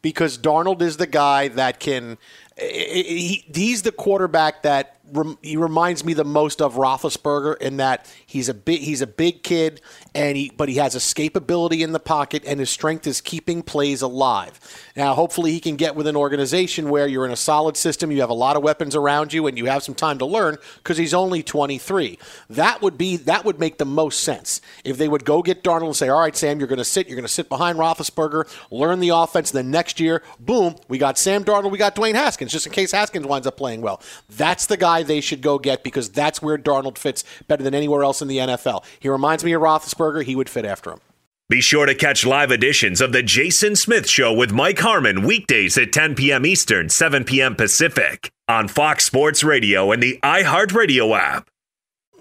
because 0.03 0.39
Darnold 0.39 0.83
is 0.83 0.97
the 0.97 1.07
guy 1.07 1.49
that 1.49 1.81
can. 1.81 2.19
Eh, 2.57 2.65
eh, 2.65 2.85
eh, 2.89 3.03
he, 3.03 3.45
he's 3.53 3.83
the 3.83 3.93
quarterback 3.93 4.63
that 4.63 4.96
he 5.43 5.57
reminds 5.57 6.05
me 6.05 6.15
the 6.15 6.25
most 6.25 6.61
of 6.61 6.75
Roethlisberger 6.75 7.59
in 7.59 7.77
that 7.77 8.13
he's 8.25 8.49
a 8.49 8.55
big 8.55 8.81
he's 8.81 9.01
a 9.01 9.07
big 9.07 9.43
kid 9.43 9.81
and 10.15 10.37
he 10.37 10.53
but 10.57 10.69
he 10.69 10.77
has 10.77 10.95
escapability 10.95 11.83
in 11.83 11.93
the 11.93 12.01
pocket 12.01 12.43
and 12.47 12.61
his 12.61 12.71
strength 12.71 13.07
is 13.07 13.21
keeping 13.21 13.63
plays 13.63 14.03
alive. 14.03 14.59
Now, 14.97 15.15
hopefully, 15.15 15.53
he 15.53 15.61
can 15.61 15.77
get 15.77 15.95
with 15.95 16.07
an 16.07 16.17
organization 16.17 16.91
where 16.91 17.07
you're 17.07 17.25
in 17.25 17.31
a 17.31 17.37
solid 17.37 17.77
system, 17.77 18.11
you 18.11 18.21
have 18.21 18.31
a 18.31 18.35
lot 18.35 18.57
of 18.57 18.63
weapons 18.63 18.97
around 18.97 19.33
you, 19.33 19.47
and 19.47 19.57
you 19.59 19.67
have 19.67 19.83
some 19.83 19.95
time 19.95 20.19
to 20.19 20.27
learn 20.27 20.57
because 20.79 20.97
he's 20.97 21.15
only 21.15 21.43
23. 21.43 22.19
That 22.51 22.83
would 22.83 22.99
be 22.99 23.17
that 23.19 23.45
would 23.45 23.61
make 23.61 23.79
the 23.79 23.85
most 23.85 24.21
sense 24.21 24.61
if 24.85 24.99
they 24.99 25.09
would 25.09 25.25
go 25.25 25.43
get 25.43 25.63
Darnold 25.63 25.87
and 25.87 25.97
say, 25.97 26.09
"All 26.09 26.21
right, 26.21 26.37
Sam, 26.37 26.59
you're 26.59 26.69
going 26.69 26.79
to 26.79 26.85
sit, 26.85 27.09
you're 27.09 27.17
going 27.17 27.27
to 27.27 27.33
sit 27.33 27.49
behind 27.49 27.79
Roethlisberger, 27.79 28.49
learn 28.71 29.01
the 29.01 29.11
offense, 29.11 29.51
then 29.51 29.71
next 29.71 30.01
year, 30.01 30.23
boom, 30.41 30.77
we 30.89 30.99
got 30.99 31.19
Sam 31.19 31.45
Darnold, 31.45 31.71
we 31.71 31.79
got 31.79 31.95
Dwayne 31.95 32.15
Haskins, 32.15 32.53
just 32.53 32.67
in 32.67 32.73
case 32.73 32.93
Haskins 32.93 33.27
winds 33.27 33.47
up 33.47 33.57
playing 33.57 33.83
well." 33.83 34.01
That's 34.31 34.67
the 34.67 34.77
guy 34.77 34.96
guy 34.97 35.03
they 35.03 35.21
should 35.21 35.43
go 35.43 35.59
get 35.59 35.83
because 35.83 36.11
that's 36.11 36.43
where 36.43 36.59
Darnold 36.59 36.99
fits 36.99 37.25
better 37.49 37.63
than 37.63 37.75
anywhere 37.75 38.03
else 38.03 38.23
in 38.23 38.29
the 38.29 38.39
NFL. 38.39 38.85
He 38.99 39.09
reminds 39.09 39.45
me 39.45 39.53
of 39.53 39.63
Roethlisberger. 39.63 40.25
He 40.25 40.37
would 40.37 40.49
fit 40.49 40.65
after 40.65 40.93
him. 40.93 41.01
Be 41.49 41.61
sure 41.61 41.87
to 41.87 41.95
catch 41.95 42.27
live 42.27 42.51
editions 42.51 43.01
of 43.01 43.13
The 43.13 43.23
Jason 43.23 43.77
Smith 43.77 44.09
Show 44.09 44.33
with 44.33 44.51
Mike 44.51 44.81
Harmon 44.81 45.23
weekdays 45.23 45.79
at 45.79 45.93
10 45.93 46.17
p.m. 46.17 46.45
Eastern, 46.45 46.89
7 46.89 47.25
p.m. 47.25 47.55
Pacific 47.55 48.33
on 48.49 48.67
Fox 48.67 49.05
Sports 49.05 49.45
Radio 49.45 49.93
and 49.93 50.03
the 50.03 50.19
iHeartRadio 50.25 51.17
app. 51.17 51.49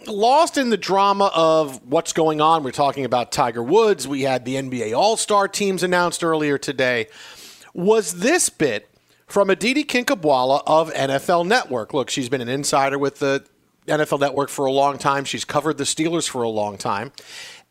Lost 0.06 0.60
in 0.60 0.70
the 0.70 0.78
drama 0.78 1.32
of 1.34 1.84
what's 1.88 2.14
going 2.14 2.40
on, 2.40 2.64
we're 2.64 2.70
talking 2.70 3.06
about 3.06 3.32
Tiger 3.32 3.64
Woods. 3.64 4.08
We 4.08 4.22
had 4.22 4.46
the 4.46 4.56
NBA 4.56 4.96
All 4.96 5.18
Star 5.18 5.48
teams 5.48 5.82
announced 5.82 6.24
earlier 6.24 6.60
today. 6.60 7.08
Was 7.74 8.20
this 8.20 8.50
bit 8.50 8.88
from 9.26 9.50
Aditi 9.50 9.84
Kinkhabwala 9.84 10.64
of 10.66 10.94
NFL 10.94 11.48
Network. 11.48 11.94
Look, 11.94 12.10
she's 12.10 12.30
been 12.30 12.42
an 12.42 12.50
insider 12.50 12.98
with 13.00 13.20
the 13.20 13.46
NFL 13.88 14.20
Network 14.20 14.50
for 14.50 14.66
a 14.66 14.72
long 14.72 14.98
time. 14.98 15.26
She's 15.26 15.46
covered 15.46 15.78
the 15.78 15.84
Steelers 15.84 16.28
for 16.28 16.44
a 16.44 16.50
long 16.50 16.78
time. 16.78 17.12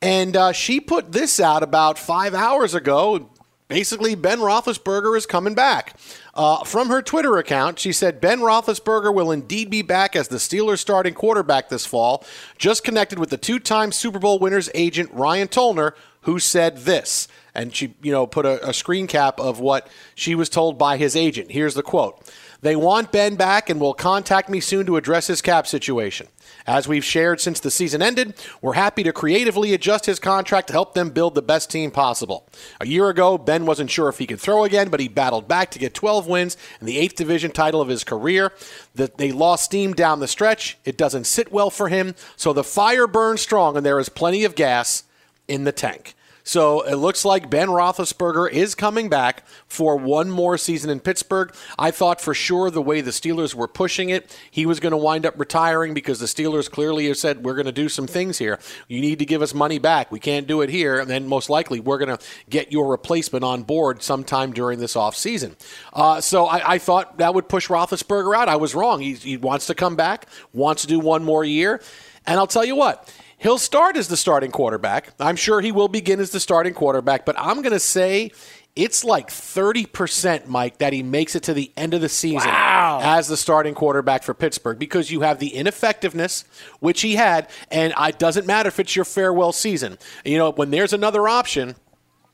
And 0.03 0.37
uh, 0.37 0.53
she 0.53 0.81
put 0.81 1.13
this 1.13 1.41
out 1.41 1.63
about 1.63 1.99
five 1.99 2.35
hours 2.35 2.75
ago. 2.75 3.31
Basically, 3.69 4.15
Ben 4.15 4.41
Roethlisberger 4.41 5.17
is 5.17 5.25
coming 5.25 5.55
back. 5.55 5.97
Uh, 6.35 6.63
from 6.65 6.89
her 6.89 7.01
Twitter 7.01 7.39
account, 7.39 7.79
she 7.79 7.93
said 7.93 8.21
Ben 8.21 8.41
Roethlisberger 8.41 9.15
will 9.15 9.33
indeed 9.33 9.71
be 9.71 9.81
back 9.81 10.15
as 10.15 10.29
the 10.29 10.37
Steelers' 10.37 10.79
starting 10.79 11.15
quarterback 11.15 11.71
this 11.71 11.87
fall. 11.87 12.25
Just 12.59 12.85
connected 12.85 13.19
with 13.19 13.31
the 13.31 13.39
two-time 13.39 13.91
Super 13.91 14.19
Bowl 14.19 14.39
winners 14.39 14.69
agent 14.75 15.11
Ryan 15.13 15.49
Tollner, 15.49 15.93
who 16.23 16.39
said 16.39 16.79
this 16.79 17.27
and 17.55 17.75
she, 17.75 17.95
you 18.03 18.13
know, 18.13 18.27
put 18.27 18.47
a, 18.47 18.69
a 18.69 18.75
screen 18.75 19.07
cap 19.07 19.39
of 19.39 19.61
what 19.61 19.89
she 20.15 20.35
was 20.35 20.49
told 20.49 20.79
by 20.79 20.97
his 20.97 21.15
agent. 21.15 21.53
Here's 21.53 21.75
the 21.75 21.83
quote. 21.83 22.21
They 22.65 22.77
want 22.77 23.13
Ben 23.13 23.37
back 23.37 23.69
and 23.69 23.79
will 23.79 23.93
contact 23.93 24.49
me 24.49 24.59
soon 24.59 24.87
to 24.87 24.97
address 24.97 25.27
his 25.27 25.43
cap 25.43 25.67
situation. 25.67 26.29
As 26.67 26.89
we've 26.89 27.05
shared 27.05 27.39
since 27.43 27.61
the 27.61 27.71
season 27.71 28.01
ended, 28.01 28.35
we're 28.63 28.73
happy 28.73 29.03
to 29.03 29.13
creatively 29.13 29.75
adjust 29.75 30.07
his 30.07 30.19
contract 30.19 30.69
to 30.69 30.73
help 30.73 30.95
them 30.95 31.11
build 31.11 31.35
the 31.35 31.43
best 31.43 31.71
team 31.71 31.91
possible. 31.91 32.49
A 32.81 32.87
year 32.87 33.11
ago, 33.11 33.37
Ben 33.37 33.67
wasn't 33.67 33.91
sure 33.91 34.09
if 34.09 34.17
he 34.17 34.27
could 34.27 34.41
throw 34.41 34.65
again, 34.65 34.89
but 34.89 35.01
he 35.01 35.09
battled 35.09 35.47
back 35.47 35.71
to 35.73 35.79
get 35.79 35.93
12 35.93 36.27
wins 36.27 36.57
and 36.81 36.89
the 36.89 36.97
8th 36.97 37.17
division 37.17 37.51
title 37.51 37.83
of 37.83 37.89
his 37.89 38.03
career. 38.03 38.51
That 38.95 39.19
they 39.19 39.31
lost 39.31 39.65
steam 39.65 39.93
down 39.93 40.21
the 40.21 40.29
stretch. 40.29 40.79
It 40.87 40.97
doesn't 40.97 41.25
sit 41.25 41.53
well 41.53 41.69
for 41.69 41.89
him, 41.89 42.15
so 42.35 42.55
the 42.55 42.65
fire 42.65 43.07
burns 43.07 43.43
strong 43.43 43.77
and 43.77 43.85
there 43.85 44.01
is 44.01 44.09
plenty 44.09 44.43
of 44.43 44.55
gas 44.55 45.05
in 45.49 45.65
the 45.65 45.73
tank. 45.73 46.15
So 46.47 46.83
it 46.83 46.97
looks 46.97 47.25
like 47.25 47.49
Ben 47.49 47.69
Roethlisberger 47.69 48.51
is 48.51 48.75
coming 48.75 49.09
back 49.09 49.47
for 49.67 49.97
one 49.97 50.31
more 50.31 50.59
season 50.59 50.91
in 50.91 51.01
Pittsburgh. 51.01 51.55
I 51.79 51.91
thought 51.91 52.21
for 52.21 52.35
sure 52.35 52.71
the 52.71 52.83
way 52.83 53.01
the 53.01 53.13
Steelers 53.13 53.55
were 53.55 53.67
pushing 53.67 54.11
it, 54.11 54.39
he 54.51 54.67
was 54.67 54.79
going 54.79 54.91
to 54.91 54.97
wind 54.99 55.25
up 55.25 55.41
retiring 55.41 55.95
because 55.95 56.21
the 56.21 56.27
Steelers 56.27 56.71
clearly 56.71 57.07
have 57.07 57.17
said, 57.17 57.43
we're 57.43 57.55
going 57.55 57.65
to 57.65 57.73
do 57.73 57.89
some 57.89 58.07
things 58.07 58.37
here. 58.37 58.59
You 58.89 59.01
need 59.01 59.19
to 59.21 59.25
give 59.25 59.41
us 59.41 59.55
money 59.55 59.79
back. 59.79 60.13
We 60.13 60.21
can't 60.21 60.47
do 60.47 60.61
it 60.61 60.69
here. 60.69 61.01
And 61.01 61.09
then 61.09 61.27
most 61.27 61.49
likely 61.49 61.81
we're 61.81 61.99
going 61.99 62.17
to 62.17 62.25
get 62.51 62.71
your 62.71 62.89
replacement 62.89 63.43
on 63.43 63.63
board 63.63 64.03
sometime 64.03 64.53
during 64.53 64.79
this 64.79 64.95
offseason. 64.95 65.57
Uh, 65.95 66.21
so 66.21 66.45
I, 66.45 66.75
I, 66.75 66.79
thought 66.79 67.17
that 67.19 67.33
would 67.33 67.49
push 67.49 67.69
Roethlisberger 67.69 68.37
out. 68.37 68.51
I 68.51 68.57
was 68.57 68.75
wrong. 68.75 69.01
He, 69.01 69.15
he 69.15 69.39
wants 69.39 69.67
to 69.69 69.75
come 69.75 69.97
back, 69.97 70.27
wants 70.53 70.83
to 70.83 70.89
do 70.89 71.01
one 71.01 71.25
more 71.25 71.43
year. 71.43 71.81
And 72.27 72.39
I'll 72.39 72.47
tell 72.47 72.65
you 72.65 72.77
what, 72.77 73.11
He'll 73.45 73.59
start 73.59 73.99
as 73.99 74.09
the 74.09 74.17
starting 74.17 74.51
quarterback. 74.51 75.13
I'm 75.21 75.37
sure 75.37 75.61
he 75.61 75.71
will 75.71 75.89
begin 75.89 76.19
as 76.19 76.31
the 76.31 76.41
starting 76.41 76.73
quarterback, 76.73 77.27
but 77.27 77.39
I'm 77.39 77.61
going 77.61 77.75
to 77.75 77.79
say 77.79 78.31
it's 78.75 79.05
like 79.05 79.29
30%, 79.29 80.47
Mike, 80.47 80.79
that 80.79 80.95
he 80.95 81.03
makes 81.03 81.37
it 81.37 81.43
to 81.43 81.53
the 81.53 81.71
end 81.77 81.93
of 81.93 82.01
the 82.01 82.09
season 82.09 82.49
wow. 82.49 83.01
as 83.03 83.29
the 83.29 83.37
starting 83.37 83.75
quarterback 83.75 84.23
for 84.23 84.33
Pittsburgh 84.33 84.79
because 84.79 85.11
you 85.11 85.21
have 85.21 85.41
the 85.41 85.49
ineffectiveness, 85.49 86.47
which 86.81 87.03
he 87.03 87.17
had, 87.17 87.51
and 87.71 87.93
it 87.99 88.19
doesn't 88.19 88.47
matter 88.47 88.69
if 88.69 88.81
it's 88.81 88.97
your 88.97 89.05
farewell 89.05 89.53
season. 89.53 89.99
You 90.25 90.39
know, 90.39 90.51
when 90.51 90.71
there's 90.71 90.95
another 90.95 91.29
option, 91.29 91.75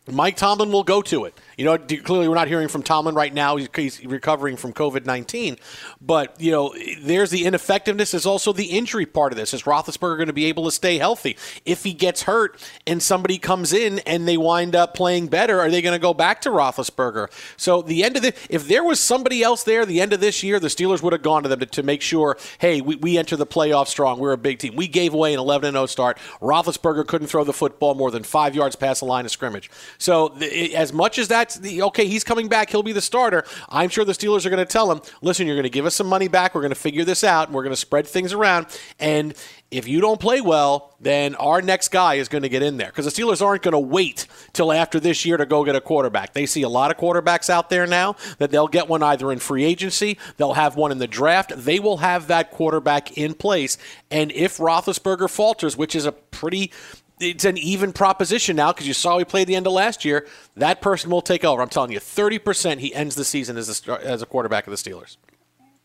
Mike 0.07 0.37
Tomlin 0.37 0.71
will 0.71 0.85
go 0.85 1.03
to 1.03 1.25
it. 1.25 1.35
You 1.61 1.67
know, 1.67 1.77
clearly 1.77 2.27
we're 2.27 2.37
not 2.37 2.49
hearing 2.49 2.69
from 2.69 2.83
Tomlin 2.83 3.15
right 3.15 3.35
now. 3.35 3.57
He's 3.57 4.03
recovering 4.03 4.57
from 4.57 4.73
COVID 4.73 5.05
19. 5.05 5.59
But, 6.01 6.41
you 6.41 6.51
know, 6.51 6.75
there's 7.03 7.29
the 7.29 7.45
ineffectiveness. 7.45 8.13
There's 8.13 8.25
also 8.25 8.55
the 8.55 8.65
injury 8.65 9.05
part 9.05 9.31
of 9.31 9.37
this. 9.37 9.53
Is 9.53 9.65
Roethlisberger 9.65 10.17
going 10.17 10.29
to 10.29 10.33
be 10.33 10.47
able 10.47 10.65
to 10.65 10.71
stay 10.71 10.97
healthy? 10.97 11.37
If 11.67 11.85
he 11.85 11.93
gets 11.93 12.23
hurt 12.23 12.59
and 12.87 13.03
somebody 13.03 13.37
comes 13.37 13.75
in 13.75 13.99
and 14.07 14.27
they 14.27 14.39
wind 14.39 14.75
up 14.75 14.95
playing 14.95 15.27
better, 15.27 15.61
are 15.61 15.71
they 15.71 15.83
going 15.83 15.93
to 15.93 15.99
go 15.99 16.15
back 16.15 16.41
to 16.43 16.49
Roethlisberger? 16.49 17.31
So, 17.59 17.83
the 17.83 18.05
end 18.05 18.17
of 18.17 18.23
the, 18.23 18.33
if 18.49 18.67
there 18.67 18.83
was 18.83 18.99
somebody 18.99 19.43
else 19.43 19.63
there, 19.63 19.85
the 19.85 20.01
end 20.01 20.15
of 20.15 20.21
this 20.21 20.43
year, 20.43 20.61
the 20.61 20.69
Steelers 20.69 21.03
would 21.03 21.13
have 21.13 21.21
gone 21.21 21.43
to 21.43 21.51
them 21.51 21.61
to, 21.61 21.67
to 21.67 21.83
make 21.83 22.01
sure, 22.01 22.39
hey, 22.57 22.81
we, 22.81 22.97
we 22.97 23.19
enter 23.19 23.37
the 23.37 23.47
playoffs 23.47 23.89
strong. 23.89 24.19
We're 24.19 24.33
a 24.33 24.39
big 24.39 24.61
team. 24.61 24.77
We 24.77 24.89
gave 24.89 25.13
away 25.13 25.35
an 25.35 25.39
11 25.39 25.73
0 25.75 25.85
start. 25.85 26.17
Roethlisberger 26.41 27.07
couldn't 27.07 27.27
throw 27.27 27.45
the 27.45 27.53
football 27.53 27.95
more 27.95 28.11
than 28.11 28.23
five 28.23 28.55
yards 28.55 28.77
past 28.77 29.01
the 29.01 29.07
line 29.07 29.27
of 29.27 29.31
scrimmage. 29.31 29.71
So, 29.99 30.35
as 30.39 30.95
much 30.95 31.19
as 31.19 31.29
that 31.29 31.50
that's 31.51 31.69
the 31.69 31.83
okay. 31.83 32.07
He's 32.07 32.25
coming 32.25 32.49
back. 32.49 32.71
He'll 32.71 32.83
be 32.83 32.93
the 32.93 33.01
starter. 33.01 33.45
I'm 33.69 33.89
sure 33.91 34.05
the 34.05 34.13
Steelers 34.13 34.47
are 34.47 34.51
going 34.51 34.65
to 34.65 34.71
tell 34.71 34.91
him, 34.91 35.01
listen, 35.23 35.47
you're 35.47 35.57
going 35.57 35.65
to 35.65 35.71
give 35.71 35.87
us 35.87 35.95
some 35.95 36.07
money 36.07 36.29
back. 36.29 36.55
We're 36.55 36.61
going 36.61 36.71
to 36.71 36.77
figure 36.77 37.05
this 37.05 37.25
out. 37.25 37.49
And 37.49 37.55
we're 37.55 37.63
going 37.63 37.73
to 37.73 37.81
spread 37.81 38.07
things 38.07 38.33
around. 38.33 38.67
And 38.99 39.35
if 39.71 39.87
you 39.87 40.01
don't 40.01 40.21
play 40.21 40.41
well, 40.41 40.97
then 41.01 41.37
our 41.37 41.63
next 41.63 41.89
guy 41.89 42.15
is 42.15 42.29
going 42.29 42.43
to 42.43 42.49
get 42.49 42.63
in 42.63 42.77
there 42.77 42.89
because 42.89 43.05
the 43.05 43.11
Steelers 43.11 43.45
aren't 43.45 43.63
going 43.63 43.73
to 43.73 43.79
wait 43.79 44.27
till 44.53 44.73
after 44.73 44.99
this 44.99 45.25
year 45.25 45.37
to 45.37 45.47
go 45.47 45.65
get 45.65 45.77
a 45.77 45.81
quarterback. 45.81 46.33
They 46.33 46.47
see 46.47 46.63
a 46.63 46.69
lot 46.69 46.91
of 46.91 46.97
quarterbacks 46.97 47.49
out 47.49 47.71
there 47.71 47.87
now 47.87 48.17
that 48.39 48.51
they'll 48.51 48.69
get 48.69 48.89
one 48.89 49.03
either 49.03 49.31
in 49.31 49.39
free 49.39 49.65
agency, 49.65 50.19
they'll 50.37 50.55
have 50.55 50.77
one 50.77 50.91
in 50.91 50.99
the 50.99 51.07
draft. 51.07 51.53
They 51.57 51.79
will 51.79 51.99
have 51.99 52.27
that 52.27 52.51
quarterback 52.51 53.17
in 53.17 53.35
place. 53.35 53.79
And 54.11 54.33
if 54.33 54.59
Roethlisberger 54.59 55.31
falters, 55.31 55.77
which 55.77 55.95
is 55.95 56.05
a 56.05 56.13
pretty 56.13 56.73
it's 57.21 57.45
an 57.45 57.59
even 57.59 57.93
proposition 57.93 58.57
now 58.57 58.73
because 58.73 58.89
you 58.89 58.95
saw 58.95 59.17
we 59.17 59.25
played 59.25 59.47
the 59.47 59.55
end 59.55 59.67
of 59.67 59.73
last 59.73 60.05
year. 60.05 60.27
That 60.57 60.81
person 60.81 61.11
will 61.11 61.23
take 61.23 61.45
over. 61.45 61.63
I'm 61.63 61.69
telling 61.69 61.93
you, 61.93 62.01
30% 62.01 62.79
he 62.79 62.95
ends 62.95 63.15
the 63.15 63.25
season 63.25 63.57
as 63.57 63.87
a, 63.87 64.01
as 64.05 64.23
a 64.23 64.27
quarterback 64.27 64.67
of 64.67 64.71
the 64.71 64.77
Steelers. 64.77 65.17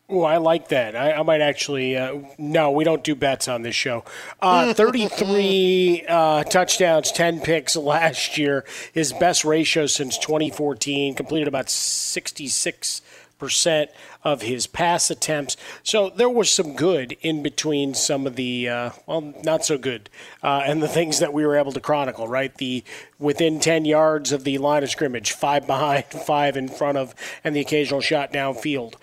Oh, 0.08 0.22
I 0.22 0.36
like 0.36 0.68
that. 0.68 0.94
I, 0.94 1.14
I 1.14 1.22
might 1.22 1.40
actually. 1.40 1.96
Uh, 1.96 2.20
no, 2.38 2.70
we 2.70 2.84
don't 2.84 3.02
do 3.02 3.16
bets 3.16 3.48
on 3.48 3.62
this 3.62 3.74
show. 3.74 4.04
Uh, 4.40 4.72
33 4.74 6.04
uh, 6.08 6.44
touchdowns, 6.44 7.10
10 7.10 7.40
picks 7.40 7.74
last 7.74 8.38
year. 8.38 8.64
His 8.92 9.12
best 9.12 9.44
ratio 9.44 9.86
since 9.86 10.16
2014. 10.18 11.14
Completed 11.14 11.48
about 11.48 11.68
66 11.68 13.02
percent 13.38 13.90
of 14.24 14.42
his 14.42 14.66
pass 14.66 15.10
attempts. 15.10 15.56
So 15.82 16.10
there 16.10 16.28
was 16.28 16.50
some 16.50 16.74
good 16.74 17.16
in 17.20 17.42
between 17.42 17.94
some 17.94 18.26
of 18.26 18.36
the 18.36 18.68
uh, 18.68 18.90
well, 19.06 19.34
not 19.42 19.64
so 19.64 19.78
good, 19.78 20.10
uh, 20.42 20.62
and 20.64 20.82
the 20.82 20.88
things 20.88 21.18
that 21.18 21.32
we 21.32 21.46
were 21.46 21.56
able 21.56 21.72
to 21.72 21.80
chronicle. 21.80 22.28
Right, 22.28 22.54
the 22.56 22.84
within 23.18 23.60
ten 23.60 23.84
yards 23.84 24.32
of 24.32 24.44
the 24.44 24.58
line 24.58 24.82
of 24.82 24.90
scrimmage, 24.90 25.32
five 25.32 25.66
behind, 25.66 26.04
five 26.26 26.56
in 26.56 26.68
front 26.68 26.98
of, 26.98 27.14
and 27.44 27.54
the 27.54 27.60
occasional 27.60 28.00
shot 28.00 28.32
downfield. 28.32 28.94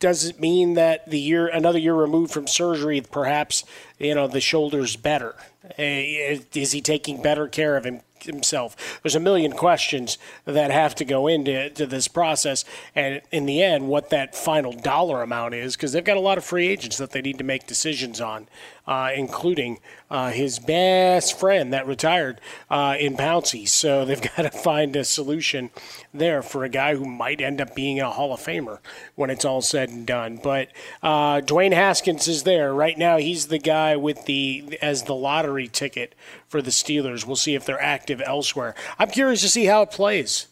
Does 0.00 0.24
it 0.24 0.38
mean 0.38 0.74
that 0.74 1.10
the 1.10 1.18
year, 1.18 1.48
another 1.48 1.78
year 1.78 1.94
removed 1.94 2.32
from 2.32 2.46
surgery, 2.46 3.00
perhaps 3.00 3.64
you 3.98 4.14
know 4.14 4.28
the 4.28 4.40
shoulder's 4.40 4.94
better? 4.94 5.34
Uh, 5.78 6.38
is 6.54 6.72
he 6.72 6.80
taking 6.80 7.20
better 7.20 7.48
care 7.48 7.76
of 7.76 7.84
him 7.84 8.00
himself. 8.24 9.00
There's 9.02 9.14
a 9.14 9.20
million 9.20 9.52
questions 9.52 10.18
that 10.44 10.70
have 10.70 10.94
to 10.96 11.04
go 11.04 11.26
into 11.26 11.70
to 11.70 11.86
this 11.86 12.08
process, 12.08 12.64
and 12.94 13.20
in 13.30 13.46
the 13.46 13.62
end, 13.62 13.88
what 13.88 14.10
that 14.10 14.34
final 14.34 14.72
dollar 14.72 15.22
amount 15.22 15.54
is, 15.54 15.76
because 15.76 15.92
they've 15.92 16.04
got 16.04 16.16
a 16.16 16.20
lot 16.20 16.38
of 16.38 16.44
free 16.44 16.68
agents 16.68 16.98
that 16.98 17.10
they 17.10 17.22
need 17.22 17.38
to 17.38 17.44
make 17.44 17.66
decisions 17.66 18.20
on, 18.20 18.48
uh, 18.88 19.10
including 19.14 19.78
uh, 20.10 20.30
his 20.30 20.58
best 20.58 21.38
friend 21.38 21.74
that 21.74 21.86
retired 21.86 22.40
uh, 22.70 22.96
in 22.98 23.16
Pouncey. 23.18 23.68
So 23.68 24.06
they've 24.06 24.20
got 24.36 24.42
to 24.42 24.50
find 24.50 24.96
a 24.96 25.04
solution 25.04 25.68
there 26.12 26.42
for 26.42 26.64
a 26.64 26.70
guy 26.70 26.96
who 26.96 27.04
might 27.04 27.42
end 27.42 27.60
up 27.60 27.74
being 27.74 28.00
a 28.00 28.10
Hall 28.10 28.32
of 28.32 28.40
Famer 28.40 28.78
when 29.14 29.28
it's 29.28 29.44
all 29.44 29.60
said 29.60 29.90
and 29.90 30.06
done. 30.06 30.40
But 30.42 30.70
uh, 31.02 31.42
Dwayne 31.42 31.74
Haskins 31.74 32.26
is 32.26 32.44
there 32.44 32.72
right 32.72 32.96
now. 32.96 33.18
He's 33.18 33.48
the 33.48 33.58
guy 33.58 33.94
with 33.94 34.24
the 34.24 34.78
as 34.80 35.02
the 35.02 35.14
lottery 35.14 35.68
ticket 35.68 36.14
for 36.48 36.62
the 36.62 36.70
Steelers. 36.70 37.26
We'll 37.26 37.36
see 37.36 37.54
if 37.54 37.66
they're 37.66 37.80
active 37.80 38.22
elsewhere. 38.24 38.74
I'm 38.98 39.10
curious 39.10 39.42
to 39.42 39.50
see 39.50 39.66
how 39.66 39.82
it 39.82 39.90
plays. 39.90 40.46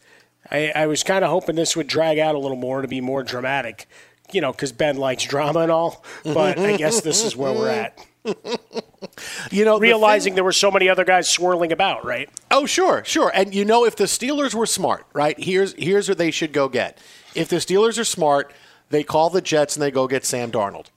I, 0.51 0.71
I 0.75 0.85
was 0.85 1.01
kind 1.03 1.25
of 1.25 1.31
hoping 1.31 1.55
this 1.55 1.75
would 1.75 1.87
drag 1.87 2.19
out 2.19 2.35
a 2.35 2.39
little 2.39 2.55
more 2.55 2.83
to 2.83 2.87
be 2.87 3.01
more 3.01 3.23
dramatic, 3.23 3.87
you 4.31 4.41
know, 4.41 4.51
because 4.51 4.71
Ben 4.71 4.97
likes 4.97 5.23
drama 5.23 5.61
and 5.61 5.71
all. 5.71 6.05
But 6.23 6.59
I 6.59 6.77
guess 6.77 7.01
this 7.01 7.23
is 7.23 7.35
where 7.35 7.51
we're 7.51 7.69
at. 7.71 8.06
you 9.51 9.65
know, 9.65 9.79
realizing 9.79 10.31
the 10.31 10.33
thing, 10.33 10.35
there 10.35 10.43
were 10.43 10.51
so 10.51 10.71
many 10.71 10.89
other 10.89 11.05
guys 11.05 11.29
swirling 11.29 11.71
about, 11.71 12.05
right? 12.05 12.29
Oh, 12.51 12.65
sure, 12.65 13.03
sure. 13.05 13.31
And 13.33 13.53
you 13.53 13.65
know, 13.65 13.85
if 13.85 13.95
the 13.95 14.05
Steelers 14.05 14.53
were 14.53 14.65
smart, 14.65 15.05
right? 15.13 15.39
Here's 15.39 15.73
here's 15.73 16.09
what 16.09 16.17
they 16.17 16.31
should 16.31 16.53
go 16.53 16.69
get. 16.69 16.97
If 17.35 17.49
the 17.49 17.57
Steelers 17.57 17.99
are 17.99 18.05
smart, 18.05 18.53
they 18.89 19.03
call 19.03 19.29
the 19.29 19.41
Jets 19.41 19.75
and 19.75 19.83
they 19.83 19.91
go 19.91 20.07
get 20.07 20.25
Sam 20.25 20.51
Darnold 20.51 20.87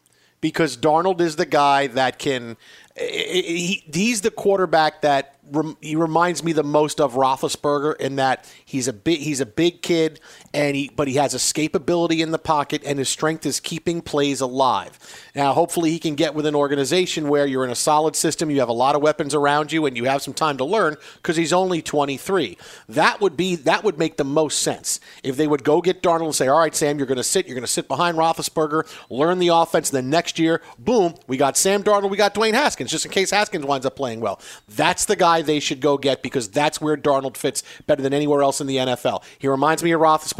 because 0.41 0.77
Darnold 0.77 1.21
is 1.21 1.37
the 1.37 1.47
guy 1.47 1.87
that 1.89 2.19
can. 2.19 2.57
He, 2.97 3.85
he's 3.93 4.21
the 4.21 4.31
quarterback 4.31 5.03
that 5.03 5.37
he 5.81 5.97
reminds 5.97 6.45
me 6.45 6.53
the 6.53 6.63
most 6.63 7.01
of 7.01 7.15
Roethlisberger 7.15 7.97
in 7.97 8.17
that 8.17 8.51
he's 8.65 8.89
a 8.89 8.93
big 8.93 9.21
he's 9.21 9.41
a 9.41 9.47
big 9.47 9.83
kid 9.83 10.21
and 10.53 10.75
he 10.75 10.91
but 10.95 11.07
he 11.07 11.15
has 11.15 11.35
escapability 11.35 12.21
in 12.21 12.33
the 12.33 12.39
pocket 12.39 12.83
and 12.85 12.99
his 12.99 13.09
strength 13.09 13.47
is 13.47 13.61
keeping 13.61 14.01
plays 14.01 14.41
alive. 14.41 14.99
Now, 15.35 15.53
hopefully, 15.53 15.91
he 15.91 15.99
can 15.99 16.15
get 16.15 16.35
with 16.35 16.47
an 16.47 16.55
organization 16.55 17.29
where 17.29 17.47
you're 17.47 17.65
in 17.65 17.71
a 17.71 17.77
solid 17.77 18.17
system, 18.17 18.51
you 18.51 18.61
have 18.61 18.69
a 18.69 18.73
lot 18.73 18.97
of 18.97 19.03
weapons 19.03 19.35
around 19.35 19.71
you, 19.73 19.87
and 19.87 19.97
you 19.97 20.05
have 20.05 20.23
some 20.23 20.35
time 20.35 20.57
to 20.57 20.65
learn 20.65 20.97
because 21.17 21.37
he's 21.37 21.53
only 21.53 21.83
23. 21.83 22.59
That 22.89 23.21
would 23.21 23.37
be 23.37 23.55
that 23.57 23.85
would 23.85 23.99
make 23.99 24.17
the 24.17 24.25
most 24.25 24.61
sense 24.61 24.99
if 25.23 25.37
they 25.37 25.47
would 25.47 25.63
go 25.63 25.81
get 25.81 26.03
Darnold 26.03 26.27
and 26.27 26.35
say, 26.35 26.49
"All 26.49 26.59
right, 26.59 26.75
Sam, 26.75 26.99
you're 26.99 27.07
going 27.07 27.17
to 27.17 27.25
sit, 27.25 27.47
you're 27.47 27.55
going 27.55 27.63
to 27.63 27.69
sit 27.69 27.87
behind 27.87 28.17
Roethlisberger, 28.17 28.89
learn 29.09 29.39
the 29.39 29.49
offense, 29.49 29.91
then 29.91 30.11
next 30.11 30.39
year, 30.39 30.63
boom, 30.79 31.15
we 31.29 31.37
got 31.37 31.57
Sam 31.57 31.85
Darnold, 31.85 32.11
we 32.11 32.17
got 32.17 32.35
Dwayne 32.35 32.55
Haskins, 32.55 32.91
just 32.91 33.05
in 33.05 33.13
case 33.13 33.31
Haskins 33.31 33.65
winds 33.65 33.87
up 33.87 33.95
playing 33.95 34.21
well." 34.21 34.41
That's 34.69 35.05
the 35.05 35.17
guy 35.17 35.43
they 35.43 35.61
should 35.61 35.81
go 35.81 35.97
get 35.97 36.23
because 36.23 36.49
that's 36.49 36.81
where 36.81 36.97
Darnold 36.97 37.37
fits 37.37 37.63
better 37.87 38.03
than 38.03 38.13
anywhere 38.13 38.43
else 38.43 38.61
in 38.61 38.67
the 38.67 38.79
NFL. 38.79 39.23
He 39.39 39.47
reminds 39.47 39.85
me 39.85 39.93
of 39.93 40.01
Roethlisberger. 40.01 40.40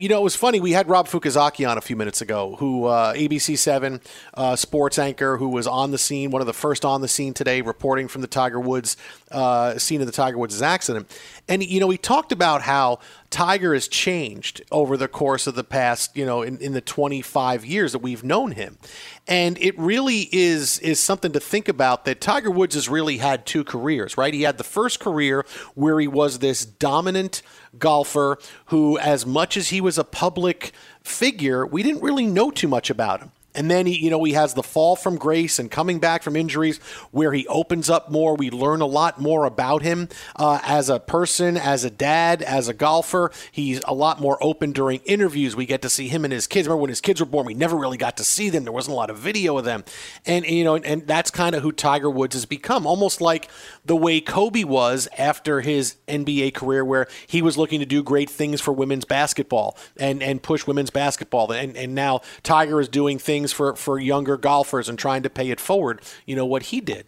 You 0.00 0.08
know, 0.08 0.20
it 0.20 0.22
was 0.22 0.36
funny. 0.36 0.60
We 0.60 0.70
had 0.70 0.88
Rob 0.88 1.08
Fukuzaki 1.08 1.68
on 1.68 1.76
a 1.76 1.80
few 1.80 1.96
minutes 1.96 2.20
ago, 2.20 2.54
who 2.60 2.84
uh, 2.84 3.14
ABC7 3.14 4.00
uh, 4.34 4.54
sports 4.54 4.96
anchor, 4.96 5.38
who 5.38 5.48
was 5.48 5.66
on 5.66 5.90
the 5.90 5.98
scene, 5.98 6.30
one 6.30 6.40
of 6.40 6.46
the 6.46 6.52
first 6.52 6.84
on 6.84 7.00
the 7.00 7.08
scene 7.08 7.34
today, 7.34 7.62
reporting 7.62 8.06
from 8.06 8.20
the 8.20 8.28
Tiger 8.28 8.60
Woods 8.60 8.96
uh, 9.32 9.76
scene 9.76 10.00
of 10.00 10.06
the 10.06 10.12
Tiger 10.12 10.38
Woods 10.38 10.62
accident. 10.62 11.10
And 11.48 11.64
you 11.64 11.80
know, 11.80 11.90
he 11.90 11.98
talked 11.98 12.30
about 12.30 12.62
how 12.62 13.00
Tiger 13.30 13.74
has 13.74 13.88
changed 13.88 14.62
over 14.70 14.96
the 14.96 15.08
course 15.08 15.48
of 15.48 15.56
the 15.56 15.64
past, 15.64 16.16
you 16.16 16.24
know, 16.24 16.42
in, 16.42 16.58
in 16.58 16.74
the 16.74 16.80
25 16.80 17.66
years 17.66 17.90
that 17.90 17.98
we've 17.98 18.22
known 18.22 18.52
him. 18.52 18.78
And 19.26 19.58
it 19.58 19.76
really 19.76 20.28
is 20.30 20.78
is 20.78 21.00
something 21.00 21.32
to 21.32 21.40
think 21.40 21.68
about 21.68 22.04
that 22.04 22.20
Tiger 22.20 22.52
Woods 22.52 22.76
has 22.76 22.88
really 22.88 23.18
had 23.18 23.44
two 23.44 23.64
careers, 23.64 24.16
right? 24.16 24.32
He 24.32 24.42
had 24.42 24.58
the 24.58 24.64
first 24.64 25.00
career 25.00 25.44
where 25.74 25.98
he 25.98 26.06
was 26.06 26.38
this 26.38 26.64
dominant 26.64 27.42
golfer 27.78 28.38
who, 28.66 28.98
as 28.98 29.26
much 29.26 29.56
as 29.56 29.68
he 29.68 29.80
was 29.80 29.98
a 29.98 30.04
public 30.04 30.72
figure, 31.02 31.66
we 31.66 31.82
didn't 31.82 32.02
really 32.02 32.26
know 32.26 32.50
too 32.50 32.68
much 32.68 32.90
about 32.90 33.20
him. 33.20 33.32
And 33.58 33.68
then 33.68 33.86
he, 33.86 33.98
you 33.98 34.08
know, 34.08 34.22
he 34.22 34.34
has 34.34 34.54
the 34.54 34.62
fall 34.62 34.94
from 34.94 35.16
grace 35.16 35.58
and 35.58 35.68
coming 35.68 35.98
back 35.98 36.22
from 36.22 36.36
injuries 36.36 36.78
where 37.10 37.32
he 37.32 37.44
opens 37.48 37.90
up 37.90 38.08
more. 38.08 38.36
We 38.36 38.50
learn 38.50 38.80
a 38.80 38.86
lot 38.86 39.20
more 39.20 39.46
about 39.46 39.82
him 39.82 40.08
uh, 40.36 40.60
as 40.62 40.88
a 40.88 41.00
person, 41.00 41.56
as 41.56 41.82
a 41.82 41.90
dad, 41.90 42.40
as 42.40 42.68
a 42.68 42.72
golfer. 42.72 43.32
He's 43.50 43.80
a 43.84 43.92
lot 43.92 44.20
more 44.20 44.38
open 44.40 44.70
during 44.70 45.00
interviews. 45.00 45.56
We 45.56 45.66
get 45.66 45.82
to 45.82 45.90
see 45.90 46.06
him 46.06 46.24
and 46.24 46.32
his 46.32 46.46
kids. 46.46 46.68
Remember 46.68 46.82
when 46.82 46.88
his 46.88 47.00
kids 47.00 47.18
were 47.18 47.26
born, 47.26 47.46
we 47.46 47.54
never 47.54 47.76
really 47.76 47.96
got 47.96 48.16
to 48.18 48.24
see 48.24 48.48
them. 48.48 48.62
There 48.62 48.72
wasn't 48.72 48.92
a 48.92 48.96
lot 48.96 49.10
of 49.10 49.18
video 49.18 49.58
of 49.58 49.64
them. 49.64 49.82
And, 50.24 50.46
you 50.46 50.62
know, 50.62 50.76
and 50.76 51.04
that's 51.08 51.32
kind 51.32 51.56
of 51.56 51.64
who 51.64 51.72
Tiger 51.72 52.08
Woods 52.08 52.36
has 52.36 52.46
become, 52.46 52.86
almost 52.86 53.20
like 53.20 53.48
the 53.84 53.96
way 53.96 54.20
Kobe 54.20 54.62
was 54.62 55.08
after 55.18 55.62
his 55.62 55.96
NBA 56.06 56.54
career, 56.54 56.84
where 56.84 57.08
he 57.26 57.42
was 57.42 57.58
looking 57.58 57.80
to 57.80 57.86
do 57.86 58.04
great 58.04 58.30
things 58.30 58.60
for 58.60 58.70
women's 58.70 59.04
basketball 59.04 59.76
and, 59.96 60.22
and 60.22 60.44
push 60.44 60.64
women's 60.64 60.90
basketball. 60.90 61.50
And, 61.50 61.76
and 61.76 61.96
now 61.96 62.20
Tiger 62.44 62.80
is 62.80 62.88
doing 62.88 63.18
things 63.18 63.47
for, 63.52 63.76
for 63.76 63.98
younger 63.98 64.36
golfers 64.36 64.88
and 64.88 64.98
trying 64.98 65.22
to 65.22 65.30
pay 65.30 65.50
it 65.50 65.60
forward, 65.60 66.02
you 66.26 66.36
know, 66.36 66.46
what 66.46 66.64
he 66.64 66.80
did. 66.80 67.06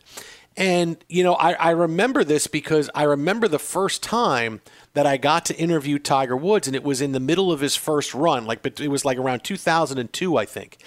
And, 0.56 1.02
you 1.08 1.22
know, 1.22 1.34
I, 1.34 1.52
I 1.52 1.70
remember 1.70 2.24
this 2.24 2.46
because 2.46 2.90
I 2.94 3.04
remember 3.04 3.48
the 3.48 3.58
first 3.58 4.02
time 4.02 4.60
that 4.94 5.06
I 5.06 5.16
got 5.16 5.44
to 5.46 5.56
interview 5.56 5.98
Tiger 5.98 6.36
Woods, 6.36 6.66
and 6.66 6.74
it 6.74 6.82
was 6.82 7.00
in 7.00 7.12
the 7.12 7.20
middle 7.20 7.52
of 7.52 7.60
his 7.60 7.76
first 7.76 8.12
run. 8.14 8.44
Like, 8.44 8.66
it 8.80 8.88
was 8.88 9.04
like 9.04 9.16
around 9.16 9.44
2002, 9.44 10.36
I 10.36 10.44
think. 10.44 10.78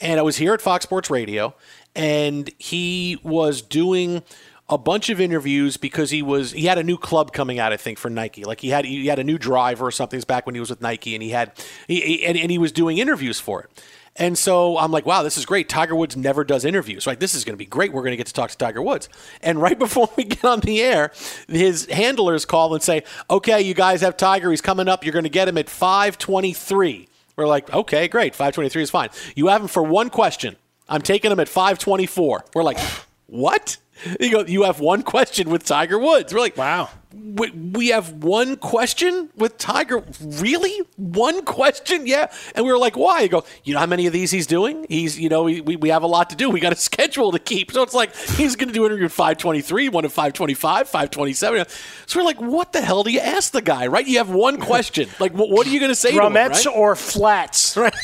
And 0.00 0.18
I 0.18 0.22
was 0.22 0.36
here 0.36 0.52
at 0.52 0.60
Fox 0.60 0.82
Sports 0.82 1.08
Radio, 1.08 1.54
and 1.94 2.50
he 2.58 3.20
was 3.22 3.62
doing 3.62 4.22
a 4.68 4.78
bunch 4.78 5.10
of 5.10 5.20
interviews 5.20 5.76
because 5.76 6.10
he 6.10 6.22
was 6.22 6.52
he 6.52 6.64
had 6.64 6.78
a 6.78 6.82
new 6.82 6.96
club 6.96 7.32
coming 7.32 7.58
out 7.58 7.72
I 7.72 7.76
think 7.76 7.98
for 7.98 8.08
Nike 8.08 8.44
like 8.44 8.60
he 8.60 8.70
had 8.70 8.86
he 8.86 9.06
had 9.06 9.18
a 9.18 9.24
new 9.24 9.36
driver 9.36 9.86
or 9.86 9.90
something 9.90 10.18
back 10.20 10.46
when 10.46 10.54
he 10.54 10.60
was 10.60 10.70
with 10.70 10.80
Nike 10.80 11.14
and 11.14 11.22
he 11.22 11.30
had 11.30 11.52
he 11.88 12.24
and, 12.24 12.38
and 12.38 12.50
he 12.50 12.56
was 12.56 12.72
doing 12.72 12.96
interviews 12.96 13.38
for 13.38 13.62
it 13.64 13.84
and 14.16 14.36
so 14.36 14.76
I'm 14.76 14.90
like, 14.90 15.06
wow, 15.06 15.22
this 15.22 15.38
is 15.38 15.46
great. 15.46 15.68
Tiger 15.68 15.96
Woods 15.96 16.16
never 16.16 16.44
does 16.44 16.64
interviews. 16.64 17.06
Right? 17.06 17.18
This 17.18 17.34
is 17.34 17.44
going 17.44 17.54
to 17.54 17.58
be 17.58 17.66
great. 17.66 17.92
We're 17.92 18.02
going 18.02 18.12
to 18.12 18.16
get 18.16 18.26
to 18.26 18.32
talk 18.32 18.50
to 18.50 18.58
Tiger 18.58 18.82
Woods. 18.82 19.08
And 19.40 19.60
right 19.60 19.78
before 19.78 20.10
we 20.16 20.24
get 20.24 20.44
on 20.44 20.60
the 20.60 20.82
air, 20.82 21.12
his 21.48 21.86
handlers 21.86 22.44
call 22.44 22.74
and 22.74 22.82
say, 22.82 23.04
okay, 23.30 23.60
you 23.62 23.74
guys 23.74 24.02
have 24.02 24.16
Tiger. 24.16 24.50
He's 24.50 24.60
coming 24.60 24.88
up. 24.88 25.04
You're 25.04 25.12
going 25.12 25.24
to 25.24 25.30
get 25.30 25.48
him 25.48 25.56
at 25.56 25.70
523. 25.70 27.08
We're 27.36 27.46
like, 27.46 27.72
okay, 27.72 28.08
great. 28.08 28.34
523 28.34 28.82
is 28.82 28.90
fine. 28.90 29.08
You 29.34 29.46
have 29.48 29.62
him 29.62 29.68
for 29.68 29.82
one 29.82 30.10
question. 30.10 30.56
I'm 30.88 31.00
taking 31.00 31.32
him 31.32 31.40
at 31.40 31.48
524. 31.48 32.44
We're 32.54 32.62
like, 32.62 32.78
what? 33.26 33.78
You 34.20 34.30
go, 34.30 34.40
you 34.44 34.64
have 34.64 34.80
one 34.80 35.02
question 35.02 35.48
with 35.48 35.64
Tiger 35.64 35.98
Woods. 35.98 36.34
We're 36.34 36.40
like, 36.40 36.56
wow. 36.56 36.90
We, 37.14 37.50
we 37.50 37.88
have 37.88 38.12
one 38.12 38.56
question 38.56 39.30
with 39.36 39.58
Tiger. 39.58 40.04
Really? 40.20 40.80
One 40.96 41.44
question? 41.44 42.06
Yeah. 42.06 42.32
And 42.54 42.64
we 42.64 42.72
were 42.72 42.78
like, 42.78 42.96
why? 42.96 43.20
You 43.20 43.28
go, 43.28 43.44
you 43.64 43.74
know 43.74 43.80
how 43.80 43.86
many 43.86 44.06
of 44.06 44.12
these 44.12 44.30
he's 44.30 44.46
doing? 44.46 44.86
He's, 44.88 45.18
you 45.18 45.28
know, 45.28 45.44
we, 45.44 45.60
we 45.60 45.88
have 45.88 46.02
a 46.02 46.06
lot 46.06 46.30
to 46.30 46.36
do. 46.36 46.50
We 46.50 46.60
got 46.60 46.72
a 46.72 46.76
schedule 46.90 47.32
to 47.32 47.38
keep. 47.38 47.72
So 47.72 47.82
it's 47.82 47.94
like 47.94 48.14
he's 48.14 48.56
going 48.56 48.68
to 48.68 48.74
do 48.74 48.84
interview 48.86 49.06
at 49.06 49.12
523, 49.12 49.88
one 49.88 50.04
at 50.04 50.10
525, 50.10 50.88
527. 50.88 51.66
So 52.06 52.18
we're 52.18 52.24
like, 52.24 52.40
what 52.40 52.72
the 52.72 52.80
hell 52.80 53.02
do 53.02 53.10
you 53.10 53.20
ask 53.20 53.52
the 53.52 53.62
guy, 53.62 53.86
right? 53.86 54.06
You 54.06 54.18
have 54.18 54.30
one 54.30 54.58
question. 54.60 55.08
Like, 55.20 55.34
what, 55.34 55.50
what 55.50 55.66
are 55.66 55.70
you 55.70 55.78
going 55.78 55.90
to 55.90 55.96
say 55.96 56.12
Drumettes 56.12 56.62
to 56.62 56.70
him, 56.70 56.74
right? 56.74 56.80
or 56.80 56.96
flats? 56.96 57.76
Right. 57.76 57.94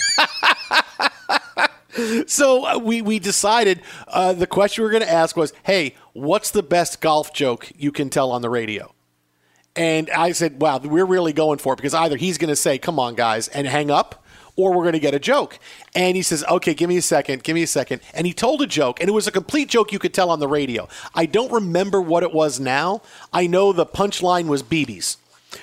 so 2.27 2.65
uh, 2.65 2.79
we 2.79 3.03
we 3.03 3.19
decided 3.19 3.83
uh, 4.07 4.33
the 4.35 4.47
question 4.47 4.83
we 4.83 4.87
were 4.87 4.93
going 4.93 5.03
to 5.03 5.11
ask 5.11 5.37
was, 5.37 5.53
"Hey, 5.65 5.97
what's 6.13 6.51
the 6.51 6.63
best 6.63 7.01
golf 7.01 7.33
joke 7.33 7.73
you 7.77 7.91
can 7.91 8.09
tell 8.11 8.31
on 8.31 8.43
the 8.43 8.51
radio?" 8.51 8.95
And 9.79 10.11
I 10.11 10.33
said, 10.33 10.61
"Wow, 10.61 10.79
we're 10.79 11.07
really 11.07 11.33
going 11.33 11.59
for 11.59 11.73
it 11.73 11.77
because 11.77 11.95
either 11.95 12.17
he's 12.17 12.37
going 12.37 12.49
to 12.49 12.57
say, 12.57 12.79
"Come 12.79 12.99
on, 12.99 13.15
guys," 13.15 13.49
and 13.49 13.67
hang 13.67 13.91
up." 13.91 14.25
Or 14.57 14.73
we're 14.73 14.83
going 14.83 14.95
to 14.95 14.99
get 14.99 15.15
a 15.15 15.21
joke. 15.21 15.61
And 15.95 16.17
he 16.17 16.23
says, 16.23 16.43
okay, 16.51 16.75
give 16.75 16.89
me 16.89 16.97
a 16.97 17.03
second, 17.03 17.45
give 17.45 17.55
me 17.55 17.63
a 17.63 17.67
second. 17.69 18.01
And 18.13 18.27
he 18.27 18.33
told 18.33 18.61
a 18.61 18.67
joke, 18.67 18.99
and 18.99 19.09
it 19.09 19.13
was 19.13 19.29
a 19.29 19.31
complete 19.31 19.69
joke 19.69 19.93
you 19.93 20.01
could 20.01 20.13
tell 20.13 20.31
on 20.31 20.41
the 20.41 20.49
radio. 20.49 20.89
I 21.15 21.27
don't 21.27 21.53
remember 21.53 22.01
what 22.01 22.25
it 22.25 22.33
was 22.33 22.59
now. 22.59 23.03
I 23.33 23.47
know 23.47 23.73
the 23.73 23.87
punchline 23.87 24.49
was 24.49 24.65
BB's 24.65 25.17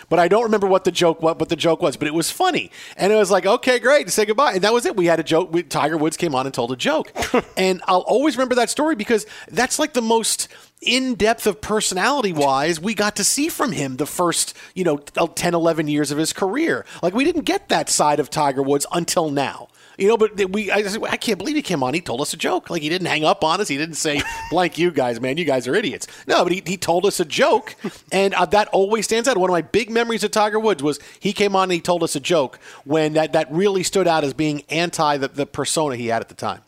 but 0.10 0.20
I 0.20 0.28
don't 0.28 0.44
remember 0.44 0.68
what 0.68 0.84
the 0.84 0.92
joke 0.92 1.22
what, 1.22 1.40
what 1.40 1.50
the 1.50 1.56
joke 1.56 1.82
was, 1.82 1.98
but 1.98 2.08
it 2.08 2.14
was 2.14 2.32
funny, 2.32 2.72
and 2.98 3.12
it 3.12 3.16
was 3.16 3.30
like 3.32 3.46
okay, 3.46 3.80
great, 3.80 4.10
say 4.10 4.26
goodbye, 4.26 4.54
and 4.54 4.62
that 4.64 4.74
was 4.74 4.86
it. 4.86 4.96
We 4.96 5.06
had 5.06 5.20
a 5.20 5.24
joke. 5.24 5.54
We, 5.54 5.64
Tiger 5.64 5.98
Woods 5.98 6.18
came 6.18 6.34
on 6.34 6.46
and 6.46 6.54
told 6.54 6.72
a 6.72 6.76
joke, 6.76 7.12
and 7.58 7.82
I'll 7.88 8.02
always 8.02 8.36
remember 8.38 8.56
that 8.56 8.70
story 8.70 8.96
because 8.96 9.26
that's 9.50 9.80
like 9.80 9.94
the 9.94 10.02
most 10.02 10.48
in 10.82 11.16
depth 11.16 11.48
of 11.48 11.62
personality 11.62 12.34
wise 12.34 12.80
we 12.80 12.94
got 12.94 13.16
to 13.16 13.24
see 13.24 13.50
from 13.50 13.72
him 13.72 13.98
the 13.98 14.06
first 14.06 14.56
you 14.74 14.84
know 14.84 14.98
10 14.98 15.54
11 15.54 15.88
years 15.88 16.12
of 16.12 16.18
his 16.18 16.34
career 16.34 16.86
like 17.02 17.14
we 17.14 17.24
didn't 17.24 17.44
get 17.44 17.70
that 17.70 17.90
side 17.90 18.20
of 18.20 18.30
tiger 18.30 18.62
woods 18.62 18.86
until 18.92 19.30
now 19.30 19.68
you 19.98 20.10
know, 20.10 20.18
but 20.18 20.50
we, 20.52 20.72
I, 20.72 20.84
I 21.10 21.18
can't 21.18 21.38
believe 21.38 21.56
he 21.56 21.62
came 21.62 21.82
on. 21.82 21.94
He 21.94 22.02
told 22.02 22.22
us 22.22 22.34
a 22.34 22.38
joke. 22.38 22.70
Like 22.70 22.82
he 22.82 22.90
didn't 22.90 23.08
hang 23.08 23.24
up 23.24 23.44
on 23.44 23.62
us. 23.62 23.68
He 23.68 23.78
didn't 23.78 23.96
say, 23.96 24.22
blank 24.50 24.78
you 24.78 24.92
guys, 24.92 25.22
man, 25.22 25.38
you 25.38 25.46
guys 25.46 25.68
are 25.68 25.76
idiots. 25.76 26.08
No, 26.28 26.44
but 26.44 26.52
he, 26.52 26.62
he 26.66 26.78
told 26.78 27.06
us 27.06 27.20
a 27.20 27.26
joke. 27.26 27.76
And 28.12 28.34
uh, 28.34 28.46
that 28.48 28.68
always 28.70 29.06
stands 29.06 29.28
out. 29.28 29.38
One 29.38 29.50
of 29.50 29.54
my 29.54 29.62
big 29.62 29.90
memories 29.90 30.24
of 30.24 30.32
Tiger 30.32 30.60
Woods 30.60 30.84
was 30.84 31.00
he 31.20 31.34
came 31.34 31.56
on 31.56 31.64
and 31.64 31.74
he 31.74 31.82
told 31.82 32.04
us 32.04 32.16
a 32.16 32.20
joke 32.20 32.60
when 32.84 33.14
that, 33.14 33.34
that 33.34 33.52
really 33.52 33.84
stood 33.84 34.08
out 34.08 34.24
as 34.24 34.34
being 34.34 34.64
anti 34.70 35.18
the, 35.18 35.28
the 35.30 35.46
persona 35.46 35.96
he 35.96 36.08
had 36.08 36.22
at 36.22 36.30
the 36.30 36.36
time. 36.36 36.62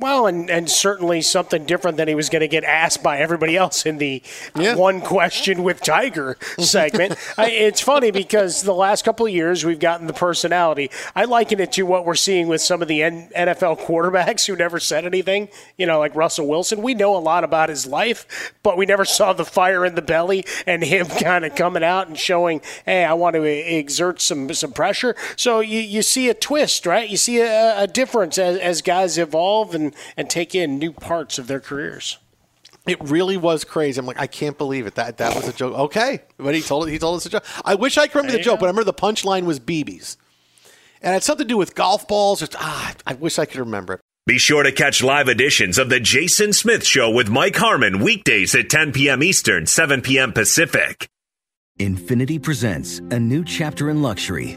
Well, 0.00 0.26
and, 0.26 0.50
and 0.50 0.68
certainly 0.68 1.22
something 1.22 1.64
different 1.66 1.98
than 1.98 2.08
he 2.08 2.16
was 2.16 2.28
going 2.28 2.40
to 2.40 2.48
get 2.48 2.64
asked 2.64 3.02
by 3.02 3.18
everybody 3.18 3.56
else 3.56 3.86
in 3.86 3.98
the 3.98 4.22
yeah. 4.56 4.74
one 4.74 5.00
question 5.00 5.62
with 5.62 5.80
Tiger 5.80 6.36
segment. 6.58 7.16
I, 7.38 7.50
it's 7.50 7.80
funny 7.80 8.10
because 8.10 8.62
the 8.62 8.74
last 8.74 9.04
couple 9.04 9.24
of 9.24 9.32
years 9.32 9.64
we've 9.64 9.78
gotten 9.78 10.08
the 10.08 10.12
personality. 10.12 10.90
I 11.14 11.26
liken 11.26 11.60
it 11.60 11.70
to 11.72 11.84
what 11.84 12.04
we're 12.04 12.16
seeing 12.16 12.48
with 12.48 12.60
some 12.60 12.82
of 12.82 12.88
the 12.88 13.04
N- 13.04 13.30
NFL 13.36 13.80
quarterbacks 13.82 14.46
who 14.46 14.56
never 14.56 14.80
said 14.80 15.04
anything, 15.04 15.48
you 15.78 15.86
know, 15.86 16.00
like 16.00 16.14
Russell 16.16 16.48
Wilson. 16.48 16.82
We 16.82 16.94
know 16.94 17.16
a 17.16 17.18
lot 17.18 17.44
about 17.44 17.68
his 17.68 17.86
life, 17.86 18.52
but 18.64 18.76
we 18.76 18.86
never 18.86 19.04
saw 19.04 19.32
the 19.32 19.44
fire 19.44 19.84
in 19.86 19.94
the 19.94 20.02
belly 20.02 20.44
and 20.66 20.82
him 20.82 21.06
kind 21.22 21.44
of 21.44 21.54
coming 21.54 21.84
out 21.84 22.08
and 22.08 22.18
showing, 22.18 22.62
hey, 22.84 23.04
I 23.04 23.12
want 23.12 23.34
to 23.34 23.42
exert 23.44 24.20
some, 24.20 24.52
some 24.54 24.72
pressure. 24.72 25.14
So 25.36 25.60
you, 25.60 25.78
you 25.78 26.02
see 26.02 26.28
a 26.28 26.34
twist, 26.34 26.84
right? 26.84 27.08
You 27.08 27.16
see 27.16 27.40
a, 27.40 27.82
a 27.82 27.86
difference 27.86 28.38
as, 28.38 28.58
as 28.58 28.82
guys 28.82 29.18
evolve 29.18 29.74
and 29.74 29.83
and, 29.84 29.94
and 30.16 30.30
take 30.30 30.54
in 30.54 30.78
new 30.78 30.92
parts 30.92 31.38
of 31.38 31.46
their 31.46 31.60
careers. 31.60 32.18
It 32.86 32.98
really 33.02 33.36
was 33.36 33.64
crazy. 33.64 33.98
I'm 33.98 34.04
like, 34.06 34.20
I 34.20 34.26
can't 34.26 34.58
believe 34.58 34.86
it. 34.86 34.96
That 34.96 35.16
that 35.18 35.34
was 35.34 35.48
a 35.48 35.52
joke. 35.52 35.74
Okay, 35.74 36.20
but 36.36 36.54
he 36.54 36.60
told 36.60 36.86
it. 36.86 36.90
he 36.90 36.98
told 36.98 37.16
us 37.16 37.26
a 37.26 37.30
joke. 37.30 37.44
I 37.64 37.76
wish 37.76 37.96
I 37.96 38.06
could 38.06 38.16
remember 38.16 38.36
the 38.36 38.44
joke, 38.44 38.60
but 38.60 38.66
I 38.66 38.68
remember 38.68 38.84
the 38.84 38.92
punchline 38.92 39.44
was 39.44 39.58
BB's, 39.58 40.18
and 41.00 41.10
it 41.10 41.14
had 41.14 41.22
something 41.22 41.46
to 41.46 41.48
do 41.48 41.56
with 41.56 41.74
golf 41.74 42.06
balls. 42.06 42.40
Just, 42.40 42.54
ah, 42.58 42.94
I 43.06 43.14
wish 43.14 43.38
I 43.38 43.46
could 43.46 43.60
remember 43.60 43.94
it. 43.94 44.00
Be 44.26 44.38
sure 44.38 44.62
to 44.62 44.72
catch 44.72 45.02
live 45.02 45.28
editions 45.28 45.78
of 45.78 45.90
the 45.90 46.00
Jason 46.00 46.52
Smith 46.54 46.86
Show 46.86 47.10
with 47.10 47.28
Mike 47.28 47.56
Harmon 47.56 48.00
weekdays 48.00 48.54
at 48.54 48.70
10 48.70 48.92
p.m. 48.92 49.22
Eastern, 49.22 49.66
7 49.66 50.00
p.m. 50.00 50.32
Pacific. 50.32 51.06
Infiniti 51.78 52.40
presents 52.42 53.00
a 53.10 53.18
new 53.18 53.44
chapter 53.44 53.90
in 53.90 54.00
luxury, 54.00 54.56